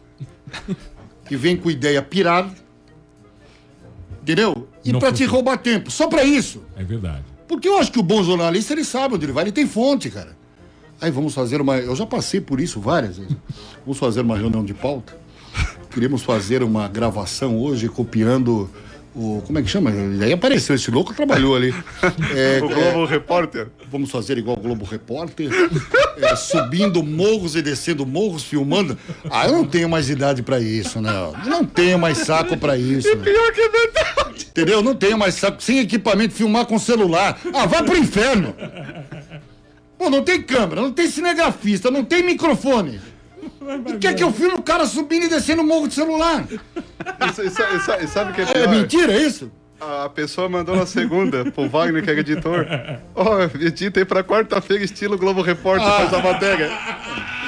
que 1.27 1.37
vem 1.37 1.57
com 1.57 1.71
ideia 1.71 2.03
pirada. 2.03 2.51
Entendeu? 4.23 4.69
E 4.85 4.93
Não 4.93 5.01
pra 5.01 5.13
te 5.13 5.25
roubar 5.25 5.59
tempo. 5.59 5.91
Só 5.91 6.07
pra 6.07 6.25
isso. 6.25 6.63
É 6.77 6.83
verdade. 6.85 7.23
Porque 7.49 7.67
eu 7.67 7.79
acho 7.79 7.91
que 7.91 7.99
o 7.99 8.03
bom 8.03 8.23
jornalista, 8.23 8.75
ele 8.75 8.85
sabe 8.85 9.15
onde 9.15 9.25
ele 9.25 9.33
vai, 9.33 9.45
ele 9.45 9.53
tem 9.53 9.67
fonte, 9.67 10.11
cara. 10.11 10.37
Aí 11.01 11.11
vamos 11.11 11.35
fazer 11.35 11.61
uma. 11.61 11.79
Eu 11.79 11.97
já 11.97 12.05
passei 12.05 12.41
por 12.41 12.61
isso 12.61 12.81
várias 12.81 13.17
vezes. 13.17 13.37
Vamos 13.85 13.99
fazer 13.99 14.21
uma 14.21 14.37
reunião 14.37 14.65
de 14.65 14.75
pauta. 14.75 15.17
Queríamos 15.91 16.23
fazer 16.23 16.63
uma 16.63 16.87
gravação 16.87 17.59
hoje 17.59 17.89
copiando 17.89 18.69
o. 19.19 19.43
Como 19.47 19.59
é 19.59 19.63
que 19.63 19.69
chama? 19.69 19.91
Aí 20.23 20.33
apareceu 20.33 20.75
esse 20.75 20.91
louco 20.91 21.13
trabalhou 21.15 21.57
ali. 21.57 21.75
É, 22.35 22.61
O 22.63 22.69
Globo 22.69 23.05
Repórter. 23.05 23.69
Vamos 23.91 24.11
fazer 24.11 24.37
igual 24.39 24.57
o 24.57 24.61
Globo 24.61 24.85
Repórter, 24.85 25.49
é, 26.19 26.37
subindo 26.37 27.03
morros 27.03 27.57
e 27.57 27.63
descendo 27.63 28.05
morros, 28.07 28.43
filmando. 28.45 28.97
Ah, 29.31 29.47
eu 29.47 29.53
não 29.53 29.65
tenho 29.67 29.89
mais 29.89 30.11
idade 30.11 30.43
pra 30.43 30.61
isso, 30.61 31.01
né? 31.01 31.11
Não 31.47 31.65
tenho 31.65 31.99
mais 31.99 32.19
saco 32.19 32.57
pra 32.57 32.77
isso. 32.77 33.09
né? 33.17 33.23
Pior 33.25 33.53
que 33.53 33.61
é 33.61 33.69
verdade. 33.69 34.47
Entendeu? 34.51 34.83
Não 34.83 34.95
tenho 34.95 35.17
mais 35.19 35.35
saco. 35.35 35.63
Sem 35.63 35.79
equipamento, 35.79 36.35
filmar 36.35 36.67
com 36.67 36.79
celular. 36.79 37.41
Ah, 37.55 37.67
vai 37.67 37.83
pro 37.83 37.97
inferno! 37.97 38.55
Pô, 39.99 40.09
não 40.11 40.23
tem 40.23 40.41
câmera, 40.43 40.81
não 40.81 40.93
tem 40.93 41.11
cinegrafista, 41.11 41.91
não 41.91 42.05
tem 42.05 42.23
microfone. 42.23 43.01
E 43.87 43.99
quer 43.99 44.15
que 44.15 44.23
eu 44.25 44.33
filme 44.33 44.55
o 44.55 44.63
cara 44.63 44.87
subindo 44.87 45.27
e 45.27 45.29
descendo 45.29 45.63
o 45.63 45.65
morro 45.67 45.89
de 45.89 45.95
celular? 45.95 46.45
Isso, 47.31 47.43
isso, 47.43 47.63
isso, 47.63 48.09
sabe 48.13 48.31
o 48.31 48.35
que 48.35 48.41
é 48.41 48.45
É 48.45 48.53
pior? 48.53 48.69
mentira 48.69 49.17
isso? 49.17 49.51
A 49.81 50.09
pessoa 50.09 50.49
mandou 50.49 50.75
na 50.75 50.87
segunda, 50.87 51.51
pro 51.53 51.69
Wagner, 51.69 52.03
que 52.03 52.11
é 52.11 52.15
editor. 52.19 52.67
Ó, 53.15 53.43
edita 53.61 54.01
aí 54.01 54.05
pra 54.05 54.25
quarta-feira, 54.25 54.83
estilo 54.83 55.17
Globo 55.17 55.41
Repórter, 55.41 55.87
Ah. 55.87 55.99
faz 56.09 56.15
a 56.15 56.19
matéria. 56.23 56.71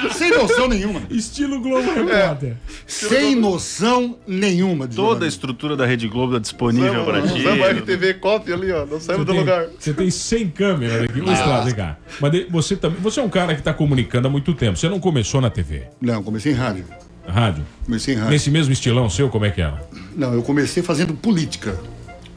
Sem 0.13 0.29
noção 0.31 0.67
nenhuma. 0.67 1.01
Estilo 1.09 1.61
Globo 1.61 1.93
Repórter. 1.93 2.55
Sem 2.87 3.35
noção 3.35 4.17
nenhuma. 4.27 4.87
Toda 4.87 5.25
a 5.25 5.27
estrutura 5.27 5.75
da 5.75 5.85
Rede 5.85 6.07
Globo 6.07 6.35
é 6.35 6.39
disponível 6.39 7.05
pra 7.05 7.21
ti. 7.21 7.39
Usamos 7.39 7.61
a 7.65 7.71
RTV 7.71 8.13
Copy 8.15 8.53
ali, 8.53 8.71
ó. 8.71 8.85
Não 8.85 8.99
saímos 8.99 9.25
do 9.25 9.31
tem, 9.31 9.41
lugar. 9.41 9.67
Você 9.77 9.93
tem 9.93 10.09
100 10.09 10.49
câmeras 10.49 11.03
aqui. 11.03 11.19
Estrada, 11.19 11.65
vem 11.65 11.75
cá. 11.75 11.97
Mas 12.19 12.45
você 12.49 12.75
também. 12.75 12.99
Você 13.01 13.19
é 13.19 13.23
um 13.23 13.29
cara 13.29 13.55
que 13.55 13.61
tá 13.61 13.73
comunicando 13.73 14.27
há 14.27 14.31
muito 14.31 14.53
tempo. 14.53 14.77
Você 14.77 14.89
não 14.89 14.99
começou 14.99 15.41
na 15.41 15.49
TV, 15.49 15.83
Não, 15.99 16.23
comecei 16.23 16.51
em 16.51 16.55
rádio. 16.55 16.85
rádio. 17.27 17.65
Comecei 17.85 18.13
em 18.13 18.17
rádio. 18.17 18.31
Nesse 18.31 18.49
mesmo 18.49 18.73
estilão 18.73 19.09
seu, 19.09 19.29
como 19.29 19.45
é 19.45 19.51
que 19.51 19.61
era? 19.61 19.81
Não, 20.15 20.33
eu 20.33 20.43
comecei 20.43 20.81
fazendo 20.83 21.13
política. 21.13 21.79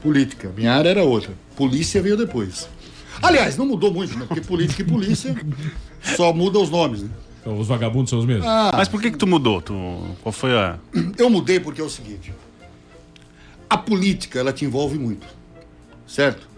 Política. 0.02 0.50
Minha 0.56 0.74
área 0.74 0.90
era 0.90 1.02
outra. 1.02 1.32
Polícia 1.56 2.02
veio 2.02 2.16
depois. 2.16 2.68
Aliás, 3.22 3.56
não 3.56 3.64
mudou 3.64 3.92
muito, 3.92 4.18
né? 4.18 4.24
Porque 4.26 4.40
política 4.40 4.82
e 4.82 4.84
polícia 4.84 5.34
só 6.16 6.32
muda 6.32 6.58
os 6.58 6.68
nomes, 6.68 7.02
né? 7.02 7.08
Os 7.44 7.68
vagabundos 7.68 8.10
são 8.10 8.18
os 8.18 8.24
mesmos? 8.24 8.46
Mas 8.72 8.88
por 8.88 9.00
que 9.00 9.10
que 9.10 9.18
tu 9.18 9.26
mudou? 9.26 9.60
Tu... 9.60 9.74
Qual 10.22 10.32
foi 10.32 10.56
a... 10.56 10.78
Eu 11.18 11.28
mudei 11.28 11.60
porque 11.60 11.80
é 11.80 11.84
o 11.84 11.90
seguinte. 11.90 12.32
A 13.68 13.76
política, 13.76 14.38
ela 14.38 14.52
te 14.52 14.64
envolve 14.64 14.98
muito. 14.98 15.26
Certo? 16.06 16.48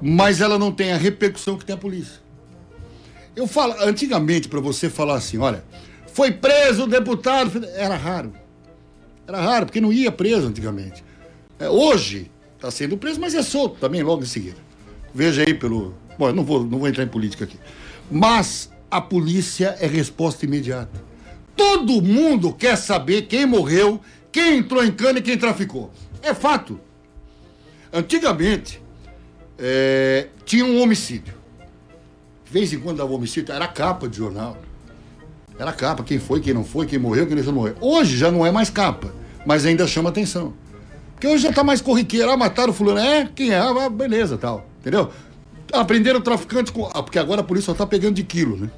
Mas 0.00 0.40
ela 0.40 0.58
não 0.58 0.72
tem 0.72 0.92
a 0.92 0.96
repercussão 0.96 1.56
que 1.56 1.64
tem 1.64 1.74
a 1.74 1.78
polícia. 1.78 2.20
Eu 3.34 3.46
falo, 3.46 3.74
antigamente, 3.80 4.48
para 4.48 4.60
você 4.60 4.90
falar 4.90 5.14
assim, 5.14 5.38
olha, 5.38 5.64
foi 6.12 6.32
preso 6.32 6.84
o 6.84 6.86
deputado, 6.86 7.64
era 7.74 7.96
raro. 7.96 8.32
Era 9.26 9.40
raro, 9.40 9.66
porque 9.66 9.80
não 9.80 9.92
ia 9.92 10.10
preso 10.10 10.48
antigamente. 10.48 11.04
É, 11.58 11.68
hoje, 11.68 12.30
está 12.56 12.70
sendo 12.70 12.96
preso, 12.96 13.20
mas 13.20 13.34
é 13.34 13.42
solto 13.42 13.78
também 13.78 14.02
logo 14.02 14.22
em 14.22 14.26
seguida. 14.26 14.56
Veja 15.14 15.42
aí 15.42 15.54
pelo. 15.54 15.94
Bom, 16.18 16.28
eu 16.28 16.34
não 16.34 16.44
vou, 16.44 16.64
não 16.64 16.78
vou 16.78 16.88
entrar 16.88 17.04
em 17.04 17.08
política 17.08 17.44
aqui. 17.44 17.56
Mas 18.10 18.69
a 18.90 19.00
polícia 19.00 19.76
é 19.80 19.86
resposta 19.86 20.44
imediata. 20.44 21.02
Todo 21.56 22.02
mundo 22.02 22.52
quer 22.52 22.76
saber 22.76 23.22
quem 23.22 23.46
morreu, 23.46 24.00
quem 24.32 24.58
entrou 24.58 24.84
em 24.84 24.90
cana 24.90 25.18
e 25.18 25.22
quem 25.22 25.36
traficou. 25.36 25.90
É 26.22 26.34
fato. 26.34 26.80
Antigamente, 27.92 28.82
é, 29.58 30.28
tinha 30.44 30.64
um 30.64 30.80
homicídio. 30.80 31.34
De 32.44 32.52
vez 32.52 32.72
em 32.72 32.80
quando 32.80 32.98
dava 32.98 33.12
homicídio, 33.12 33.54
era 33.54 33.68
capa 33.68 34.08
de 34.08 34.16
jornal. 34.16 34.56
Era 35.58 35.72
capa, 35.72 36.02
quem 36.02 36.18
foi, 36.18 36.40
quem 36.40 36.54
não 36.54 36.64
foi, 36.64 36.86
quem 36.86 36.98
morreu, 36.98 37.26
quem 37.26 37.36
deixou 37.36 37.52
morrer. 37.52 37.76
Hoje 37.80 38.16
já 38.16 38.30
não 38.30 38.44
é 38.46 38.50
mais 38.50 38.70
capa, 38.70 39.14
mas 39.44 39.66
ainda 39.66 39.86
chama 39.86 40.08
atenção. 40.08 40.54
Porque 41.12 41.28
hoje 41.28 41.42
já 41.42 41.52
tá 41.52 41.62
mais 41.62 41.82
corriqueiro. 41.82 42.30
Ah, 42.30 42.36
mataram 42.36 42.70
o 42.70 42.72
fulano. 42.72 42.98
É, 42.98 43.28
quem 43.34 43.50
é? 43.50 43.58
Ah, 43.58 43.90
beleza, 43.90 44.38
tal. 44.38 44.66
Entendeu? 44.80 45.10
Aprenderam 45.70 46.18
o 46.18 46.22
traficante 46.22 46.72
com... 46.72 46.86
Ah, 46.86 47.02
porque 47.02 47.18
agora 47.18 47.42
a 47.42 47.44
polícia 47.44 47.66
só 47.66 47.74
tá 47.74 47.86
pegando 47.86 48.14
de 48.14 48.24
quilo, 48.24 48.56
né? 48.56 48.70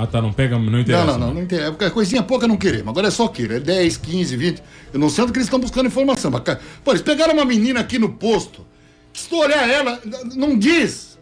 Ah, 0.00 0.06
tá, 0.06 0.22
não 0.22 0.32
pega, 0.32 0.56
não 0.56 0.78
interessa. 0.78 1.04
Não, 1.06 1.18
não, 1.18 1.26
não, 1.26 1.34
não 1.34 1.42
interessa. 1.42 1.72
Porque 1.72 1.90
coisinha 1.90 2.22
pouca 2.22 2.46
não 2.46 2.56
queremos. 2.56 2.86
Agora 2.86 3.08
é 3.08 3.10
só 3.10 3.26
quilo. 3.26 3.54
É 3.54 3.58
10, 3.58 3.96
15, 3.96 4.36
20. 4.36 4.62
Eu 4.92 5.00
não 5.00 5.10
sei 5.10 5.24
onde 5.24 5.32
que 5.32 5.38
eles 5.38 5.48
estão 5.48 5.58
buscando 5.58 5.88
informação. 5.88 6.30
Mas, 6.30 6.42
pô, 6.84 6.92
eles 6.92 7.02
pegaram 7.02 7.34
uma 7.34 7.44
menina 7.44 7.80
aqui 7.80 7.98
no 7.98 8.10
posto. 8.10 8.64
Que 9.12 9.20
se 9.20 9.28
tu 9.28 9.38
olhar 9.38 9.68
ela, 9.68 10.00
não 10.36 10.56
diz. 10.56 11.18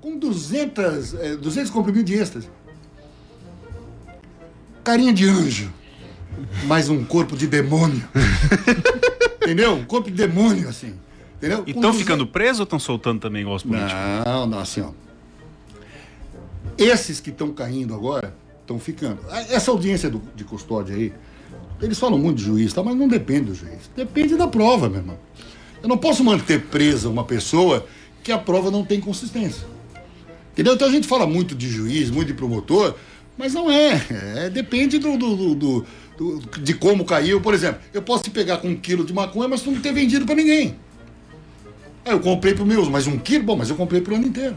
Com 0.00 0.16
200, 0.16 1.14
é, 1.14 1.36
200 1.36 1.68
comprimidos 1.72 2.08
de 2.08 2.16
êxtase. 2.16 2.48
Carinha 4.84 5.12
de 5.12 5.28
anjo. 5.28 5.72
Mas 6.66 6.88
um 6.88 7.04
corpo 7.04 7.36
de 7.36 7.48
demônio. 7.48 8.08
Entendeu? 9.42 9.74
Um 9.74 9.84
corpo 9.84 10.08
de 10.08 10.16
demônio, 10.16 10.68
assim. 10.68 10.94
Entendeu? 11.38 11.64
E 11.66 11.70
estão 11.70 11.90
200 11.90 11.98
ficando 11.98 12.24
presos 12.24 12.60
ou 12.60 12.64
estão 12.64 12.78
soltando 12.78 13.18
também 13.18 13.42
igual 13.42 13.56
os 13.56 13.64
políticos? 13.64 13.92
não, 14.24 14.46
não, 14.46 14.58
assim, 14.60 14.82
ó. 14.82 15.05
Esses 16.78 17.20
que 17.20 17.30
estão 17.30 17.52
caindo 17.52 17.94
agora, 17.94 18.34
estão 18.60 18.78
ficando. 18.78 19.18
Essa 19.50 19.70
audiência 19.70 20.10
do- 20.10 20.22
de 20.34 20.44
custódia 20.44 20.94
aí, 20.94 21.12
eles 21.80 21.98
falam 21.98 22.18
muito 22.18 22.38
de 22.38 22.44
juiz, 22.44 22.72
tá? 22.72 22.82
mas 22.82 22.96
não 22.96 23.08
depende 23.08 23.46
do 23.46 23.54
juiz. 23.54 23.90
Depende 23.96 24.36
da 24.36 24.46
prova, 24.48 24.88
meu 24.88 24.98
irmão. 25.00 25.18
Eu 25.82 25.88
não 25.88 25.96
posso 25.98 26.22
manter 26.24 26.62
presa 26.66 27.08
uma 27.08 27.24
pessoa 27.24 27.86
que 28.22 28.32
a 28.32 28.38
prova 28.38 28.70
não 28.70 28.84
tem 28.84 29.00
consistência. 29.00 29.66
Entendeu? 30.52 30.74
Então 30.74 30.88
a 30.88 30.90
gente 30.90 31.06
fala 31.06 31.26
muito 31.26 31.54
de 31.54 31.68
juiz, 31.68 32.10
muito 32.10 32.28
de 32.28 32.34
promotor, 32.34 32.94
mas 33.38 33.52
não 33.54 33.70
é. 33.70 34.02
É, 34.10 34.50
depende 34.50 34.98
do, 34.98 35.16
do- 35.16 35.54
do- 35.54 35.86
do- 36.16 36.42
de 36.62 36.74
como 36.74 37.04
caiu. 37.04 37.40
Por 37.40 37.52
exemplo, 37.54 37.80
eu 37.92 38.00
posso 38.02 38.24
te 38.24 38.30
pegar 38.30 38.56
com 38.58 38.68
um 38.68 38.76
quilo 38.76 39.04
de 39.04 39.12
maconha, 39.12 39.48
mas 39.48 39.60
tu 39.60 39.70
não 39.70 39.80
ter 39.80 39.92
vendido 39.92 40.24
para 40.24 40.34
ninguém. 40.34 40.76
Aí 42.04 42.12
eu 42.12 42.20
comprei 42.20 42.54
pro 42.54 42.64
meu 42.64 42.88
mas 42.90 43.06
um 43.06 43.18
quilo, 43.18 43.44
bom, 43.44 43.56
mas 43.56 43.68
eu 43.68 43.76
comprei 43.76 44.00
pro 44.00 44.14
ano 44.16 44.26
inteiro. 44.26 44.56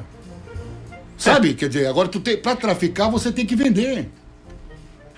Sabe? 1.20 1.54
Quer 1.54 1.68
dizer, 1.68 1.86
agora 1.88 2.08
tu 2.08 2.20
tem, 2.22 2.38
pra 2.38 2.56
traficar 2.56 3.10
você 3.10 3.32
tem 3.32 3.46
que 3.46 3.56
vender. 3.56 4.10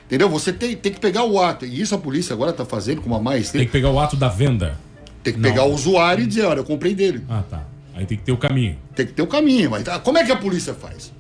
Entendeu? 0.08 0.28
Você 0.28 0.52
tem, 0.52 0.76
tem 0.76 0.92
que 0.92 1.00
pegar 1.00 1.24
o 1.24 1.40
ato. 1.40 1.66
E 1.66 1.80
isso 1.80 1.94
a 1.96 1.98
polícia 1.98 2.34
agora 2.34 2.52
tá 2.52 2.66
fazendo 2.66 3.02
com 3.02 3.08
uma 3.08 3.20
maestria. 3.22 3.62
Tem 3.62 3.68
que 3.68 3.72
pegar 3.72 3.92
o 3.92 4.00
ato 4.00 4.18
da 4.18 4.28
venda. 4.28 4.78
Tem 5.24 5.34
que 5.34 5.40
Não. 5.40 5.48
pegar 5.48 5.64
o 5.64 5.74
usuário 5.74 6.24
e 6.24 6.28
dizer, 6.28 6.44
olha, 6.46 6.60
eu 6.60 6.66
comprei 6.66 6.96
dele. 6.96 7.24
Ah, 7.30 7.44
tá. 7.48 7.64
Aí 7.94 8.06
tem 8.06 8.18
que 8.18 8.24
ter 8.24 8.32
o 8.32 8.38
caminho. 8.38 8.78
Tem 8.96 9.06
que 9.06 9.14
ter 9.14 9.22
o 9.22 9.28
caminho. 9.28 9.70
Mas 9.70 9.84
tá, 9.84 10.00
como 10.00 10.18
é 10.18 10.26
que 10.26 10.32
a 10.32 10.36
polícia 10.36 10.74
faz? 10.74 11.14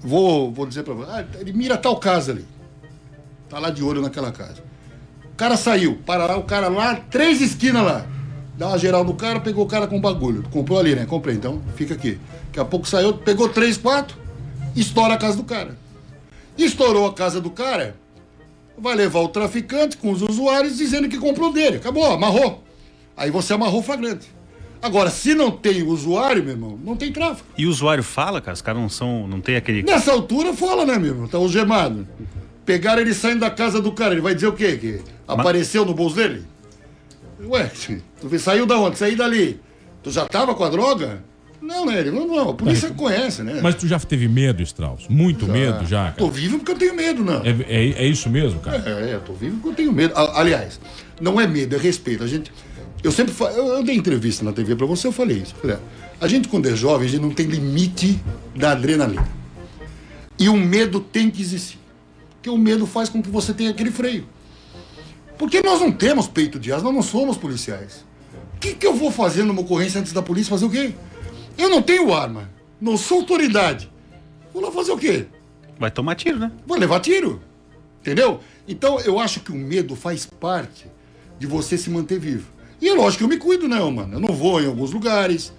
Vou, 0.00 0.52
vou 0.52 0.64
dizer 0.64 0.84
pra 0.84 0.94
você. 0.94 1.10
Ah, 1.10 1.24
ele 1.40 1.52
mira 1.52 1.76
tal 1.76 1.96
casa 1.96 2.32
ali. 2.32 2.46
Tá 3.48 3.58
lá 3.58 3.68
de 3.68 3.82
olho 3.82 4.00
naquela 4.00 4.30
casa. 4.30 4.62
O 5.32 5.36
cara 5.36 5.56
saiu, 5.56 5.96
para 6.06 6.24
lá, 6.24 6.36
o 6.36 6.44
cara 6.44 6.68
lá, 6.68 6.94
três 6.94 7.40
esquinas 7.40 7.82
lá. 7.84 8.06
Dá 8.56 8.68
uma 8.68 8.78
geral 8.78 9.04
no 9.04 9.14
cara, 9.14 9.40
pegou 9.40 9.64
o 9.64 9.68
cara 9.68 9.86
com 9.86 10.00
bagulho. 10.00 10.44
Comprou 10.50 10.78
ali, 10.78 10.94
né? 10.94 11.06
Comprei, 11.06 11.34
então 11.34 11.60
fica 11.74 11.94
aqui. 11.94 12.18
Daqui 12.46 12.60
a 12.60 12.64
pouco 12.64 12.86
saiu, 12.86 13.14
pegou 13.14 13.48
três, 13.48 13.76
quatro, 13.76 14.16
estoura 14.76 15.14
a 15.14 15.16
casa 15.18 15.36
do 15.36 15.44
cara. 15.44 15.76
Estourou 16.56 17.06
a 17.06 17.14
casa 17.14 17.40
do 17.40 17.50
cara, 17.50 17.96
vai 18.76 18.94
levar 18.94 19.20
o 19.20 19.28
traficante 19.28 19.96
com 19.96 20.10
os 20.10 20.20
usuários 20.20 20.76
dizendo 20.76 21.08
que 21.08 21.18
comprou 21.18 21.52
dele. 21.52 21.78
Acabou, 21.78 22.04
amarrou. 22.04 22.62
Aí 23.16 23.30
você 23.30 23.54
amarrou 23.54 23.80
o 23.80 23.82
flagrante. 23.82 24.28
Agora, 24.82 25.10
se 25.10 25.34
não 25.34 25.50
tem 25.50 25.82
usuário, 25.84 26.42
meu 26.42 26.54
irmão, 26.54 26.78
não 26.84 26.96
tem 26.96 27.12
tráfico. 27.12 27.48
E 27.56 27.66
o 27.66 27.70
usuário 27.70 28.02
fala, 28.02 28.40
cara? 28.40 28.54
Os 28.54 28.60
caras 28.60 28.82
não 28.82 28.88
são. 28.88 29.28
Não 29.28 29.40
tem 29.40 29.54
aquele. 29.54 29.82
Nessa 29.82 30.10
altura 30.10 30.52
fala, 30.52 30.84
né, 30.84 30.98
meu 30.98 31.10
irmão? 31.10 31.28
Tá 31.28 31.38
algemado. 31.38 32.06
Pegaram 32.66 33.00
ele 33.00 33.14
saindo 33.14 33.40
da 33.40 33.50
casa 33.50 33.80
do 33.80 33.92
cara, 33.92 34.12
ele 34.12 34.20
vai 34.20 34.34
dizer 34.34 34.48
o 34.48 34.52
quê? 34.52 34.76
Que 34.76 35.00
apareceu 35.26 35.84
no 35.84 35.94
bolso 35.94 36.16
dele? 36.16 36.44
Ué, 37.48 37.70
tu 38.20 38.38
saiu 38.38 38.66
da 38.66 38.78
onde? 38.78 38.98
Saiu 38.98 39.16
dali. 39.16 39.60
Tu 40.02 40.10
já 40.10 40.26
tava 40.26 40.54
com 40.54 40.64
a 40.64 40.68
droga? 40.68 41.22
Não, 41.60 41.86
né? 41.86 42.00
Ele 42.00 42.10
não, 42.10 42.26
não. 42.26 42.50
A 42.50 42.54
polícia 42.54 42.90
conhece, 42.90 43.42
né? 43.42 43.60
Mas 43.62 43.76
tu 43.76 43.86
já 43.86 43.98
teve 43.98 44.26
medo, 44.28 44.62
Strauss? 44.62 45.06
Muito 45.08 45.46
medo 45.46 45.86
já, 45.86 46.04
cara? 46.04 46.14
Tô 46.16 46.28
vivo 46.28 46.58
porque 46.58 46.72
eu 46.72 46.76
tenho 46.76 46.94
medo, 46.94 47.24
não. 47.24 47.40
É, 47.44 47.50
é, 47.68 48.04
é 48.04 48.06
isso 48.06 48.28
mesmo, 48.28 48.58
cara? 48.60 48.82
É, 48.84 49.12
é, 49.12 49.18
tô 49.18 49.32
vivo 49.32 49.56
porque 49.56 49.68
eu 49.68 49.74
tenho 49.74 49.92
medo. 49.92 50.12
Aliás, 50.16 50.80
não 51.20 51.40
é 51.40 51.46
medo, 51.46 51.76
é 51.76 51.78
respeito. 51.78 52.24
A 52.24 52.26
gente. 52.26 52.52
Eu 53.02 53.12
sempre 53.12 53.32
fa... 53.32 53.46
eu, 53.46 53.66
eu 53.68 53.84
dei 53.84 53.96
entrevista 53.96 54.44
na 54.44 54.52
TV 54.52 54.74
pra 54.74 54.86
você, 54.86 55.06
eu 55.06 55.12
falei 55.12 55.38
isso. 55.38 55.54
Eu 55.56 55.60
falei, 55.60 55.76
a 56.20 56.28
gente, 56.28 56.48
quando 56.48 56.68
é 56.68 56.74
jovem, 56.74 57.06
a 57.06 57.10
gente 57.10 57.22
não 57.22 57.30
tem 57.30 57.46
limite 57.46 58.20
da 58.56 58.72
adrenalina. 58.72 59.28
E 60.38 60.48
o 60.48 60.56
medo 60.56 61.00
tem 61.00 61.30
que 61.30 61.40
existir. 61.40 61.78
Porque 62.34 62.50
o 62.50 62.58
medo 62.58 62.86
faz 62.86 63.08
com 63.08 63.22
que 63.22 63.30
você 63.30 63.54
tenha 63.54 63.70
aquele 63.70 63.92
freio. 63.92 64.26
Porque 65.38 65.62
nós 65.62 65.80
não 65.80 65.90
temos 65.90 66.28
peito 66.28 66.58
de 66.58 66.72
asa, 66.72 66.84
nós 66.84 66.94
não 66.94 67.02
somos 67.02 67.36
policiais. 67.36 68.04
O 68.56 68.60
que, 68.60 68.74
que 68.74 68.86
eu 68.86 68.94
vou 68.94 69.10
fazer 69.10 69.42
numa 69.42 69.60
ocorrência 69.60 70.00
antes 70.00 70.12
da 70.12 70.22
polícia 70.22 70.50
fazer 70.50 70.66
o 70.66 70.70
quê? 70.70 70.94
Eu 71.58 71.68
não 71.68 71.82
tenho 71.82 72.12
arma. 72.14 72.50
não 72.80 72.96
sou 72.96 73.20
autoridade. 73.20 73.90
Vou 74.52 74.62
lá 74.62 74.70
fazer 74.70 74.92
o 74.92 74.98
quê? 74.98 75.26
Vai 75.78 75.90
tomar 75.90 76.14
tiro, 76.14 76.38
né? 76.38 76.52
Vou 76.66 76.78
levar 76.78 77.00
tiro. 77.00 77.40
Entendeu? 78.00 78.40
Então 78.68 79.00
eu 79.00 79.18
acho 79.18 79.40
que 79.40 79.50
o 79.50 79.54
medo 79.54 79.96
faz 79.96 80.26
parte 80.26 80.86
de 81.38 81.46
você 81.46 81.76
se 81.76 81.90
manter 81.90 82.18
vivo. 82.18 82.48
E 82.80 82.88
é 82.88 82.94
lógico 82.94 83.18
que 83.18 83.24
eu 83.24 83.28
me 83.28 83.36
cuido, 83.36 83.68
né, 83.68 83.78
mano? 83.78 84.14
Eu 84.14 84.20
não 84.20 84.34
vou 84.34 84.60
em 84.60 84.66
alguns 84.66 84.92
lugares, 84.92 85.52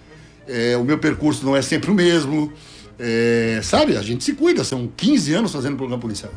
é, 0.46 0.76
o 0.76 0.84
meu 0.84 0.98
percurso 0.98 1.44
não 1.44 1.56
é 1.56 1.62
sempre 1.62 1.90
o 1.90 1.94
mesmo. 1.94 2.52
é, 2.98 3.60
sabe, 3.62 3.96
a 3.96 4.02
gente 4.02 4.22
se 4.22 4.34
cuida, 4.34 4.62
são 4.62 4.90
15 4.96 5.34
anos 5.34 5.52
fazendo 5.52 5.76
programa 5.76 6.00
policial. 6.00 6.32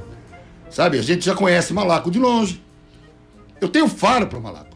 Sabe, 0.70 0.98
a 0.98 1.02
gente 1.02 1.26
já 1.26 1.36
conhece 1.36 1.74
Malaco 1.74 2.10
de 2.10 2.20
longe. 2.20 2.62
Eu 3.62 3.70
tenho 3.70 3.88
faro 3.88 4.28
pro 4.28 4.42
Malaco. 4.42 4.76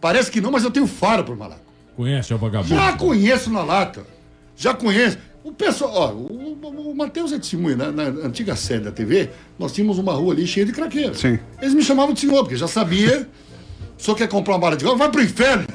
Parece 0.00 0.30
que 0.30 0.40
não, 0.40 0.50
mas 0.50 0.64
eu 0.64 0.70
tenho 0.70 0.86
faro 0.86 1.24
pro 1.24 1.36
Malaco. 1.36 1.60
Conhece 1.96 2.32
o 2.34 2.38
vagabundo? 2.38 2.74
Já 2.74 2.92
conheço 2.96 3.50
na 3.50 3.62
lata. 3.62 4.04
Já 4.56 4.74
conheço. 4.74 5.18
O 5.44 5.52
pessoal, 5.52 5.92
ó, 5.92 6.12
o, 6.12 6.58
o, 6.62 6.90
o 6.90 6.94
Matheus 6.96 7.32
é 7.32 7.38
testemunha. 7.38 7.76
Na, 7.76 7.92
na 7.92 8.02
antiga 8.26 8.56
sede 8.56 8.84
da 8.84 8.92
TV, 8.92 9.30
nós 9.58 9.72
tínhamos 9.72 9.98
uma 9.98 10.12
rua 10.12 10.32
ali 10.32 10.46
cheia 10.46 10.64
de 10.64 10.72
craqueiros. 10.72 11.20
Sim. 11.20 11.38
Eles 11.60 11.74
me 11.74 11.82
chamavam 11.82 12.14
de 12.14 12.20
senhor, 12.20 12.42
porque 12.42 12.56
já 12.56 12.68
sabia. 12.68 13.28
O 13.98 14.02
senhor 14.02 14.16
quer 14.16 14.28
comprar 14.28 14.54
uma 14.54 14.60
bala 14.60 14.76
de 14.76 14.84
goma? 14.84 14.96
Vai 14.96 15.10
pro 15.10 15.22
inferno! 15.22 15.66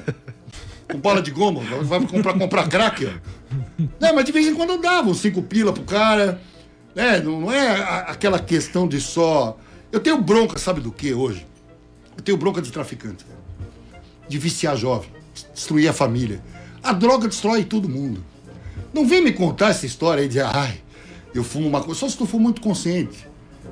Com 0.90 1.00
bala 1.00 1.22
de 1.22 1.32
goma, 1.32 1.60
vai 1.84 2.00
comprar, 2.08 2.34
comprar 2.34 2.68
crack, 2.70 3.06
ó. 3.06 3.10
Não, 4.00 4.16
mas 4.16 4.24
de 4.26 4.32
vez 4.32 4.48
em 4.48 4.56
quando 4.56 4.70
eu 4.72 4.82
dava 4.82 5.10
uns 5.10 5.20
cinco 5.20 5.42
pila 5.42 5.74
pro 5.74 5.84
cara. 5.84 6.40
Né? 6.96 7.20
Não, 7.20 7.42
não 7.42 7.52
é 7.52 7.68
a- 7.82 8.00
aquela 8.10 8.40
questão 8.40 8.88
de 8.88 9.00
só. 9.02 9.58
Eu 9.92 10.00
tenho 10.00 10.22
bronca, 10.22 10.58
sabe 10.58 10.80
do 10.80 10.92
que 10.92 11.14
hoje? 11.14 11.46
Eu 12.18 12.24
tenho 12.24 12.38
bronca 12.38 12.62
de 12.62 12.72
traficante. 12.72 13.26
De 14.28 14.38
viciar 14.38 14.76
jovem, 14.76 15.10
destruir 15.54 15.88
a 15.88 15.94
família. 15.94 16.42
A 16.84 16.92
droga 16.94 17.28
destrói 17.28 17.64
todo 17.64 17.88
mundo. 17.88 18.24
Não 18.94 19.08
vem 19.08 19.22
me 19.24 19.32
contar 19.32 19.70
essa 19.70 19.86
história 19.86 20.22
aí 20.24 20.28
de, 20.28 20.40
ai, 20.40 20.80
eu 21.34 21.44
fumo 21.44 21.68
uma 21.68 21.82
coisa. 21.82 22.00
Só 22.00 22.10
se 22.10 22.18
tu 22.18 22.26
for 22.26 22.40
muito 22.40 22.60
consciente. 22.62 23.26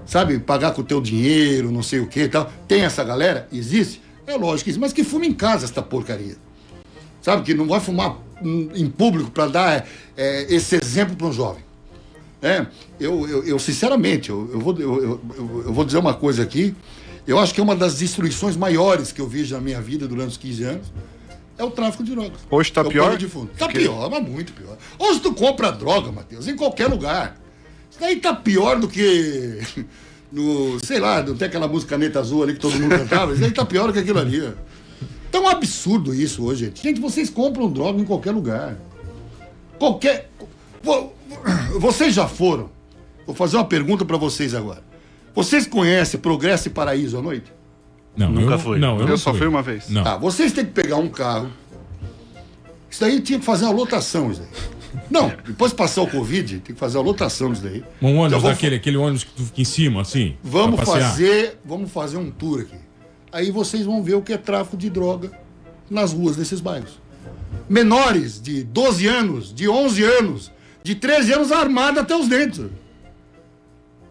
Sabe, 0.06 0.38
pagar 0.40 0.72
com 0.74 0.82
o 0.82 0.84
teu 0.84 1.02
dinheiro, 1.02 1.72
não 1.72 1.82
sei 1.82 2.00
o 2.00 2.08
que 2.08 2.22
e 2.22 2.30
tal. 2.30 2.52
Tem 2.68 2.82
essa 2.82 3.04
galera? 3.04 3.48
Existe? 3.52 4.02
É 4.28 4.36
lógico 4.36 4.66
que 4.66 4.70
existe. 4.72 4.80
Mas 4.82 4.94
que 4.94 5.04
fume 5.04 5.28
em 5.28 5.34
casa 5.34 5.66
essa 5.66 5.82
porcaria. 5.82 6.36
Sabe, 7.22 7.42
que 7.44 7.54
não 7.54 7.66
vai 7.68 7.80
fumar 7.80 8.18
em 8.44 8.88
público 8.90 9.32
para 9.32 9.48
dar 9.48 9.88
é, 10.16 10.54
esse 10.54 10.76
exemplo 10.76 11.16
para 11.16 11.28
um 11.28 11.34
jovem. 11.34 11.64
É, 12.42 12.68
eu, 13.00 13.28
eu, 13.28 13.44
eu, 13.46 13.58
sinceramente, 13.60 14.30
eu, 14.30 14.48
eu, 14.54 14.60
vou, 14.60 14.78
eu- 14.78 15.04
eu- 15.04 15.64
eu 15.66 15.74
vou 15.74 15.84
dizer 15.84 15.98
uma 15.98 16.14
coisa 16.14 16.44
aqui. 16.44 16.76
Eu 17.28 17.40
acho 17.40 17.54
que 17.54 17.60
é 17.60 17.64
uma 17.64 17.76
das 17.76 17.98
destruições 17.98 18.56
maiores 18.56 19.12
que 19.12 19.20
eu 19.20 19.28
vejo 19.28 19.56
na 19.56 19.62
minha 19.62 19.82
vida 19.82 20.08
durante 20.08 20.30
os 20.32 20.38
15 20.38 20.64
anos 20.64 20.88
é 21.58 21.64
o 21.64 21.72
tráfico 21.72 22.04
de 22.04 22.12
drogas. 22.12 22.38
Hoje 22.52 22.72
tá 22.72 22.82
É 22.82 22.84
pior? 22.84 23.18
De 23.18 23.28
fundo. 23.28 23.50
Tá 23.58 23.68
Que- 23.68 23.80
pior, 23.80 24.10
mas 24.12 24.28
muito 24.28 24.54
pior. 24.54 24.78
Hoje 25.00 25.20
tu 25.22 25.34
compra 25.34 25.72
droga, 25.72 26.12
Matheus, 26.12 26.48
em 26.48 26.56
qualquer 26.56 26.88
lugar. 26.88 27.40
Isso 27.90 28.00
daí 28.00 28.18
tá 28.18 28.34
pior 28.36 28.78
do 28.80 28.88
que 28.88 29.60
no, 30.32 30.78
sei 30.86 31.00
lá, 31.00 31.24
não 31.24 31.36
tem 31.36 31.48
aquela 31.48 31.68
música 31.68 31.92
caneta 31.96 32.20
azul 32.20 32.44
ali 32.44 32.54
que 32.54 32.60
todo 32.60 32.78
mundo 32.78 32.90
cantava. 32.98 33.32
Isso 33.32 33.42
daí 33.42 33.52
tá 33.52 33.66
pior 33.66 33.88
do 33.88 33.94
que 33.94 34.00
aquilo 34.00 34.20
ali. 34.20 34.54
Tá 35.32 35.40
um 35.40 35.48
absurdo 35.48 36.14
isso 36.14 36.44
hoje, 36.46 36.66
gente. 36.66 36.84
Gente, 36.84 37.00
vocês 37.00 37.30
compram 37.30 37.72
droga 37.72 38.00
em 38.00 38.06
qualquer 38.06 38.32
lugar. 38.32 38.78
Qualquer. 39.80 40.30
Vo- 40.84 41.14
Vocês 41.80 42.14
já 42.14 42.28
foram? 42.28 42.70
Vou 43.26 43.36
fazer 43.36 43.58
uma 43.58 43.66
pergunta 43.66 44.06
pra 44.06 44.18
vocês 44.18 44.54
agora. 44.54 44.84
Vocês 45.36 45.68
conhecem 45.68 46.20
Progresso 46.20 46.68
e 46.68 46.72
Paraíso 46.72 47.18
à 47.18 47.22
noite? 47.22 47.52
Não, 48.16 48.32
Nunca 48.32 48.54
eu, 48.54 48.60
fui. 48.60 48.80
Não, 48.80 48.96
eu, 48.96 49.02
Eu 49.02 49.08
não 49.10 49.18
só 49.18 49.32
fui. 49.32 49.40
fui 49.40 49.48
uma 49.48 49.62
vez. 49.62 49.90
Não. 49.90 50.04
Tá, 50.04 50.16
vocês 50.18 50.54
têm 50.54 50.66
que 50.66 50.72
pegar 50.72 50.96
um 50.96 51.10
carro. 51.10 51.50
Isso 52.90 53.02
daí 53.02 53.20
tinha 53.20 53.38
que 53.40 53.44
fazer 53.46 53.66
uma 53.66 53.74
lotação, 53.74 54.32
isso 54.32 54.42
daí. 54.42 55.02
Não, 55.12 55.28
depois 55.46 55.72
de 55.72 55.78
passar 55.78 56.02
o 56.04 56.08
Covid, 56.08 56.60
tem 56.60 56.74
que 56.74 56.80
fazer 56.80 56.98
uma 56.98 57.04
lotação 57.04 57.52
disso 57.52 57.64
daí. 57.64 57.84
Um 58.02 58.16
ônibus 58.20 58.40
Então, 58.40 58.50
daquele, 58.50 58.76
aquele 58.78 58.96
ônibus 58.96 59.26
que 59.26 59.32
tu 59.32 59.44
fica 59.44 59.62
em 59.62 59.66
cima, 59.66 60.02
assim. 60.02 60.38
Vamos 60.42 60.80
fazer, 60.82 61.60
vamos 61.66 61.92
fazer 61.92 62.16
um 62.18 62.32
tour 62.32 62.62
aqui. 62.62 62.78
Aí 63.34 63.52
vocês 63.52 63.86
vão 63.86 64.02
ver 64.02 64.14
o 64.16 64.22
que 64.22 64.32
é 64.32 64.38
tráfico 64.38 64.78
de 64.78 64.90
droga 64.90 65.30
nas 65.90 66.14
ruas 66.14 66.38
desses 66.38 66.62
bairros. 66.62 66.98
Menores 67.68 68.42
de 68.42 68.64
12 68.64 69.06
anos, 69.08 69.54
de 69.54 69.68
11 69.68 70.04
anos, 70.04 70.52
de 70.82 70.96
13 70.96 71.34
anos 71.34 71.52
armado 71.52 72.00
até 72.00 72.16
os 72.16 72.30
dentes. 72.30 72.62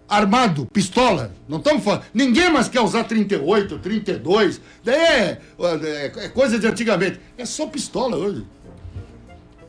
Armado, 0.08 0.66
pistola. 0.72 1.32
Não 1.48 1.58
estamos 1.58 1.82
falando. 1.82 2.02
Ninguém 2.12 2.50
mais 2.52 2.68
quer 2.68 2.80
usar 2.80 3.04
38, 3.04 3.78
32. 3.78 4.60
Daí 4.84 4.94
é, 4.94 5.38
é, 5.58 6.12
é 6.24 6.28
coisa 6.28 6.58
de 6.58 6.66
antigamente. 6.66 7.18
É 7.38 7.44
só 7.46 7.66
pistola 7.66 8.16
hoje. 8.16 8.44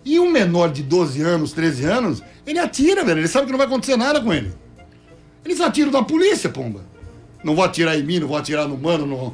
E 0.03 0.19
um 0.19 0.29
menor 0.29 0.71
de 0.71 0.83
12 0.83 1.21
anos, 1.21 1.51
13 1.53 1.85
anos, 1.85 2.23
ele 2.45 2.59
atira, 2.59 3.03
velho. 3.03 3.19
Ele 3.19 3.27
sabe 3.27 3.45
que 3.45 3.51
não 3.51 3.57
vai 3.57 3.65
acontecer 3.67 3.95
nada 3.95 4.21
com 4.21 4.31
ele. 4.33 4.53
Eles 5.43 5.59
atiram 5.61 5.89
da 5.91 6.03
polícia, 6.03 6.49
pomba. 6.49 6.81
Não 7.43 7.55
vou 7.55 7.63
atirar 7.63 7.97
em 7.97 8.03
mim, 8.03 8.19
não 8.19 8.27
vou 8.27 8.37
atirar 8.37 8.67
no 8.67 8.77
mano, 8.77 9.05
não. 9.07 9.33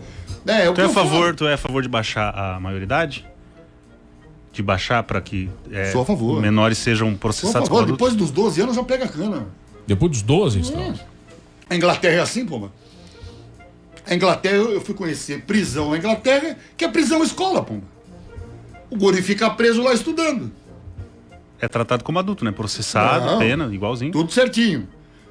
É, 0.53 0.69
o 0.69 0.73
Tu 0.73 0.81
é, 0.81 0.89
falo. 0.89 1.09
favor, 1.09 1.35
tu 1.35 1.47
é 1.47 1.53
a 1.53 1.57
favor 1.57 1.81
de 1.81 1.89
baixar 1.89 2.29
a 2.37 2.59
maioridade? 2.59 3.25
De 4.53 4.61
baixar 4.61 5.03
para 5.03 5.19
que 5.21 5.49
é, 5.71 5.91
Sou 5.91 6.01
a 6.01 6.05
favor. 6.05 6.41
menores 6.41 6.77
sejam 6.77 7.11
Por 7.13 7.19
processados 7.19 7.67
favor, 7.67 7.69
como 7.69 7.93
adultos? 7.95 7.97
depois 7.97 8.15
dos 8.15 8.31
12 8.31 8.61
anos 8.61 8.75
já 8.75 8.83
pega 8.83 9.05
a 9.05 9.07
cana. 9.07 9.47
Depois 9.87 10.11
dos 10.11 10.21
12, 10.21 10.59
então. 10.59 10.93
A 11.69 11.75
Inglaterra 11.75 12.15
é 12.15 12.19
assim, 12.19 12.45
pomba. 12.45 12.71
A 14.05 14.13
Inglaterra, 14.13 14.55
eu 14.55 14.81
fui 14.81 14.93
conhecer 14.93 15.43
prisão 15.43 15.91
na 15.91 15.97
Inglaterra, 15.97 16.57
que 16.75 16.83
é 16.83 16.87
prisão 16.87 17.23
escola, 17.23 17.63
pomba. 17.63 17.85
O 18.89 18.97
guri 18.97 19.21
fica 19.21 19.49
preso 19.49 19.81
lá 19.81 19.93
estudando. 19.93 20.51
É 21.59 21.67
tratado 21.67 22.03
como 22.03 22.19
adulto, 22.19 22.43
né? 22.43 22.51
Processado, 22.51 23.25
Não. 23.25 23.39
pena, 23.39 23.73
igualzinho. 23.73 24.11
Tudo 24.11 24.31
certinho, 24.31 24.87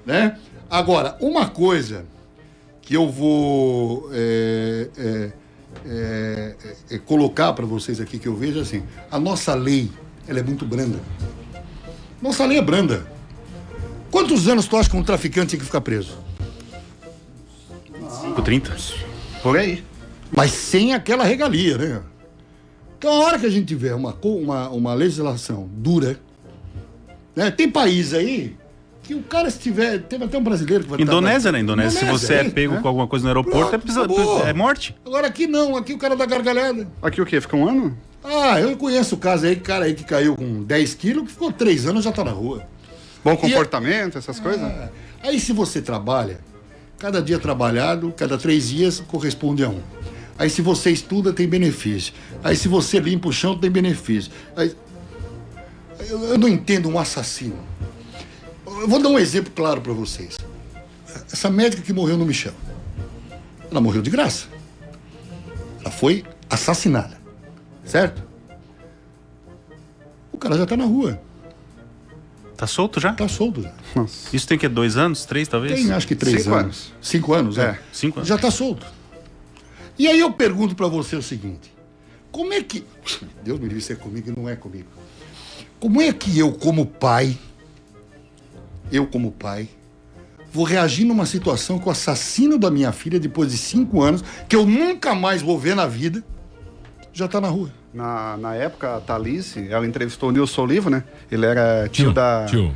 né? 0.06 0.38
Agora, 0.70 1.16
uma 1.20 1.48
coisa 1.48 2.06
que 2.80 2.94
eu 2.94 3.10
vou 3.10 4.08
é, 4.12 4.88
é, 4.96 5.32
é, 5.84 6.56
é, 6.92 6.98
colocar 6.98 7.52
para 7.52 7.66
vocês 7.66 8.00
aqui 8.00 8.18
que 8.18 8.28
eu 8.28 8.36
vejo 8.36 8.60
assim, 8.60 8.82
a 9.10 9.18
nossa 9.18 9.54
lei, 9.54 9.90
ela 10.26 10.38
é 10.38 10.42
muito 10.42 10.64
branda. 10.64 11.00
Nossa 12.22 12.46
lei 12.46 12.58
é 12.58 12.62
branda. 12.62 13.06
Quantos 14.10 14.48
anos 14.48 14.66
tu 14.66 14.76
acha 14.76 14.90
que 14.90 14.96
um 14.96 15.02
traficante 15.02 15.50
tem 15.52 15.60
que 15.60 15.66
ficar 15.66 15.80
preso? 15.80 16.18
5, 18.22 18.42
30. 18.42 18.76
Por 19.42 19.56
aí. 19.56 19.82
Mas 20.30 20.50
sem 20.52 20.94
aquela 20.94 21.24
regalia, 21.24 21.78
né? 21.78 22.02
Então, 22.98 23.12
a 23.12 23.24
hora 23.26 23.38
que 23.38 23.46
a 23.46 23.50
gente 23.50 23.66
tiver 23.66 23.94
uma, 23.94 24.16
uma, 24.22 24.68
uma 24.68 24.94
legislação 24.94 25.68
dura, 25.72 26.20
né? 27.34 27.50
Tem 27.50 27.70
país 27.70 28.12
aí 28.12 28.56
que 29.02 29.14
o 29.14 29.22
cara 29.22 29.50
se 29.50 29.58
tiver. 29.58 30.00
Teve 30.02 30.24
até 30.24 30.36
um 30.36 30.42
brasileiro 30.42 30.84
que 30.84 30.90
vai 30.90 31.00
Indonésia, 31.00 31.50
né? 31.50 31.60
Indonésia, 31.60 32.00
se 32.00 32.06
você 32.06 32.34
é 32.34 32.40
aí, 32.42 32.50
pego 32.50 32.74
né? 32.74 32.80
com 32.80 32.88
alguma 32.88 33.06
coisa 33.06 33.22
no 33.24 33.28
aeroporto, 33.30 33.74
é, 33.74 33.78
pisa- 33.78 34.00
acabou. 34.00 34.46
é 34.46 34.52
morte. 34.52 34.94
Agora 35.04 35.26
aqui 35.26 35.46
não, 35.46 35.76
aqui 35.76 35.94
o 35.94 35.98
cara 35.98 36.14
dá 36.14 36.26
gargalhada. 36.26 36.86
Aqui 37.00 37.20
o 37.22 37.26
quê? 37.26 37.40
Fica 37.40 37.56
um 37.56 37.66
ano? 37.68 37.96
Ah, 38.22 38.60
eu 38.60 38.76
conheço 38.76 39.14
o 39.14 39.18
caso 39.18 39.46
aí, 39.46 39.56
cara 39.56 39.86
aí 39.86 39.94
que 39.94 40.04
caiu 40.04 40.36
com 40.36 40.62
10 40.62 40.94
quilos, 40.94 41.24
que 41.24 41.32
ficou 41.32 41.50
3 41.50 41.86
anos 41.86 42.04
já 42.04 42.12
tá 42.12 42.22
na 42.22 42.32
rua. 42.32 42.62
Bom 43.24 43.36
comportamento, 43.36 44.16
essas 44.18 44.40
coisas? 44.40 44.62
Ah, 44.62 44.88
aí 45.22 45.38
se 45.38 45.52
você 45.52 45.82
trabalha, 45.82 46.40
cada 46.98 47.20
dia 47.22 47.38
trabalhado, 47.38 48.12
cada 48.16 48.38
três 48.38 48.68
dias 48.68 49.00
corresponde 49.06 49.62
a 49.64 49.68
um. 49.68 49.80
Aí 50.38 50.48
se 50.48 50.62
você 50.62 50.90
estuda, 50.90 51.32
tem 51.32 51.46
benefício. 51.46 52.14
Aí 52.42 52.56
se 52.56 52.66
você 52.66 52.98
limpa 52.98 53.28
o 53.28 53.32
chão, 53.32 53.58
tem 53.58 53.70
benefício. 53.70 54.32
Aí- 54.56 54.74
Eu, 56.08 56.24
eu 56.24 56.38
não 56.38 56.48
entendo 56.48 56.88
um 56.88 56.98
assassino. 56.98 57.58
Eu 58.66 58.88
vou 58.88 59.00
dar 59.02 59.10
um 59.10 59.18
exemplo 59.18 59.52
claro 59.54 59.82
para 59.82 59.92
vocês. 59.92 60.38
Essa 61.30 61.50
médica 61.50 61.82
que 61.82 61.92
morreu 61.92 62.16
no 62.16 62.24
Michel, 62.24 62.54
ela 63.70 63.80
morreu 63.82 64.00
de 64.00 64.08
graça. 64.08 64.46
Ela 65.82 65.90
foi 65.90 66.24
assassinada. 66.48 67.18
Certo? 67.84 68.22
O 70.32 70.38
cara 70.38 70.56
já 70.56 70.64
tá 70.64 70.74
na 70.76 70.84
rua. 70.84 71.20
Tá 72.60 72.66
solto 72.66 73.00
já? 73.00 73.14
Tá 73.14 73.26
solto 73.26 73.62
já. 73.62 73.72
Nossa. 73.96 74.36
Isso 74.36 74.46
tem 74.46 74.58
que 74.58 74.68
dois 74.68 74.98
anos, 74.98 75.24
três 75.24 75.48
talvez? 75.48 75.80
Tem 75.80 75.92
acho 75.92 76.06
que 76.06 76.14
três 76.14 76.42
Cinco 76.42 76.54
anos. 76.54 76.64
anos. 76.64 76.92
Cinco 77.00 77.32
anos, 77.32 77.56
é. 77.56 77.62
É, 77.62 77.78
cinco 77.90 78.18
anos. 78.18 78.28
Já 78.28 78.36
tá 78.36 78.50
solto. 78.50 78.84
E 79.98 80.06
aí 80.06 80.20
eu 80.20 80.30
pergunto 80.30 80.74
pra 80.76 80.86
você 80.86 81.16
o 81.16 81.22
seguinte: 81.22 81.72
como 82.30 82.52
é 82.52 82.62
que. 82.62 82.84
Deus 83.42 83.58
me 83.58 83.64
livre, 83.64 83.78
isso 83.78 83.94
é 83.94 83.96
comigo 83.96 84.28
e 84.28 84.38
não 84.38 84.46
é 84.46 84.56
comigo. 84.56 84.88
Como 85.80 86.02
é 86.02 86.12
que 86.12 86.38
eu, 86.38 86.52
como 86.52 86.84
pai, 86.84 87.38
eu, 88.92 89.06
como 89.06 89.32
pai, 89.32 89.66
vou 90.52 90.64
reagir 90.64 91.06
numa 91.06 91.24
situação 91.24 91.78
que 91.78 91.88
o 91.88 91.90
assassino 91.90 92.58
da 92.58 92.70
minha 92.70 92.92
filha, 92.92 93.18
depois 93.18 93.52
de 93.52 93.56
cinco 93.56 94.02
anos, 94.02 94.22
que 94.46 94.54
eu 94.54 94.66
nunca 94.66 95.14
mais 95.14 95.40
vou 95.40 95.58
ver 95.58 95.74
na 95.74 95.86
vida, 95.86 96.22
já 97.10 97.26
tá 97.26 97.40
na 97.40 97.48
rua? 97.48 97.72
Na, 97.92 98.36
na 98.36 98.54
época, 98.54 98.96
a 98.96 99.00
Thalisse, 99.00 99.66
ela 99.68 99.84
entrevistou 99.86 100.28
o 100.28 100.32
Nilson 100.32 100.62
Olivo, 100.62 100.88
né? 100.90 101.02
Ele 101.30 101.44
era 101.44 101.88
tio, 101.90 102.06
Tio, 102.06 102.12
da. 102.12 102.46
tio. 102.48 102.74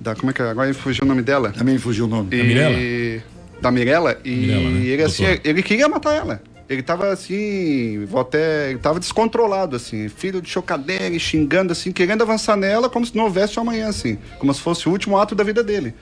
Da, 0.00 0.14
como 0.14 0.30
é 0.30 0.32
que 0.32 0.42
é? 0.42 0.48
Agora 0.48 0.72
fugiu 0.74 1.04
o 1.04 1.08
nome 1.08 1.22
dela. 1.22 1.50
Também 1.50 1.78
fugiu 1.78 2.04
o 2.04 2.08
nome. 2.08 2.28
E, 2.36 2.42
Mirella? 2.42 3.22
Da 3.60 3.70
Mirella. 3.70 4.18
E 4.24 4.30
Mirella, 4.30 4.70
né? 4.70 4.86
ele, 4.86 5.02
assim, 5.02 5.24
Doutor. 5.24 5.40
ele 5.44 5.62
queria 5.62 5.88
matar 5.88 6.14
ela. 6.14 6.42
Ele 6.68 6.82
tava 6.82 7.08
assim, 7.12 8.04
vou 8.06 8.20
até. 8.20 8.70
Ele 8.70 8.78
tava 8.78 8.98
descontrolado, 8.98 9.76
assim, 9.76 10.08
filho 10.08 10.40
de 10.40 10.48
chocadeira, 10.48 11.08
e 11.08 11.20
xingando, 11.20 11.72
assim, 11.72 11.92
querendo 11.92 12.22
avançar 12.22 12.56
nela 12.56 12.88
como 12.88 13.04
se 13.04 13.14
não 13.16 13.24
houvesse 13.24 13.58
um 13.58 13.62
amanhã, 13.62 13.88
assim. 13.88 14.18
Como 14.38 14.52
se 14.54 14.60
fosse 14.60 14.88
o 14.88 14.92
último 14.92 15.18
ato 15.18 15.34
da 15.34 15.44
vida 15.44 15.62
dele. 15.62 15.94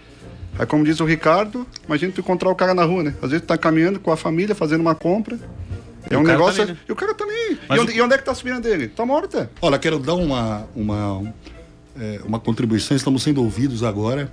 Aí, 0.59 0.67
como 0.67 0.85
diz 0.85 1.01
o 1.01 1.05
Ricardo, 1.05 1.67
imagina 1.87 2.13
tu 2.13 2.21
encontrar 2.21 2.51
o 2.51 2.55
cara 2.55 2.75
na 2.75 2.85
rua, 2.85 3.03
né? 3.03 3.15
Às 3.23 3.31
vezes 3.31 3.45
tu 3.45 3.49
tá 3.49 3.59
caminhando 3.59 3.99
com 3.99 4.13
a 4.13 4.17
família, 4.17 4.55
fazendo 4.55 4.83
uma 4.83 4.95
compra. 4.95 5.39
É 6.11 6.17
um 6.19 6.25
tá 6.25 6.33
negócio. 6.33 6.63
ali, 6.63 6.73
né? 6.73 6.79
E 6.89 6.93
o 6.93 6.97
cara 6.97 7.15
tá 7.15 7.25
ali. 7.25 7.59
Mas 7.69 7.79
E 7.79 7.81
onde, 7.83 7.93
o- 7.93 7.95
e 7.97 8.03
onde 8.03 8.15
é 8.15 8.19
que 8.19 8.25
tá 8.25 8.33
a 8.33 8.35
sobrinha 8.35 8.61
dele? 8.61 8.89
Tá 8.89 9.05
morta. 9.07 9.51
Olha, 9.61 9.79
quero 9.79 9.99
dar 9.99 10.15
uma, 10.15 10.67
uma, 10.75 11.33
é, 11.99 12.21
uma 12.25 12.39
contribuição. 12.41 12.97
Estamos 12.97 13.23
sendo 13.23 13.43
ouvidos 13.43 13.83
agora 13.83 14.31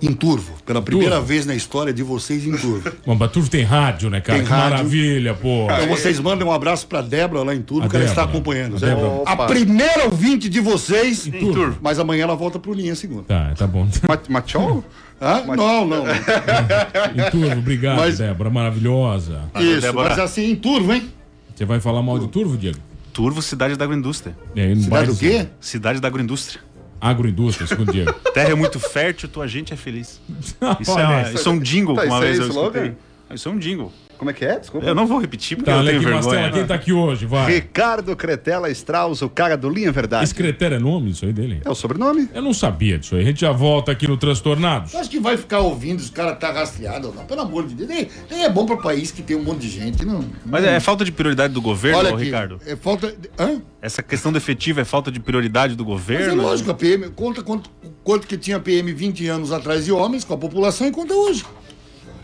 em 0.00 0.12
Turvo. 0.12 0.54
Pela 0.66 0.82
primeira 0.82 1.14
Turvo. 1.16 1.26
vez 1.28 1.46
na 1.46 1.54
história 1.54 1.92
de 1.92 2.02
vocês 2.02 2.44
em 2.44 2.56
Turvo. 2.56 2.90
Bom, 3.06 3.14
mas 3.14 3.30
tu 3.30 3.48
tem 3.48 3.62
rádio, 3.62 4.10
né, 4.10 4.20
cara? 4.20 4.38
Tem 4.38 4.46
que 4.46 4.52
rádio. 4.52 4.70
maravilha, 4.78 5.34
pô. 5.34 5.64
Então 5.70 5.86
vocês 5.88 6.18
mandem 6.18 6.44
um 6.46 6.50
abraço 6.50 6.86
pra 6.88 7.00
Débora 7.02 7.42
lá 7.44 7.54
em 7.54 7.62
Turvo, 7.62 7.86
A 7.86 7.88
que 7.88 7.94
ela 7.96 8.04
está 8.04 8.22
Débora. 8.22 8.36
acompanhando. 8.38 8.76
A? 8.76 8.78
Débora. 8.80 9.22
A 9.26 9.36
primeira 9.46 10.04
ouvinte 10.06 10.48
de 10.48 10.58
vocês 10.60 11.26
Em 11.28 11.30
Turvo. 11.52 11.78
Mas 11.80 11.98
amanhã 12.00 12.24
ela 12.24 12.34
volta 12.34 12.58
pro 12.58 12.72
Linha 12.72 12.96
Segunda. 12.96 13.22
Tá, 13.24 13.54
tá 13.56 13.66
bom. 13.66 13.86
Machol? 14.28 14.82
Ah, 15.24 15.42
não, 15.56 15.86
não. 15.86 16.04
Em 17.14 17.30
turvo, 17.30 17.58
obrigado, 17.58 17.96
Mas- 17.98 18.18
Débora, 18.18 18.50
maravilhosa. 18.50 19.42
Isso, 19.60 19.94
mas 19.94 20.18
assim, 20.18 20.50
em 20.50 20.56
Turvo, 20.56 20.92
hein? 20.92 21.08
Você 21.54 21.64
vai 21.64 21.78
falar 21.78 22.02
mal 22.02 22.18
de 22.18 22.26
Turvo, 22.28 22.56
Diego? 22.56 22.78
Turvo, 23.12 23.40
cidade 23.40 23.76
da 23.76 23.84
agroindústria. 23.84 24.36
É, 24.56 24.74
Cidade 24.74 25.06
do 25.12 25.16
quê? 25.16 25.46
Cidade 25.60 26.00
da 26.00 26.08
agroindústria. 26.08 26.60
Agroindústria, 27.00 27.66
segundo 27.66 27.92
Diego. 27.92 28.12
Terra 28.34 28.50
é 28.50 28.54
muito 28.54 28.80
fértil, 28.80 29.28
tua 29.28 29.46
gente 29.46 29.72
é 29.72 29.76
feliz. 29.76 30.20
Isso, 30.80 30.98
é, 30.98 31.04
uma- 31.06 31.22
isso. 31.32 31.48
é 31.48 31.52
um 31.52 31.58
jingle 31.60 31.94
Tá, 31.94 32.04
uma 32.04 32.14
isso 32.16 32.16
é 32.16 32.26
vez 32.26 32.38
eu 32.38 32.48
escutei. 32.48 32.92
Isso 33.34 33.48
é 33.48 33.52
um 33.52 33.58
jingle. 33.58 33.92
Como 34.22 34.30
é 34.30 34.34
que 34.34 34.44
é? 34.44 34.56
Desculpa. 34.56 34.86
Eu 34.86 34.94
não 34.94 35.04
vou 35.04 35.18
repetir 35.18 35.56
porque 35.56 35.68
Tá, 35.68 35.78
eu 35.78 35.84
tenho 35.84 35.96
aqui, 35.96 36.04
vergonha. 36.04 36.22
Mastela, 36.22 36.52
quem 36.52 36.64
tá 36.64 36.74
aqui 36.76 36.92
hoje, 36.92 37.26
vai. 37.26 37.54
Ricardo 37.54 38.14
Cretela 38.14 38.70
Strauss, 38.70 39.20
o 39.20 39.28
cara 39.28 39.56
do 39.56 39.68
Linha 39.68 39.90
Verdade. 39.90 40.22
Esse 40.22 40.32
Cretera 40.32 40.76
é 40.76 40.78
nome 40.78 41.10
isso 41.10 41.24
aí 41.24 41.32
dele? 41.32 41.60
É 41.64 41.68
o 41.68 41.74
sobrenome? 41.74 42.28
Eu 42.32 42.40
não 42.40 42.54
sabia 42.54 43.00
disso 43.00 43.16
aí. 43.16 43.22
A 43.22 43.24
gente 43.24 43.40
já 43.40 43.50
volta 43.50 43.90
aqui 43.90 44.06
no 44.06 44.16
Transtornados. 44.16 44.94
Acho 44.94 45.10
que 45.10 45.18
vai 45.18 45.36
ficar 45.36 45.58
ouvindo 45.58 45.98
os 45.98 46.08
caras 46.08 46.38
tá 46.38 46.52
rastreado, 46.52 47.12
não. 47.12 47.24
Pelo 47.24 47.40
amor 47.40 47.66
de 47.66 47.74
Deus. 47.74 47.88
Nem, 47.88 48.06
nem 48.30 48.44
é 48.44 48.48
bom 48.48 48.64
para 48.64 48.76
país 48.76 49.10
que 49.10 49.22
tem 49.22 49.36
um 49.36 49.42
monte 49.42 49.62
de 49.62 49.70
gente, 49.70 50.04
não. 50.04 50.24
Mas 50.46 50.62
é 50.62 50.78
falta 50.78 51.04
de 51.04 51.10
prioridade 51.10 51.52
do 51.52 51.60
governo, 51.60 51.98
Olha 51.98 52.14
aqui, 52.14 52.22
Ricardo? 52.26 52.60
É 52.64 52.76
falta. 52.76 53.12
Hã? 53.36 53.60
Essa 53.80 54.04
questão 54.04 54.30
do 54.30 54.38
efetivo 54.38 54.78
é 54.78 54.84
falta 54.84 55.10
de 55.10 55.18
prioridade 55.18 55.74
do 55.74 55.82
Mas 55.84 55.94
governo? 55.94 56.40
é 56.42 56.46
lógico, 56.46 56.70
a 56.70 56.74
PM. 56.74 57.10
Conta 57.10 57.42
quanto, 57.42 57.68
quanto 58.04 58.28
que 58.28 58.38
tinha 58.38 58.60
PM 58.60 58.92
20 58.92 59.26
anos 59.26 59.50
atrás 59.50 59.84
de 59.84 59.90
homens 59.90 60.22
com 60.22 60.32
a 60.32 60.38
população 60.38 60.86
e 60.86 60.92
conta 60.92 61.12
hoje. 61.12 61.44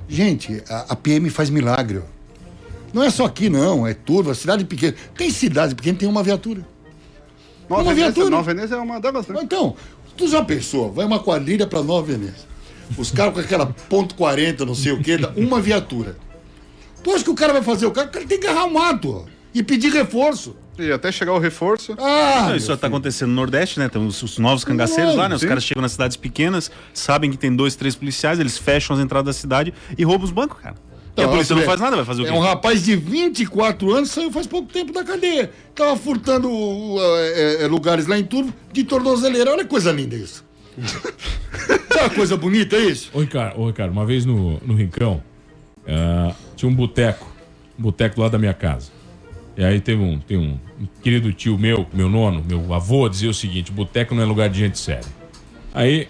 Gente, 0.08 0.62
a, 0.68 0.86
a 0.90 0.96
PM 0.96 1.28
faz 1.30 1.50
milagre. 1.50 2.02
Não 2.92 3.02
é 3.02 3.10
só 3.10 3.26
aqui, 3.26 3.48
não. 3.48 3.86
É 3.86 3.92
tudo. 3.92 4.30
A 4.30 4.34
cidade 4.34 4.64
pequena. 4.64 4.94
Tem 5.16 5.30
cidade 5.30 5.74
pequena 5.74 5.94
que 5.94 6.00
tem 6.00 6.08
uma 6.08 6.22
viatura. 6.22 6.66
Nova 7.68 7.82
uma 7.82 7.94
Veneza, 7.94 8.12
viatura. 8.12 8.30
Nova 8.30 8.54
Veneza 8.54 8.74
é 8.76 8.78
uma 8.78 8.98
delas, 8.98 9.26
né? 9.28 9.40
Então, 9.42 9.76
tu 10.16 10.26
já 10.26 10.42
pensou? 10.42 10.90
Vai 10.90 11.04
uma 11.04 11.20
quadrilha 11.20 11.66
pra 11.66 11.82
Nova 11.82 12.06
Veneza. 12.06 12.48
Os 12.96 13.10
caras 13.10 13.34
com 13.34 13.40
aquela 13.40 13.66
ponto 13.66 14.14
.40, 14.14 14.60
não 14.60 14.74
sei 14.74 14.92
o 14.92 15.02
quê, 15.02 15.18
dá 15.18 15.30
uma 15.36 15.60
viatura. 15.60 16.16
Tu 17.02 17.10
acha 17.10 17.22
que 17.22 17.30
o 17.30 17.34
cara 17.34 17.52
vai 17.52 17.62
fazer 17.62 17.84
o 17.86 17.90
cara? 17.90 18.08
O 18.08 18.10
cara 18.10 18.24
tem 18.24 18.40
que 18.40 18.46
agarrar 18.46 18.64
o 18.64 18.72
mato 18.72 19.10
ó, 19.10 19.24
e 19.54 19.62
pedir 19.62 19.92
reforço. 19.92 20.56
E 20.78 20.92
até 20.92 21.10
chegar 21.10 21.32
o 21.32 21.38
reforço. 21.38 21.94
Ah, 21.98 22.46
Não, 22.48 22.56
isso 22.56 22.68
meu 22.68 22.76
tá 22.76 22.86
acontecendo 22.86 23.30
no 23.30 23.34
Nordeste, 23.34 23.78
né? 23.78 23.88
Tem 23.88 24.00
os, 24.04 24.22
os 24.22 24.38
novos 24.38 24.64
cangaceiros 24.64 25.14
lá, 25.16 25.28
né? 25.28 25.34
Os 25.34 25.40
sim. 25.40 25.48
caras 25.48 25.64
chegam 25.64 25.82
nas 25.82 25.92
cidades 25.92 26.16
pequenas, 26.16 26.70
sabem 26.94 27.30
que 27.30 27.36
tem 27.36 27.54
dois, 27.54 27.74
três 27.74 27.94
policiais, 27.96 28.38
eles 28.38 28.56
fecham 28.56 28.94
as 28.96 29.02
entradas 29.02 29.34
da 29.34 29.40
cidade 29.40 29.74
e 29.96 30.04
roubam 30.04 30.24
os 30.24 30.30
bancos, 30.30 30.60
cara. 30.60 30.76
e 31.16 31.20
a 31.20 31.22
Então, 31.24 31.30
polícia 31.32 31.56
não 31.56 31.62
faz 31.64 31.80
nada, 31.80 31.96
vai 31.96 32.04
fazer 32.04 32.22
o 32.22 32.24
quê? 32.24 32.30
É 32.30 32.34
um 32.34 32.38
rapaz 32.40 32.84
de 32.84 32.94
24 32.94 33.92
anos, 33.92 34.10
saiu 34.10 34.30
faz 34.30 34.46
pouco 34.46 34.72
tempo 34.72 34.92
da 34.92 35.02
cadeia. 35.02 35.50
Tava 35.74 35.96
furtando 35.96 36.48
uh, 36.48 36.98
é, 37.16 37.64
é, 37.64 37.66
lugares 37.66 38.06
lá 38.06 38.16
em 38.18 38.24
Turvo 38.24 38.54
de 38.72 38.84
tornozeleira. 38.84 39.50
Olha 39.50 39.64
que 39.64 39.70
coisa 39.70 39.90
linda 39.90 40.14
isso. 40.14 40.44
Sabe 40.78 42.00
uma 42.04 42.10
coisa 42.10 42.36
bonita 42.36 42.76
isso? 42.78 43.10
Ô, 43.12 43.20
Ricardo, 43.20 43.60
ô, 43.60 43.66
Ricardo 43.66 43.90
uma 43.90 44.06
vez 44.06 44.24
no, 44.24 44.60
no 44.64 44.74
Rincão, 44.74 45.20
ah, 45.88 46.32
tinha 46.54 46.70
um 46.70 46.74
boteco, 46.74 47.26
um 47.76 47.82
boteco 47.82 48.20
lá 48.20 48.28
da 48.28 48.38
minha 48.38 48.54
casa. 48.54 48.96
E 49.58 49.64
aí 49.64 49.80
teve 49.80 50.00
um, 50.00 50.20
tem 50.20 50.36
um, 50.36 50.56
um 50.80 50.86
querido 51.02 51.32
tio 51.32 51.58
meu, 51.58 51.84
meu 51.92 52.08
nono, 52.08 52.44
meu 52.46 52.72
avô, 52.72 53.08
dizia 53.08 53.28
o 53.28 53.34
seguinte: 53.34 53.72
boteco 53.72 54.14
não 54.14 54.22
é 54.22 54.24
lugar 54.24 54.48
de 54.48 54.56
gente 54.56 54.78
séria. 54.78 55.04
Aí 55.74 56.06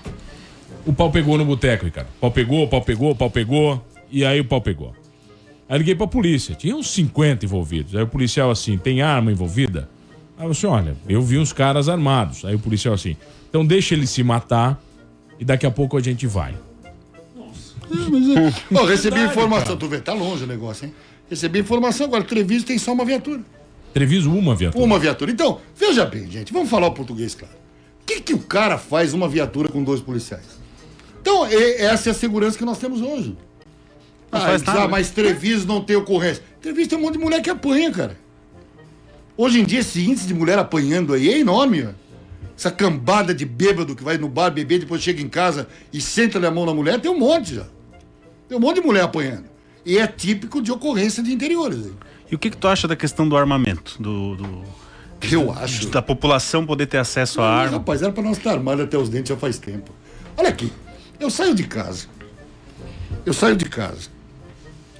o 0.85 0.93
pau 0.93 1.11
pegou 1.11 1.39
no 1.39 1.47
boteco, 1.47 1.87
Ricardo. 1.87 2.09
Pau 2.21 2.31
pegou, 2.31 2.69
pau 2.69 2.83
pegou, 2.83 3.15
pau 3.15 3.31
pegou, 3.31 3.83
e 4.11 4.23
aí 4.23 4.39
o 4.39 4.45
pau 4.45 4.61
pegou. 4.61 4.95
Aí 5.67 5.79
liguei 5.79 5.95
pra 5.95 6.07
polícia, 6.07 6.55
tinha 6.55 6.77
uns 6.77 6.91
50 6.91 7.47
envolvidos. 7.47 7.97
Aí 7.97 8.03
o 8.03 8.07
policial 8.07 8.51
assim: 8.51 8.77
tem 8.77 9.01
arma 9.01 9.33
envolvida? 9.33 9.89
Aí 10.37 10.45
eu 10.45 10.51
disse: 10.51 10.67
olha, 10.67 10.95
eu 11.09 11.23
vi 11.23 11.39
uns 11.39 11.51
caras 11.51 11.89
armados. 11.89 12.45
Aí 12.45 12.55
o 12.55 12.59
policial 12.59 12.93
assim: 12.93 13.17
então 13.49 13.65
deixa 13.65 13.95
ele 13.95 14.07
se 14.07 14.23
matar 14.23 14.79
e 15.41 15.45
daqui 15.45 15.65
a 15.65 15.71
pouco 15.71 15.97
a 15.97 16.03
gente 16.03 16.27
vai. 16.27 16.55
Ó, 18.75 18.85
recebi 18.85 19.17
Verdade, 19.17 19.33
informação. 19.33 19.69
cara. 19.69 19.79
Tu 19.79 19.89
vê, 19.89 20.01
tá 20.03 20.13
longe 20.13 20.45
o 20.45 20.47
negócio, 20.47 20.85
hein? 20.85 20.93
Recebi 21.29 21.61
informação 21.61 22.07
agora. 22.07 22.25
Treviso 22.25 22.65
tem 22.65 22.79
só 22.79 22.93
uma 22.93 23.05
viatura. 23.05 23.43
Treviso 23.93 24.31
uma 24.31 24.55
viatura. 24.55 24.85
Uma 24.85 24.99
viatura. 24.99 25.31
Então, 25.31 25.61
veja 25.77 26.05
bem, 26.05 26.31
gente, 26.31 26.53
vamos 26.53 26.69
falar 26.69 26.87
o 26.87 26.93
português, 26.93 27.35
claro. 27.35 27.55
O 28.03 28.07
que, 28.07 28.21
que 28.21 28.35
o 28.35 28.39
cara 28.39 28.79
faz 28.79 29.13
uma 29.13 29.29
viatura 29.29 29.69
com 29.69 29.83
dois 29.83 30.01
policiais? 30.01 30.45
Então, 31.21 31.47
e- 31.51 31.77
essa 31.83 32.09
é 32.09 32.13
a 32.13 32.15
segurança 32.15 32.57
que 32.57 32.65
nós 32.65 32.79
temos 32.79 33.01
hoje. 33.01 33.37
Não 34.31 34.41
ah, 34.41 34.59
nada, 34.59 34.83
ah, 34.85 34.89
mas 34.89 35.11
Treviso 35.11 35.67
não 35.67 35.83
tem 35.83 35.97
ocorrência. 35.97 36.43
Treviso 36.61 36.91
tem 36.91 36.99
um 36.99 37.03
monte 37.03 37.15
de 37.15 37.19
mulher 37.19 37.41
que 37.41 37.49
apanha, 37.49 37.91
cara. 37.91 38.17
Hoje 39.37 39.61
em 39.61 39.65
dia, 39.65 39.81
esse 39.81 40.05
índice 40.05 40.27
de 40.27 40.35
mulher 40.35 40.59
apanhando 40.59 41.15
aí 41.15 41.29
é 41.31 41.39
enorme, 41.39 41.85
ó. 41.85 41.91
Essa 42.57 42.71
cambada 42.71 43.33
de 43.33 43.47
bêbado 43.47 43.95
que 43.95 44.03
vai 44.03 44.19
no 44.19 44.29
bar 44.29 44.51
beber, 44.51 44.81
depois 44.81 45.01
chega 45.01 45.23
em 45.23 45.29
casa 45.29 45.69
e 45.93 46.01
senta 46.01 46.45
a 46.45 46.51
mão 46.51 46.67
na 46.67 46.75
mulher, 46.75 47.01
tem 47.01 47.11
um 47.11 47.19
monte 47.19 47.55
já. 47.55 47.67
Tem 48.49 48.59
um 48.59 48.61
monte 48.61 48.81
de 48.81 48.87
mulher 48.87 49.05
apanhando. 49.05 49.45
E 49.89 49.97
é 49.97 50.07
típico 50.07 50.61
de 50.61 50.71
ocorrência 50.71 51.23
de 51.23 51.33
interiores. 51.33 51.87
E 52.31 52.35
o 52.35 52.39
que, 52.39 52.51
que 52.51 52.57
tu 52.59 52.69
acha 52.69 52.87
da 52.87 52.95
questão 52.95 53.27
do 53.27 53.35
armamento? 53.35 53.97
Do, 53.99 54.37
do- 54.37 54.63
Eu 55.33 55.51
acho. 55.51 55.89
Da 55.89 56.03
população 56.03 56.67
poder 56.67 56.87
ter 56.87 56.99
acesso 56.99 57.41
à 57.41 57.49
arma? 57.49 57.79
Rapaz, 57.79 58.03
era 58.03 58.13
pra 58.13 58.23
nós 58.23 58.37
estar 58.37 58.51
armado 58.53 58.83
até 58.83 58.99
os 58.99 59.09
dentes 59.09 59.31
já 59.31 59.37
faz 59.39 59.59
tempo. 59.59 59.91
Olha 60.37 60.51
aqui, 60.51 60.71
eu 61.19 61.31
saio 61.31 61.55
de 61.55 61.65
casa. 61.65 62.07
Eu 63.25 63.33
saio 63.33 63.57
de 63.57 63.65
casa. 63.65 64.11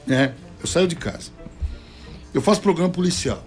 Né? 0.07 0.33
Eu 0.59 0.67
saio 0.67 0.89
de 0.89 0.97
casa. 0.97 1.31
Eu 2.33 2.41
faço 2.41 2.63
programa 2.63 2.89
policial. 2.91 3.45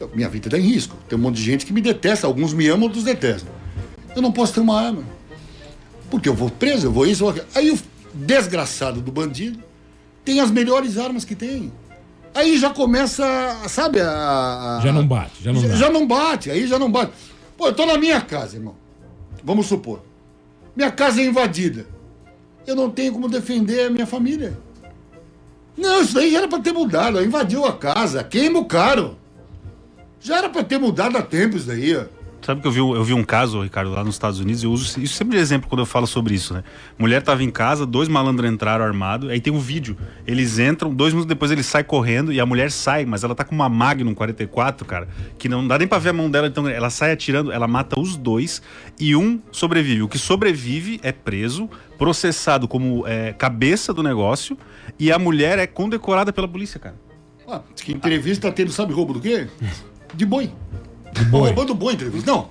Eu- 0.00 0.10
minha 0.12 0.28
vida 0.28 0.48
está 0.48 0.58
em 0.58 0.62
risco. 0.62 0.96
Tem 1.08 1.16
um 1.16 1.22
monte 1.22 1.36
de 1.36 1.42
gente 1.44 1.64
que 1.64 1.72
me 1.72 1.80
detesta. 1.80 2.26
Alguns 2.26 2.52
me 2.52 2.66
amam, 2.66 2.82
outros 2.88 3.04
detestam. 3.04 3.52
Eu 4.16 4.20
não 4.20 4.32
posso 4.32 4.52
ter 4.54 4.58
uma 4.60 4.80
arma. 4.80 5.04
Porque 6.10 6.28
eu 6.28 6.34
vou 6.34 6.50
preso, 6.50 6.88
eu 6.88 6.92
vou 6.92 7.06
isso, 7.06 7.22
eu 7.22 7.30
vou 7.32 7.40
aquilo. 7.40 7.46
Aí 7.54 7.70
o 7.70 7.78
desgraçado 8.12 9.00
do 9.00 9.12
bandido 9.12 9.67
tem 10.24 10.40
as 10.40 10.50
melhores 10.50 10.98
armas 10.98 11.24
que 11.24 11.34
tem. 11.34 11.72
Aí 12.34 12.58
já 12.58 12.70
começa, 12.70 13.24
sabe, 13.68 14.00
a. 14.00 14.08
a- 14.78 14.80
Já 14.82 14.92
não 14.92 15.06
bate, 15.06 15.42
já 15.42 15.52
não 15.52 15.60
já, 15.62 15.68
dá. 15.68 15.74
já 15.76 15.90
não 15.90 16.06
bate, 16.06 16.50
aí 16.50 16.66
já 16.66 16.78
não 16.78 16.90
bate. 16.90 17.12
Pô, 17.56 17.68
eu 17.68 17.74
tô 17.74 17.86
na 17.86 17.96
minha 17.98 18.20
casa, 18.20 18.56
irmão. 18.56 18.74
Vamos 19.42 19.66
supor. 19.66 20.02
Minha 20.76 20.90
casa 20.90 21.20
é 21.20 21.24
invadida. 21.24 21.86
Eu 22.66 22.76
não 22.76 22.90
tenho 22.90 23.12
como 23.12 23.28
defender 23.28 23.86
a 23.86 23.90
minha 23.90 24.06
família. 24.06 24.56
Não, 25.76 26.02
isso 26.02 26.14
daí 26.14 26.30
já 26.30 26.38
era 26.38 26.48
pra 26.48 26.58
ter 26.60 26.72
mudado. 26.72 27.22
Invadiu 27.24 27.64
a 27.64 27.72
casa, 27.72 28.22
queima 28.22 28.58
o 28.58 28.64
caro. 28.66 29.16
Já 30.20 30.38
era 30.38 30.48
pra 30.50 30.62
ter 30.62 30.78
mudado 30.78 31.16
há 31.16 31.22
tempo 31.22 31.56
isso 31.56 31.66
daí, 31.66 31.96
ó. 31.96 32.04
Sabe 32.48 32.62
que 32.62 32.66
eu 32.66 32.72
vi, 32.72 32.78
eu 32.78 33.04
vi 33.04 33.12
um 33.12 33.22
caso, 33.22 33.60
Ricardo, 33.60 33.90
lá 33.90 34.02
nos 34.02 34.14
Estados 34.14 34.40
Unidos, 34.40 34.64
eu 34.64 34.72
uso 34.72 34.98
isso 35.02 35.14
sempre 35.14 35.36
de 35.36 35.42
exemplo 35.42 35.68
quando 35.68 35.80
eu 35.80 35.84
falo 35.84 36.06
sobre 36.06 36.34
isso, 36.34 36.54
né? 36.54 36.64
Mulher 36.96 37.20
tava 37.20 37.44
em 37.44 37.50
casa, 37.50 37.84
dois 37.84 38.08
malandros 38.08 38.50
entraram 38.50 38.82
armados, 38.86 39.28
aí 39.28 39.38
tem 39.38 39.52
um 39.52 39.58
vídeo. 39.58 39.98
Eles 40.26 40.58
entram, 40.58 40.90
dois 40.90 41.12
minutos 41.12 41.28
depois 41.28 41.50
ele 41.50 41.62
sai 41.62 41.84
correndo 41.84 42.32
e 42.32 42.40
a 42.40 42.46
mulher 42.46 42.70
sai, 42.70 43.04
mas 43.04 43.22
ela 43.22 43.34
tá 43.34 43.44
com 43.44 43.54
uma 43.54 43.68
Magnum 43.68 44.14
44, 44.14 44.86
cara, 44.86 45.08
que 45.38 45.46
não 45.46 45.68
dá 45.68 45.76
nem 45.76 45.86
pra 45.86 45.98
ver 45.98 46.08
a 46.08 46.12
mão 46.14 46.30
dela, 46.30 46.46
então 46.46 46.66
ela 46.66 46.88
sai 46.88 47.12
atirando, 47.12 47.52
ela 47.52 47.68
mata 47.68 48.00
os 48.00 48.16
dois 48.16 48.62
e 48.98 49.14
um 49.14 49.38
sobrevive. 49.52 50.04
O 50.04 50.08
que 50.08 50.18
sobrevive 50.18 51.00
é 51.02 51.12
preso, 51.12 51.68
processado 51.98 52.66
como 52.66 53.06
é, 53.06 53.34
cabeça 53.34 53.92
do 53.92 54.02
negócio 54.02 54.56
e 54.98 55.12
a 55.12 55.18
mulher 55.18 55.58
é 55.58 55.66
condecorada 55.66 56.32
pela 56.32 56.48
polícia, 56.48 56.80
cara. 56.80 56.96
Ah, 57.46 57.60
que 57.76 57.92
entrevista 57.92 58.50
tendo, 58.50 58.72
sabe 58.72 58.94
roubo 58.94 59.12
do 59.12 59.20
quê? 59.20 59.48
De 60.14 60.24
boi. 60.24 60.50
De 61.12 61.24
boi. 61.24 61.46
Roubando 61.48 61.74
boi, 61.74 61.94
entrevista. 61.94 62.30
Não. 62.30 62.48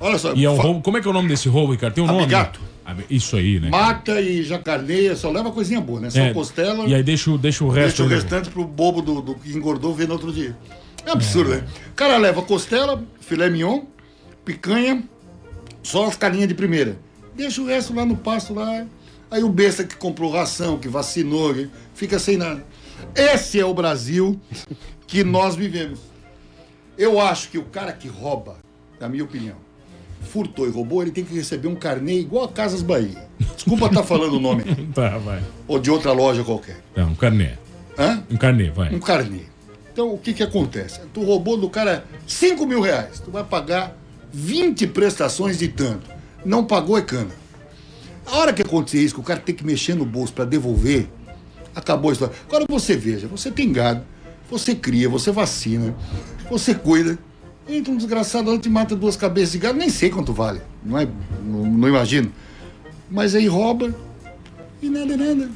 Olha 0.00 0.18
só. 0.18 0.34
E 0.34 0.44
é 0.44 0.50
um 0.50 0.56
fa- 0.56 0.62
roubo. 0.62 0.82
Como 0.82 0.98
é 0.98 1.00
que 1.00 1.06
é 1.06 1.10
o 1.10 1.14
nome 1.14 1.28
desse 1.28 1.48
roubo, 1.48 1.72
Ricardo? 1.72 1.94
Tem 1.94 2.04
um 2.04 2.06
nome? 2.06 2.22
Abigato. 2.22 2.60
Ab- 2.84 3.04
Isso 3.10 3.36
aí, 3.36 3.58
né? 3.58 3.68
Mata 3.70 4.20
e 4.20 4.42
já 4.42 4.58
carneia, 4.58 5.16
só 5.16 5.30
leva 5.30 5.50
coisinha 5.50 5.80
boa, 5.80 6.00
né? 6.00 6.10
Só 6.10 6.20
É, 6.20 6.32
costela. 6.32 6.84
E 6.86 6.94
aí 6.94 7.02
deixa, 7.02 7.30
o- 7.30 7.38
deixa 7.38 7.64
o 7.64 7.68
resto. 7.68 7.86
Deixa 7.88 8.02
o 8.02 8.06
aí, 8.06 8.10
né? 8.10 8.14
restante 8.16 8.50
pro 8.50 8.64
bobo 8.64 9.00
do, 9.02 9.20
do 9.22 9.34
que 9.34 9.50
engordou 9.52 9.94
ver 9.94 10.06
no 10.06 10.14
outro 10.14 10.32
dia. 10.32 10.56
É 11.04 11.10
absurdo, 11.10 11.50
né? 11.50 11.64
O 11.90 11.94
cara 11.94 12.16
leva 12.16 12.42
costela, 12.42 13.02
filé 13.20 13.48
mignon, 13.48 13.82
picanha, 14.44 15.02
só 15.82 16.06
as 16.06 16.16
carinhas 16.16 16.48
de 16.48 16.54
primeira. 16.54 16.96
Deixa 17.34 17.60
o 17.62 17.66
resto 17.66 17.94
lá 17.94 18.04
no 18.04 18.16
pasto 18.16 18.52
lá. 18.54 18.84
Aí 19.30 19.42
o 19.42 19.48
besta 19.48 19.82
que 19.84 19.96
comprou 19.96 20.30
ração, 20.32 20.78
que 20.78 20.88
vacinou, 20.88 21.52
que 21.54 21.68
fica 21.94 22.18
sem 22.18 22.36
nada. 22.36 22.64
Esse 23.14 23.58
é 23.60 23.64
o 23.64 23.74
Brasil 23.74 24.40
que 25.06 25.22
nós 25.24 25.54
vivemos. 25.56 25.98
Eu 26.98 27.20
acho 27.20 27.50
que 27.50 27.58
o 27.58 27.64
cara 27.64 27.92
que 27.92 28.08
rouba, 28.08 28.56
na 28.98 29.08
minha 29.08 29.24
opinião, 29.24 29.56
furtou 30.22 30.66
e 30.66 30.70
roubou, 30.70 31.02
ele 31.02 31.10
tem 31.10 31.24
que 31.24 31.34
receber 31.34 31.68
um 31.68 31.74
carnê 31.74 32.20
igual 32.20 32.44
a 32.44 32.48
Casas 32.48 32.82
Bahia. 32.82 33.26
Desculpa 33.54 33.86
estar 33.86 34.02
falando 34.02 34.34
o 34.34 34.40
nome. 34.40 34.64
Tá, 34.94 35.18
vai. 35.18 35.42
Ou 35.68 35.78
de 35.78 35.90
outra 35.90 36.12
loja 36.12 36.42
qualquer. 36.42 36.78
É, 36.94 37.04
um 37.04 37.14
carnê. 37.14 37.50
Hã? 37.98 38.22
Um 38.30 38.36
carnê, 38.36 38.70
vai. 38.70 38.94
Um 38.94 38.98
carnê. 38.98 39.42
Então, 39.92 40.12
o 40.12 40.18
que 40.18 40.32
que 40.32 40.42
acontece? 40.42 41.00
Tu 41.12 41.22
roubou 41.22 41.56
do 41.56 41.68
cara 41.68 42.04
5 42.26 42.66
mil 42.66 42.80
reais. 42.80 43.20
Tu 43.20 43.30
vai 43.30 43.44
pagar 43.44 43.96
20 44.32 44.86
prestações 44.88 45.58
de 45.58 45.68
tanto. 45.68 46.10
Não 46.44 46.64
pagou 46.64 46.96
é 46.96 47.02
cana. 47.02 47.30
A 48.26 48.38
hora 48.38 48.52
que 48.52 48.62
acontecer 48.62 48.98
isso, 49.02 49.14
que 49.14 49.20
o 49.20 49.24
cara 49.24 49.40
tem 49.40 49.54
que 49.54 49.64
mexer 49.64 49.94
no 49.94 50.04
bolso 50.04 50.32
para 50.32 50.44
devolver, 50.44 51.08
acabou 51.74 52.10
a 52.10 52.12
história. 52.12 52.34
Agora 52.48 52.64
você 52.68 52.96
veja, 52.96 53.28
você 53.28 53.50
tem 53.50 53.72
gado, 53.72 54.02
você 54.50 54.74
cria, 54.74 55.08
você 55.08 55.30
vacina, 55.30 55.94
você 56.50 56.74
cuida. 56.74 57.18
Entra 57.68 57.92
um 57.92 57.96
desgraçado 57.96 58.48
lá 58.48 58.56
e 58.56 58.58
te 58.58 58.68
mata 58.68 58.94
duas 58.94 59.16
cabeças 59.16 59.52
de 59.52 59.58
gado, 59.58 59.78
nem 59.78 59.88
sei 59.90 60.08
quanto 60.08 60.32
vale. 60.32 60.60
Não 60.84 60.98
é? 60.98 61.06
Não, 61.44 61.66
não 61.66 61.88
imagino. 61.88 62.32
Mas 63.10 63.34
aí 63.34 63.46
rouba 63.46 63.94
e 64.80 64.88
nada, 64.88 65.16
nada. 65.16 65.48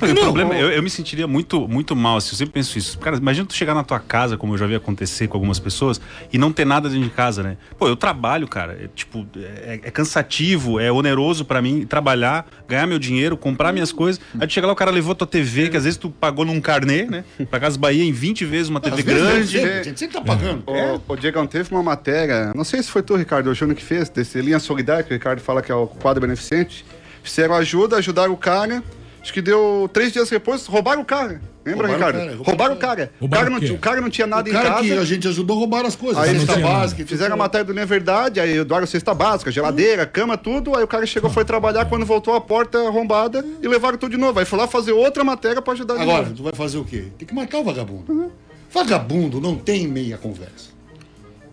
O 0.00 0.06
Não, 0.06 0.14
problema, 0.22 0.50
ó. 0.54 0.56
eu, 0.58 0.70
eu 0.70 0.82
me 0.82 0.90
sentiria 0.90 1.26
muito, 1.26 1.66
muito 1.68 1.94
mal, 1.96 2.16
assim, 2.16 2.30
eu 2.32 2.36
sempre 2.38 2.54
penso 2.54 2.76
isso. 2.78 2.98
Cara, 2.98 3.16
imagina 3.16 3.46
tu 3.46 3.54
chegar 3.54 3.74
na 3.74 3.82
tua 3.84 3.98
casa, 4.00 4.36
como 4.36 4.54
eu 4.54 4.58
já 4.58 4.66
vi 4.66 4.74
acontecer 4.74 5.28
com 5.28 5.36
algumas 5.36 5.58
pessoas, 5.58 6.00
e 6.32 6.38
não 6.38 6.52
ter 6.52 6.64
nada 6.64 6.88
dentro 6.88 7.04
de 7.04 7.10
casa, 7.10 7.42
né? 7.42 7.56
Pô, 7.78 7.88
eu 7.88 7.96
trabalho, 7.96 8.46
cara. 8.48 8.72
É, 8.72 8.88
tipo, 8.94 9.26
é, 9.36 9.80
é 9.82 9.90
cansativo, 9.90 10.78
é 10.80 10.90
oneroso 10.90 11.44
pra 11.44 11.62
mim 11.62 11.86
trabalhar, 11.86 12.46
ganhar 12.68 12.86
meu 12.86 12.98
dinheiro, 12.98 13.36
comprar 13.36 13.72
minhas 13.72 13.92
coisas. 13.92 14.20
Aí 14.38 14.46
tu 14.46 14.52
chega 14.52 14.66
lá, 14.66 14.72
o 14.72 14.76
cara 14.76 14.90
levou 14.90 15.14
tua 15.14 15.26
TV, 15.26 15.68
que 15.68 15.76
às 15.76 15.84
vezes 15.84 15.98
tu 15.98 16.10
pagou 16.10 16.44
num 16.44 16.60
carnê, 16.60 17.04
né? 17.04 17.24
Pra 17.50 17.60
Casa 17.60 17.78
Bahia 17.78 18.04
em 18.04 18.12
20 18.12 18.44
vezes 18.44 18.68
uma 18.68 18.80
TV 18.80 18.96
Às 19.00 19.04
grande. 19.04 19.58
a 19.58 19.82
gente 19.82 19.98
sempre 19.98 20.16
tá 20.16 20.22
pagando. 20.22 20.64
O, 20.66 21.12
o 21.12 21.16
Diego 21.16 21.46
teve 21.46 21.70
uma 21.72 21.82
matéria, 21.82 22.52
não 22.54 22.64
sei 22.64 22.82
se 22.82 22.90
foi 22.90 23.02
tu, 23.02 23.14
Ricardo, 23.16 23.48
o 23.50 23.54
Júnior 23.54 23.76
que 23.76 23.84
fez, 23.84 24.08
desse 24.08 24.40
Linha 24.40 24.58
Solidária, 24.58 25.02
que 25.02 25.10
o 25.10 25.14
Ricardo 25.14 25.40
fala 25.40 25.62
que 25.62 25.70
é 25.70 25.74
o 25.74 25.86
quadro 25.86 26.20
beneficente. 26.20 26.84
Fizeram 27.22 27.54
ajuda, 27.54 27.96
ajudaram 27.96 28.32
o 28.32 28.36
cara. 28.36 28.82
Acho 29.24 29.32
que 29.32 29.40
deu 29.40 29.88
três 29.90 30.12
dias 30.12 30.28
depois, 30.28 30.66
roubaram 30.66 31.00
o 31.00 31.04
cara. 31.04 31.40
Lembra, 31.64 31.88
Roubaram 31.88 31.88
o 31.88 31.96
Ricardo? 31.96 32.14
cara, 32.18 32.36
roubaram 32.36 32.44
roubaram 32.44 32.74
o 32.74 32.76
o 32.76 32.78
cara. 32.80 33.10
O 33.18 33.20
Roubaram 33.22 33.42
cara, 33.44 33.48
o 33.48 33.52
não, 33.54 33.60
quê? 33.60 33.66
tinha- 33.66 33.78
o 33.78 33.80
cara 33.80 34.00
não 34.02 34.10
tinha 34.10 34.26
nada 34.26 34.46
O 34.46 34.50
em 34.50 34.52
cara 34.54 34.68
casa. 34.68 34.82
que 34.82 34.92
a 34.92 35.04
gente 35.06 35.28
ajudou 35.28 35.56
a 35.56 35.60
roubar 35.60 35.86
as 35.86 35.96
coisas. 35.96 36.22
Aí 36.22 36.28
cesta 36.32 36.46
não 36.46 36.54
tinha 36.54 36.66
nada. 36.66 36.78
básica. 36.80 37.00
e 37.00 37.04
tudo 37.06 37.12
Fizeram 37.14 37.34
a 37.34 37.38
matéria 37.38 37.64
do 37.64 37.72
Não 37.72 37.80
é 37.80 37.86
Verdade, 37.86 38.38
aí 38.38 38.62
doaram 38.62 38.86
cesta 38.86 39.14
básica, 39.14 39.50
geladeira, 39.50 40.04
cama, 40.04 40.36
tudo. 40.36 40.76
Aí 40.76 40.84
o 40.84 40.86
cara 40.86 41.06
chegou, 41.06 41.30
foi 41.30 41.42
trabalhar, 41.42 41.86
quando 41.86 42.04
voltou 42.04 42.34
a 42.34 42.40
porta 42.40 42.78
arrombada 42.86 43.42
e 43.62 43.66
levaram 43.66 43.96
tudo 43.96 44.10
de 44.10 44.18
novo. 44.18 44.38
Aí 44.38 44.44
foi 44.44 44.58
lá 44.58 44.68
fazer 44.68 44.92
outra 44.92 45.24
matéria 45.24 45.62
pra 45.62 45.72
ajudar 45.72 45.94
de 45.96 46.02
Agora, 46.02 46.24
novo. 46.24 46.34
tu 46.34 46.42
vai 46.42 46.52
fazer 46.52 46.76
o 46.76 46.84
quê? 46.84 47.06
Tem 47.16 47.26
que 47.26 47.34
matar 47.34 47.56
o 47.60 47.64
vagabundo. 47.64 48.30
Vagabundo 48.70 49.40
não 49.40 49.56
tem 49.56 49.88
meia 49.88 50.18
conversa. 50.18 50.68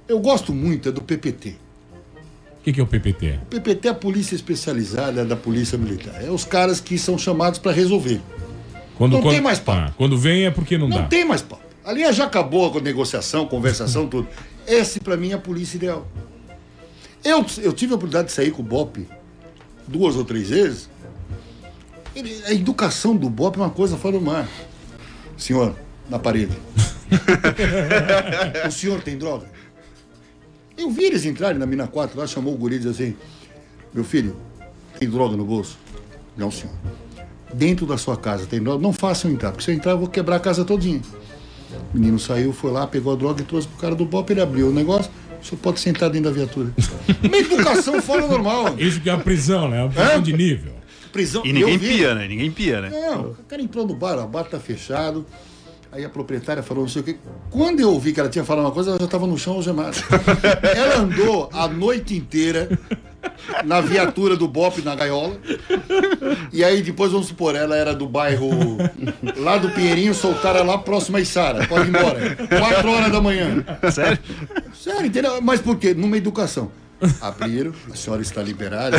Eu 0.10 0.20
gosto 0.20 0.52
muito 0.54 0.90
é 0.90 0.92
do 0.92 1.02
PPT. 1.02 1.56
O 2.62 2.64
que, 2.64 2.72
que 2.74 2.80
é 2.80 2.84
o 2.84 2.88
PPT? 2.88 3.40
O 3.42 3.46
PPT 3.48 3.88
é 3.88 3.92
a 3.92 3.96
polícia 3.96 4.36
especializada 4.36 5.26
da 5.26 5.36
polícia 5.36 5.78
militar. 5.80 6.24
É 6.24 6.30
os 6.30 6.46
caras 6.46 6.80
que 6.80 6.96
são 6.98 7.18
chamados 7.18 7.58
para 7.58 7.72
resolver. 7.72 8.22
Quando, 8.96 9.14
Não 9.14 9.22
quando, 9.22 9.34
tem 9.34 9.42
mais 9.42 9.58
papo. 9.60 9.80
Ah, 9.90 9.94
quando 9.98 10.16
vem 10.16 10.46
é 10.46 10.52
porque 10.52 10.78
não, 10.78 10.88
Não 10.88 10.98
dá. 10.98 11.04
tem 11.08 11.26
mais 11.26 11.42
papo. 11.42 11.64
Ali 11.84 12.10
já 12.14 12.26
acabou 12.26 12.78
a 12.78 12.80
negociação, 12.80 13.48
conversação, 13.48 14.06
tudo. 14.08 14.28
Esse, 14.68 15.00
pra 15.00 15.18
mim, 15.18 15.32
é 15.32 15.34
a 15.34 15.38
polícia 15.40 15.76
ideal. 15.78 16.08
Eu, 17.24 17.44
eu 17.64 17.74
tive 17.74 17.94
a 17.94 17.96
oportunidade 17.96 18.28
de 18.28 18.34
sair 18.34 18.52
com 18.52 18.62
o 18.62 18.66
BOP 18.66 19.08
duas 19.88 20.16
ou 20.16 20.24
três 20.24 20.50
vezes. 20.50 20.88
Ele- 22.16 22.44
a 22.46 22.54
educação 22.54 23.16
do 23.16 23.28
BOP 23.28 23.56
é 23.58 23.62
uma 23.64 23.70
coisa 23.72 23.98
fora 23.98 24.20
do 24.20 24.24
mar. 24.24 24.48
Senhor, 25.36 25.76
na 26.08 26.20
parede. 26.20 26.56
o 28.68 28.72
senhor 28.72 29.02
tem 29.02 29.18
droga? 29.18 29.48
Eu 30.82 30.90
vi 30.90 31.06
eles 31.06 31.26
entrarem 31.26 31.60
na 31.60 31.66
mina 31.66 31.88
4 31.88 32.20
lá, 32.20 32.26
chamou 32.26 32.54
o 32.54 32.58
guri 32.58 32.76
e 32.76 32.80
disse 32.80 32.90
assim: 33.04 33.16
Meu 33.94 34.04
filho, 34.04 34.36
tem 35.00 35.08
droga 35.10 35.38
no 35.38 35.46
bolso? 35.46 35.78
Não, 36.36 36.50
senhor. 36.50 36.74
Dentro 37.54 37.86
da 37.86 37.98
sua 37.98 38.18
casa 38.18 38.46
tem 38.46 38.62
droga? 38.62 38.82
Não 38.82 38.92
façam 38.94 39.30
entrar, 39.30 39.52
porque 39.52 39.64
se 39.64 39.72
eu 39.72 39.76
entrar 39.76 39.92
eu 39.92 40.00
vou 40.00 40.08
quebrar 40.08 40.38
a 40.38 40.40
casa 40.40 40.66
todinha. 40.66 41.02
O 41.94 41.98
menino 41.98 42.18
saiu, 42.20 42.52
foi 42.52 42.72
lá, 42.72 42.88
pegou 42.88 43.14
a 43.14 43.16
droga 43.16 43.42
e 43.42 43.46
trouxe 43.46 43.68
pro 43.68 43.78
cara 43.78 43.94
do 43.96 44.06
BOP, 44.06 44.32
ele 44.32 44.42
abriu 44.42 44.70
o 44.70 44.74
negócio. 44.74 45.12
O 45.42 45.46
senhor 45.46 45.60
pode 45.62 45.80
sentar 45.80 46.10
dentro 46.10 46.30
da 46.30 46.36
viatura. 46.36 46.72
Uma 47.24 47.38
educação 47.38 48.02
fora 48.02 48.22
do 48.24 48.28
normal. 48.30 48.76
Isso 48.78 49.00
que 49.02 49.10
é 49.10 49.14
a 49.14 49.18
prisão, 49.18 49.70
né? 49.70 49.86
A 49.86 49.90
prisão 49.90 50.12
É? 50.12 50.20
de 50.20 50.34
nível. 50.34 50.74
Prisão. 51.12 51.46
E 51.46 51.52
ninguém 51.52 51.78
pia, 51.78 52.16
né? 52.16 52.28
Ninguém 52.28 52.52
pia, 52.52 52.82
né? 52.82 52.90
Não, 52.90 53.32
o 53.32 53.36
cara 53.48 53.62
entrou 53.62 53.86
no 53.86 53.94
bar, 53.94 54.18
o 54.20 54.28
bar 54.28 54.46
tá 54.46 54.60
fechado. 54.60 55.26
Aí 55.92 56.06
a 56.06 56.10
proprietária 56.10 56.64
falou 56.64 56.84
não 56.84 56.90
sei 56.90 57.02
o 57.02 57.06
quê. 57.06 57.18
Quando 57.50 57.82
eu 57.82 57.92
ouvi 57.92 58.14
que 58.14 58.20
ela 58.20 58.30
tinha 58.30 58.46
falado 58.46 58.66
uma 58.66 58.72
coisa, 58.72 58.92
ela 58.92 59.00
já 59.00 59.06
estava 59.06 59.28
no 59.28 59.38
chão 59.38 59.56
algemada. 59.56 59.98
ela 60.74 61.00
andou 61.00 61.50
a 61.52 61.68
noite 61.68 62.16
inteira 62.16 62.70
na 63.66 63.82
viatura 63.82 64.38
do 64.38 64.48
BOP 64.48 64.82
na 64.84 64.96
gaiola. 64.96 65.38
E 66.54 66.64
aí 66.64 66.82
depois, 66.82 67.12
vamos 67.12 67.28
supor, 67.28 67.56
ela 67.56 67.76
era 67.76 67.94
do 67.94 68.08
bairro 68.08 68.50
lá 69.36 69.58
do 69.58 69.70
Pinheirinho, 69.72 70.14
soltaram 70.14 70.66
lá 70.66 70.78
próximo 70.78 71.18
a 71.18 71.22
Içara. 71.22 71.68
Pode 71.68 71.88
ir 71.88 71.90
embora. 71.90 72.38
Quatro 72.48 72.90
horas 72.90 73.12
da 73.12 73.20
manhã. 73.20 73.66
Sério? 73.92 74.20
Sério, 74.74 75.08
entendeu? 75.08 75.42
Mas 75.42 75.60
por 75.60 75.78
quê? 75.78 75.94
Numa 75.94 76.16
educação. 76.18 76.72
Abriram, 77.20 77.74
a 77.92 77.96
senhora 77.96 78.22
está 78.22 78.42
liberada. 78.42 78.98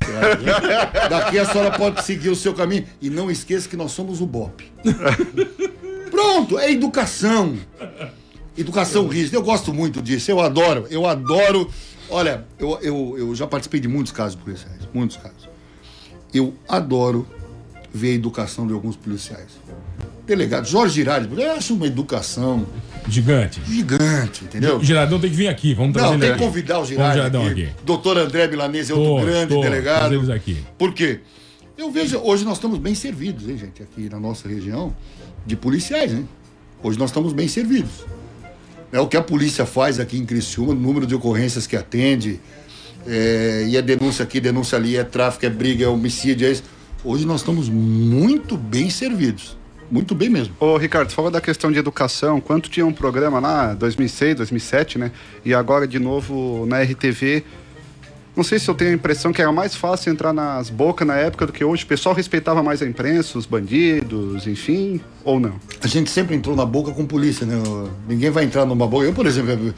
Daqui 1.09 1.39
a 1.39 1.45
senhora 1.47 1.71
pode 1.71 2.05
seguir 2.05 2.31
o 2.31 2.37
seu 2.37 2.53
caminho. 2.53 2.85
E 3.01 3.09
não 3.09 3.31
esqueça 3.31 3.69
que 3.69 3.77
nós 3.77 3.93
somos 3.93 4.21
o 4.21 4.27
BOP. 4.27 4.71
Pronto, 6.33 6.59
é 6.59 6.71
educação. 6.73 7.55
Educação 8.57 9.07
rígida. 9.07 9.37
Eu 9.37 9.43
gosto 9.43 9.73
muito 9.73 10.01
disso, 10.01 10.31
eu 10.31 10.41
adoro. 10.41 10.87
Eu 10.91 11.07
adoro. 11.07 11.71
Olha, 12.09 12.45
eu, 12.59 12.79
eu, 12.81 13.15
eu 13.19 13.35
já 13.35 13.47
participei 13.47 13.81
de 13.81 13.89
muitos 13.89 14.13
casos 14.13 14.35
policiais, 14.35 14.79
muitos 14.95 15.19
casos. 15.19 15.49
Eu 16.33 16.55
adoro 16.67 17.27
ver 17.93 18.13
a 18.13 18.15
educação 18.15 18.67
de 18.67 18.73
alguns 18.73 18.97
policiais. 18.97 19.49
Delegado 20.27 20.67
Jorge 20.67 20.95
Girardi, 20.95 21.29
eu 21.39 21.53
acho 21.53 21.75
uma 21.75 21.87
educação 21.87 22.67
Gigante. 23.09 23.61
gigante, 23.67 24.45
entendeu? 24.45 24.79
O 24.79 24.85
Giradão 24.85 25.19
tem 25.21 25.29
que 25.29 25.37
vir 25.37 25.49
aqui. 25.49 25.75
Vamos 25.75 25.93
trazer 25.93 26.13
Não, 26.13 26.19
tem 26.21 26.33
que 26.33 26.39
convidar 26.39 26.75
o 26.75 26.77
Vamos 26.77 26.89
Girardi 26.89 27.15
Giradão 27.17 27.47
aqui. 27.47 27.65
aqui. 27.65 27.73
Doutor 27.85 28.17
André 28.17 28.47
Milanese 28.49 28.93
é 28.93 28.95
outro 28.95 29.17
Tô, 29.17 29.27
grande 29.27 29.55
tô, 29.55 29.61
delegado. 29.61 30.33
aqui. 30.33 30.65
Por 30.79 30.95
quê? 30.95 31.21
Eu 31.83 31.91
vejo, 31.91 32.17
hoje 32.19 32.45
nós 32.45 32.59
estamos 32.59 32.79
bem 32.79 32.95
servidos, 32.95 33.49
hein, 33.49 33.59
gente, 33.59 33.83
aqui 33.83 34.09
na 34.09 34.21
nossa 34.21 34.49
região, 34.49 34.95
de 35.45 35.57
policiais, 35.57 36.13
hein? 36.13 36.29
Hoje 36.81 36.97
nós 36.97 37.11
estamos 37.11 37.33
bem 37.33 37.49
servidos. 37.49 38.07
É 38.93 39.01
o 39.01 39.09
que 39.09 39.17
a 39.17 39.21
polícia 39.21 39.67
faz 39.67 39.99
aqui 39.99 40.17
em 40.17 40.25
Criciúma, 40.25 40.71
o 40.71 40.77
número 40.77 41.09
de 41.09 41.15
ocorrências 41.17 41.67
que 41.67 41.75
atende, 41.75 42.39
é, 43.05 43.67
e 43.69 43.77
é 43.77 43.83
denúncia 43.83 44.23
aqui, 44.23 44.39
denúncia 44.39 44.79
ali, 44.79 44.97
é 44.97 45.03
tráfico, 45.03 45.45
é 45.45 45.51
briga, 45.51 45.85
é 45.85 45.89
homicídio, 45.89 46.47
é 46.47 46.53
isso. 46.53 46.63
Hoje 47.05 47.27
nós 47.27 47.41
estamos 47.41 47.69
muito 47.69 48.57
bem 48.57 48.89
servidos. 48.89 49.57
Muito 49.91 50.15
bem 50.15 50.29
mesmo. 50.29 50.55
Ô, 50.61 50.77
Ricardo, 50.77 51.11
você 51.11 51.31
da 51.33 51.41
questão 51.41 51.73
de 51.73 51.81
educação. 51.81 52.41
Quanto 52.41 52.71
tinha 52.71 52.87
um 52.87 52.93
programa 52.93 53.41
lá, 53.41 53.75
2006, 53.75 54.37
2007, 54.37 54.99
né? 54.99 55.11
E 55.45 55.53
agora 55.53 55.87
de 55.87 55.99
novo 55.99 56.65
na 56.65 56.81
RTV. 56.81 57.45
Não 58.35 58.43
sei 58.43 58.59
se 58.59 58.67
eu 58.69 58.75
tenho 58.75 58.93
a 58.93 58.95
impressão 58.95 59.31
que 59.31 59.43
era 59.43 59.53
mais 59.53 59.75
fácil 59.77 60.11
entrar 60.11 60.33
nas 60.33 60.71
bocas 60.71 61.07
na 61.07 61.17
época 61.17 61.47
do 61.47 61.53
que 61.53 61.63
hoje. 61.63 61.85
O 61.85 61.87
pessoal 61.87 62.15
respeitava 62.15 62.63
mais 62.63 62.81
a 62.81 62.87
imprensa, 62.87 63.37
os 63.37 63.45
bandidos, 63.45 64.47
enfim, 64.47 65.01
ou 65.23 65.39
não? 65.39 65.55
A 65.83 65.87
gente 65.87 66.11
sempre 66.11 66.35
entrou 66.35 66.57
na 66.57 66.65
boca 66.65 66.93
com 66.93 67.05
polícia, 67.05 67.45
né? 67.45 67.57
Ninguém 68.09 68.31
vai 68.31 68.45
entrar 68.45 68.65
numa 68.65 68.87
boca. 68.87 69.05
Eu, 69.05 69.13
por 69.13 69.27
exemplo, 69.27 69.75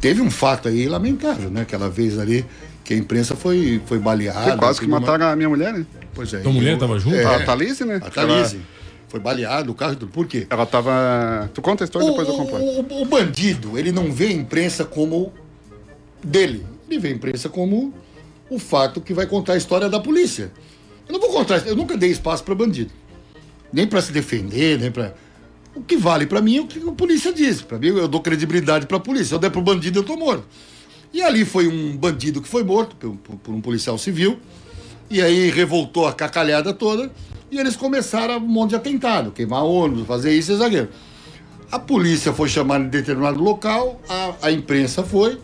teve 0.00 0.20
um 0.22 0.30
fato 0.30 0.68
aí 0.68 0.86
lamentável, 0.88 1.50
né? 1.50 1.62
Aquela 1.62 1.90
vez 1.90 2.18
ali 2.20 2.46
que 2.84 2.94
a 2.94 2.96
imprensa 2.96 3.34
foi, 3.34 3.82
foi 3.86 3.98
baleada. 3.98 4.42
Foi 4.50 4.56
quase 4.58 4.78
que 4.80 4.86
mataram 4.86 5.26
a 5.26 5.34
minha 5.34 5.48
mulher, 5.48 5.72
né? 5.72 5.84
Pois 6.14 6.32
é. 6.34 6.38
Tua 6.38 6.52
mulher 6.52 6.74
eu- 6.74 6.78
tava 6.78 6.98
junto? 7.00 7.16
É, 7.16 7.24
A 7.24 7.44
Thalise, 7.44 7.84
né? 7.84 8.00
a 8.00 8.08
Thalise. 8.10 8.60
Foi 9.08 9.18
baleado 9.18 9.72
o 9.72 9.74
carro 9.74 9.94
e 9.94 9.96
tudo. 9.96 10.12
Por 10.12 10.26
quê? 10.28 10.46
Ela, 10.48 10.60
ela 10.62 10.66
tava. 10.66 11.50
Tu 11.52 11.60
conta 11.60 11.82
a 11.82 11.86
história, 11.86 12.08
depois 12.08 12.28
eu 12.28 12.34
O, 12.34 12.36
completo. 12.38 12.94
o, 12.94 13.02
o 13.02 13.04
bandido, 13.06 13.76
ele 13.76 13.90
não 13.90 14.12
vê 14.12 14.26
a 14.26 14.32
imprensa 14.32 14.84
como 14.84 15.32
dele. 16.22 16.64
Ele 16.88 16.98
vê 16.98 17.08
a 17.08 17.10
imprensa 17.12 17.48
como 17.48 17.92
o 18.50 18.58
fato 18.58 19.00
que 19.00 19.12
vai 19.12 19.26
contar 19.26 19.54
a 19.54 19.56
história 19.56 19.88
da 19.88 19.98
polícia. 20.00 20.52
Eu 21.08 21.12
não 21.12 21.20
vou 21.20 21.30
contar, 21.30 21.66
eu 21.66 21.76
nunca 21.76 21.96
dei 21.96 22.10
espaço 22.10 22.42
para 22.44 22.54
bandido. 22.54 22.90
Nem 23.72 23.86
para 23.86 24.00
se 24.00 24.12
defender, 24.12 24.78
nem 24.78 24.90
para 24.90 25.14
O 25.74 25.82
que 25.82 25.96
vale 25.96 26.26
para 26.26 26.40
mim 26.40 26.58
é 26.58 26.60
o 26.60 26.66
que 26.66 26.78
a 26.88 26.92
polícia 26.92 27.32
diz. 27.32 27.60
Para 27.62 27.78
mim, 27.78 27.88
eu 27.88 28.08
dou 28.08 28.20
credibilidade 28.20 28.86
para 28.86 28.96
a 28.96 29.00
polícia. 29.00 29.26
Se 29.26 29.34
eu 29.34 29.38
der 29.38 29.50
pro 29.50 29.60
bandido, 29.60 29.98
eu 29.98 30.04
tô 30.04 30.16
morto. 30.16 30.44
E 31.12 31.22
ali 31.22 31.44
foi 31.44 31.66
um 31.68 31.96
bandido 31.96 32.40
que 32.40 32.48
foi 32.48 32.62
morto 32.64 32.96
por, 32.96 33.38
por- 33.38 33.52
um 33.54 33.60
policial 33.60 33.98
civil. 33.98 34.38
E 35.10 35.20
aí 35.20 35.50
revoltou 35.50 36.06
a 36.06 36.12
cacalhada 36.12 36.72
toda. 36.72 37.10
E 37.50 37.58
eles 37.58 37.76
começaram 37.76 38.36
um 38.38 38.40
monte 38.40 38.70
de 38.70 38.76
atentado, 38.76 39.30
queimar 39.30 39.64
ônibus, 39.64 40.06
fazer 40.06 40.32
isso 40.34 40.52
e 40.52 40.62
aquilo. 40.64 40.88
A 41.70 41.78
polícia 41.78 42.32
foi 42.32 42.48
chamada 42.48 42.84
em 42.84 42.88
determinado 42.88 43.42
local, 43.42 44.00
a, 44.08 44.34
a 44.42 44.50
imprensa 44.52 45.02
foi. 45.02 45.38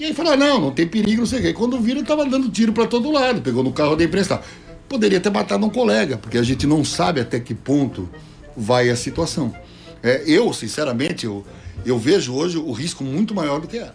E 0.00 0.06
aí 0.06 0.14
falaram, 0.14 0.38
não, 0.38 0.60
não 0.62 0.70
tem 0.70 0.86
perigo, 0.86 1.20
não 1.20 1.26
sei 1.26 1.40
o 1.40 1.42
quê. 1.42 1.52
Quando 1.52 1.78
viram, 1.78 2.02
tava 2.02 2.24
dando 2.24 2.48
tiro 2.48 2.72
para 2.72 2.86
todo 2.86 3.10
lado, 3.10 3.42
pegou 3.42 3.62
no 3.62 3.70
carro 3.70 3.94
da 3.94 4.02
imprensa. 4.02 4.34
e 4.34 4.38
tal. 4.38 4.44
Poderia 4.88 5.20
ter 5.20 5.30
matado 5.30 5.64
um 5.66 5.68
colega, 5.68 6.16
porque 6.16 6.38
a 6.38 6.42
gente 6.42 6.66
não 6.66 6.82
sabe 6.82 7.20
até 7.20 7.38
que 7.38 7.54
ponto 7.54 8.08
vai 8.56 8.88
a 8.88 8.96
situação. 8.96 9.54
É, 10.02 10.24
eu, 10.26 10.50
sinceramente, 10.54 11.26
eu, 11.26 11.44
eu 11.84 11.98
vejo 11.98 12.32
hoje 12.32 12.56
o 12.56 12.72
risco 12.72 13.04
muito 13.04 13.34
maior 13.34 13.60
do 13.60 13.68
que 13.68 13.76
era. 13.76 13.94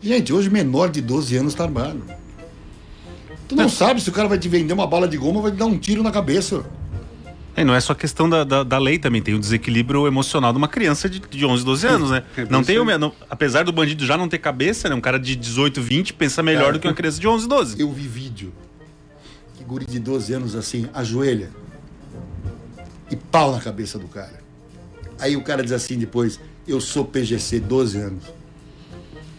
Gente, 0.00 0.32
hoje 0.32 0.48
menor 0.48 0.88
de 0.88 1.02
12 1.02 1.36
anos 1.36 1.52
está 1.52 1.64
armado. 1.64 2.02
Tu 3.46 3.54
não 3.54 3.68
sabe 3.68 4.00
se 4.00 4.08
o 4.08 4.12
cara 4.12 4.28
vai 4.28 4.38
te 4.38 4.48
vender 4.48 4.72
uma 4.72 4.86
bala 4.86 5.06
de 5.06 5.18
goma 5.18 5.36
ou 5.36 5.42
vai 5.42 5.52
te 5.52 5.58
dar 5.58 5.66
um 5.66 5.76
tiro 5.76 6.02
na 6.02 6.10
cabeça. 6.10 6.64
É, 7.60 7.64
não 7.64 7.74
é 7.74 7.80
só 7.80 7.94
questão 7.94 8.28
da, 8.28 8.42
da, 8.44 8.62
da 8.62 8.78
lei 8.78 8.98
também, 8.98 9.20
tem 9.20 9.34
o 9.34 9.38
desequilíbrio 9.38 10.06
emocional 10.06 10.52
de 10.52 10.58
uma 10.58 10.68
criança 10.68 11.08
de, 11.08 11.20
de 11.20 11.44
11, 11.44 11.64
12 11.64 11.86
anos, 11.86 12.10
né? 12.10 12.22
É, 12.36 12.44
não 12.46 12.62
tem 12.64 12.78
o, 12.78 12.98
não- 12.98 13.12
apesar 13.28 13.64
do 13.64 13.72
bandido 13.72 14.06
já 14.06 14.16
não 14.16 14.28
ter 14.28 14.38
cabeça, 14.38 14.88
né? 14.88 14.94
Um 14.94 15.00
cara 15.00 15.18
de 15.18 15.36
18, 15.36 15.80
20 15.82 16.14
pensa 16.14 16.42
melhor 16.42 16.60
Cara, 16.62 16.72
do 16.74 16.80
que 16.80 16.88
uma 16.88 16.94
criança 16.94 17.20
de 17.20 17.28
11, 17.28 17.46
12. 17.48 17.80
Eu 17.80 17.92
vi 17.92 18.06
vídeo. 18.08 18.52
Que 19.56 19.64
guri 19.64 19.84
de 19.84 19.98
12 19.98 20.32
anos 20.32 20.54
assim, 20.56 20.88
ajoelha. 20.94 21.50
E 23.10 23.16
pau 23.16 23.52
na 23.52 23.60
cabeça 23.60 23.98
do 23.98 24.06
cara. 24.08 24.40
Aí 25.18 25.36
o 25.36 25.42
cara 25.42 25.62
diz 25.62 25.72
assim 25.72 25.98
depois, 25.98 26.40
eu 26.66 26.80
sou 26.80 27.04
PGC 27.04 27.60
12 27.60 27.98
anos. 27.98 28.24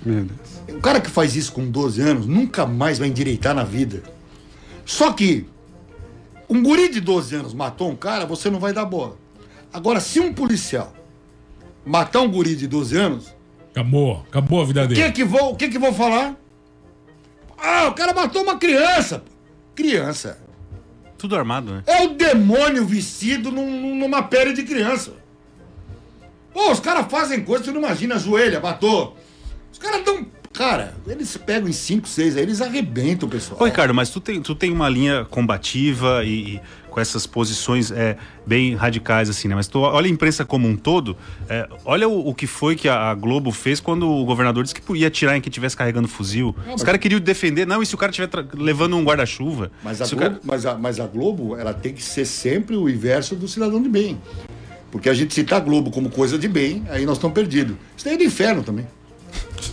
Meu 0.05 0.26
Deus. 0.26 0.78
O 0.78 0.80
cara 0.80 0.99
que 1.01 1.09
faz 1.09 1.36
isso 1.36 1.51
com 1.53 1.67
12 1.69 2.01
anos 2.01 2.26
nunca 2.28 2.65
mais 2.65 2.99
vai 2.99 3.07
endireitar 3.07 3.55
na 3.55 3.63
vida. 3.63 4.03
Só 4.86 5.11
que 5.13 5.45
um 6.52 6.62
guri 6.62 6.89
de 6.89 6.99
12 6.99 7.36
anos 7.36 7.54
matou 7.54 7.89
um 7.89 7.95
cara, 7.95 8.26
você 8.26 8.49
não 8.49 8.60
vai 8.60 8.74
dar 8.74 8.86
bola. 8.86 9.18
Agora, 9.72 9.99
se 9.99 10.20
um 10.20 10.34
policial 10.34 10.93
matar 11.86 12.22
um 12.22 12.30
guri 12.30 12.56
de 12.56 12.68
12 12.68 12.97
anos, 12.97 13.34
Acabou, 13.72 14.26
acabou 14.30 14.62
a 14.62 14.66
vida 14.66 14.84
o 14.84 14.88
que 14.89 14.93
dele. 14.95 15.12
que 15.14 15.24
vou, 15.24 15.54
o 15.54 15.56
que 15.56 15.70
que 15.70 15.80
vou 15.80 15.93
falar? 15.93 16.36
Ah, 17.58 17.88
o 17.88 17.93
cara 17.93 18.14
matou 18.14 18.43
uma 18.43 18.58
criança. 18.58 19.24
Criança. 19.74 20.38
Tudo 21.18 21.36
armado, 21.38 21.72
né? 21.76 21.84
É 21.88 22.04
o 22.04 22.10
demônio 22.10 22.86
vestido 22.86 23.49
num- 23.52 23.95
numa 23.95 24.24
pele 24.24 24.52
de 24.52 24.64
criança. 24.64 25.14
Pô, 26.54 26.70
os 26.72 26.82
caras 26.82 27.06
fazem 27.10 27.45
coisa, 27.45 27.64
você 27.64 27.72
não 27.72 27.80
imagina, 27.80 28.16
ajoelha, 28.16 28.60
matou. 28.60 29.16
Os 29.72 29.78
caras 29.80 30.04
dão. 30.04 30.26
Cara, 30.54 30.93
eles 31.08 31.38
pegam 31.38 31.70
em 31.70 31.74
5, 31.74 32.08
6, 32.08 32.36
aí 32.38 32.43
eles 32.43 32.62
arrebentam 32.62 33.28
o 33.28 33.32
pessoal. 33.32 33.62
Ô, 33.62 33.66
Ricardo, 33.66 33.93
mas 33.93 34.10
tu 34.10 34.20
tem, 34.20 34.41
tu 34.41 34.54
tem 34.54 34.72
uma 34.72 34.89
linha 34.89 35.26
combativa 35.26 36.24
e, 36.26 36.56
e 36.56 36.62
com 36.89 36.99
essas 36.99 37.26
posições 37.26 37.89
é, 37.89 38.18
bem 38.45 38.76
radicais, 38.76 39.30
assim, 39.30 39.47
né? 39.47 39.56
Mas 39.56 39.68
tu 39.70 39.80
olha 39.80 40.06
a 40.06 40.10
imprensa 40.10 40.43
como 40.43 40.68
um 40.68 40.76
todo, 40.76 41.16
é, 41.49 41.68
olha 41.86 42.08
o, 42.08 42.28
o 42.30 42.36
que 42.36 42.45
foi 42.45 42.76
que 42.76 42.89
a, 42.89 43.12
a 43.12 43.16
Globo 43.16 43.52
fez 43.52 43.80
quando 43.80 44.08
o 44.10 44.26
governador 44.26 44.64
disse 44.64 44.76
que 44.76 44.97
ia 44.97 45.08
atirar 45.08 45.38
em 45.38 45.41
quem 45.41 45.49
estivesse 45.49 45.76
carregando 45.76 46.08
fuzil. 46.10 46.54
Os 46.76 46.84
caras 46.84 46.99
queriam 46.99 47.22
defender, 47.22 47.66
não, 47.66 47.82
e 47.82 47.86
se 47.86 47.95
o 47.95 47.97
cara 47.97 48.12
estiver 48.12 48.30
levando 48.54 48.97
um 48.97 49.04
guarda-chuva? 49.06 49.72
Mas 49.82 50.02
a, 50.02 50.06
Globo, 50.06 50.22
cara- 50.22 50.39
mas, 50.43 50.66
a, 50.66 50.76
mas 50.76 50.99
a 50.99 51.08
Globo, 51.08 51.56
ela 51.56 51.74
tem 51.74 51.93
que 51.93 52.04
ser 52.04 52.26
sempre 52.26 52.76
o 52.76 52.89
inverso 52.89 53.36
do 53.36 53.47
cidadão 53.47 53.82
de 53.82 53.88
bem. 53.88 54.20
Porque 54.91 55.08
a 55.08 55.14
gente 55.14 55.34
cita 55.34 55.56
a 55.56 55.60
Globo 55.62 55.89
como 55.91 56.10
coisa 56.10 56.38
de 56.38 56.49
bem, 56.49 56.84
aí 56.89 57.06
nós 57.06 57.16
estamos 57.16 57.34
perdidos. 57.34 57.78
Isso 57.95 58.04
daí 58.04 58.16
é 58.16 58.18
do 58.18 58.24
inferno 58.26 58.62
também. 58.62 58.86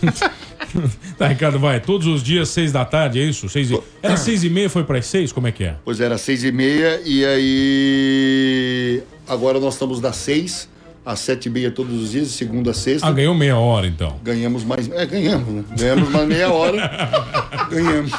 Tá, 1.17 1.27
Ricardo, 1.27 1.59
vai. 1.59 1.79
Todos 1.79 2.07
os 2.07 2.23
dias, 2.23 2.49
seis 2.49 2.71
da 2.71 2.85
tarde, 2.85 3.19
é 3.19 3.23
isso? 3.23 3.49
Seis 3.49 3.71
e... 3.71 3.79
Era 4.01 4.15
seis 4.15 4.43
e 4.43 4.49
meia, 4.49 4.69
foi 4.69 4.83
para 4.83 5.01
seis? 5.01 5.31
Como 5.31 5.47
é 5.47 5.51
que 5.51 5.63
é? 5.63 5.75
Pois 5.83 5.99
era 5.99 6.17
seis 6.17 6.43
e 6.43 6.51
meia 6.51 7.01
e 7.05 7.25
aí 7.25 9.03
agora 9.27 9.59
nós 9.59 9.73
estamos 9.73 9.99
das 9.99 10.15
seis 10.15 10.69
às 11.05 11.19
sete 11.19 11.47
e 11.47 11.49
meia 11.49 11.71
todos 11.71 12.03
os 12.03 12.11
dias, 12.11 12.27
segunda 12.29 12.71
a 12.71 12.73
sexta. 12.73 13.07
Ah, 13.07 13.11
ganhou 13.11 13.33
meia 13.33 13.57
hora, 13.57 13.87
então. 13.87 14.19
Ganhamos 14.23 14.63
mais. 14.63 14.89
É, 14.91 15.05
ganhamos, 15.05 15.47
né? 15.47 15.63
Ganhamos 15.77 16.09
mais 16.09 16.27
meia 16.27 16.51
hora. 16.51 17.09
ganhamos. 17.69 18.11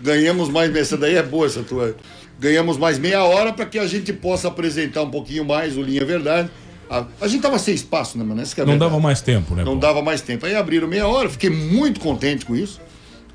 Ganhamos 0.00 0.48
mais. 0.48 0.74
Essa 0.74 0.96
daí 0.96 1.14
é 1.14 1.22
boa, 1.22 1.46
essa 1.46 1.62
tua. 1.62 1.94
Ganhamos 2.38 2.76
mais 2.76 2.98
meia 2.98 3.22
hora 3.22 3.52
para 3.52 3.64
que 3.66 3.78
a 3.78 3.86
gente 3.86 4.12
possa 4.12 4.48
apresentar 4.48 5.02
um 5.02 5.10
pouquinho 5.10 5.44
mais 5.44 5.76
o 5.76 5.82
Linha 5.82 6.04
Verdade. 6.04 6.50
A, 6.94 7.04
a 7.24 7.26
gente 7.28 7.42
tava 7.42 7.58
sem 7.58 7.74
espaço, 7.74 8.16
né, 8.16 8.22
mano? 8.24 8.40
Essa 8.40 8.54
que 8.54 8.60
é 8.60 8.64
Não 8.64 8.72
verdade. 8.72 8.90
dava 8.90 9.02
mais 9.02 9.20
tempo, 9.20 9.54
né? 9.54 9.64
Não 9.64 9.74
pô? 9.74 9.78
dava 9.80 10.00
mais 10.00 10.20
tempo. 10.20 10.46
Aí 10.46 10.54
abriram 10.54 10.86
meia 10.86 11.08
hora, 11.08 11.28
fiquei 11.28 11.50
muito 11.50 11.98
contente 11.98 12.46
com 12.46 12.54
isso. 12.54 12.80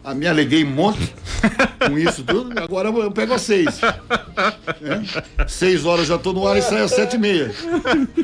A 0.01 0.13
me 0.13 0.25
aleguei 0.27 0.63
um 0.63 0.69
monte 0.71 1.13
com 1.85 1.97
isso 1.97 2.23
tudo. 2.23 2.57
Agora 2.57 2.87
eu 2.87 2.97
eu 3.03 3.11
pego 3.11 3.33
às 3.33 3.41
seis. 3.41 3.81
É? 3.83 5.45
Seis 5.45 5.85
horas 5.85 6.07
já 6.07 6.17
tô 6.17 6.31
no 6.31 6.47
ar 6.47 6.57
e 6.57 6.61
saio 6.61 6.85
às 6.85 6.91
sete 6.91 7.17
e 7.17 7.19
meia. 7.19 7.51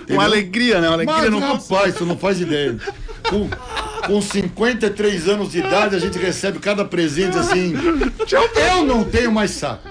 Uma 0.10 0.24
alegria, 0.24 0.80
né? 0.80 0.88
Uma 0.88 0.94
alegria 0.96 1.18
Mas, 1.18 1.32
no 1.32 1.40
rapaz, 1.40 1.96
tu 1.96 2.06
não 2.06 2.18
faz 2.18 2.40
ideia. 2.40 2.78
Com, 3.30 3.50
com 4.08 4.22
53 4.22 5.28
anos 5.28 5.52
de 5.52 5.60
idade, 5.60 5.96
a 5.96 6.00
gente 6.00 6.18
recebe 6.18 6.60
cada 6.60 6.86
presente 6.86 7.38
assim. 7.38 7.74
Eu 8.56 8.86
não 8.86 9.04
tenho 9.04 9.32
mais 9.32 9.52
saco. 9.52 9.86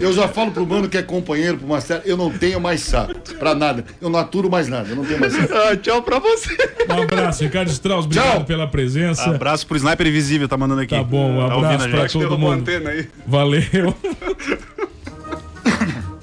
Eu 0.00 0.12
já 0.12 0.28
falo 0.28 0.50
pro 0.52 0.66
mano 0.66 0.88
que 0.88 0.96
é 0.96 1.02
companheiro, 1.02 1.58
pro 1.58 1.66
Marcelo, 1.66 2.02
eu 2.04 2.16
não 2.16 2.30
tenho 2.30 2.60
mais 2.60 2.80
saco. 2.80 3.14
Pra 3.38 3.54
nada. 3.54 3.84
Eu 4.00 4.08
não 4.08 4.18
aturo 4.18 4.48
mais 4.50 4.68
nada. 4.68 4.88
Eu 4.88 4.96
não 4.96 5.04
tenho 5.04 5.18
mais 5.20 5.32
saco. 5.32 5.52
Ah, 5.54 5.76
tchau 5.76 6.02
pra 6.02 6.18
você. 6.18 6.56
Um 6.88 7.02
abraço, 7.02 7.42
Ricardo 7.44 7.68
Strauss. 7.70 8.04
Obrigado 8.06 8.36
Tchau. 8.36 8.44
pela 8.44 8.66
presença. 8.66 9.30
Abraço 9.30 9.66
pro 9.66 9.76
Sniper 9.76 10.06
Invisível, 10.06 10.48
tá 10.48 10.56
mandando 10.56 10.80
aqui. 10.82 10.94
Tá 10.94 11.02
bom, 11.02 11.30
um 11.32 11.48
Tá 11.48 11.56
ouvindo 11.56 11.66
abraço 11.74 11.84
a 11.86 11.88
pra 11.90 12.00
gente? 12.06 12.12
todo 12.22 12.38
mundo. 12.38 12.60
antena 12.60 12.90
aí. 12.90 13.08
Valeu. 13.26 13.62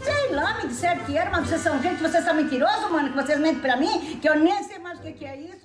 Sei 0.04 0.36
lá, 0.36 0.58
me 0.62 0.68
disseram 0.70 1.04
que 1.04 1.18
era, 1.18 1.30
mas 1.30 1.48
vocês 1.48 1.62
são 1.62 1.82
gente, 1.82 2.02
vocês 2.02 2.24
são 2.24 2.34
mentirosos, 2.36 2.92
mano, 2.92 3.10
que 3.10 3.16
vocês 3.16 3.40
mentem 3.40 3.60
pra 3.62 3.78
mim, 3.78 4.18
que 4.22 4.28
eu 4.30 4.40
nem 4.40 4.64
sei 4.64 4.80
mais 4.80 5.00
o 5.00 5.02
que, 5.02 5.12
que 5.14 5.26
é 5.26 5.38
isso. 5.38 5.61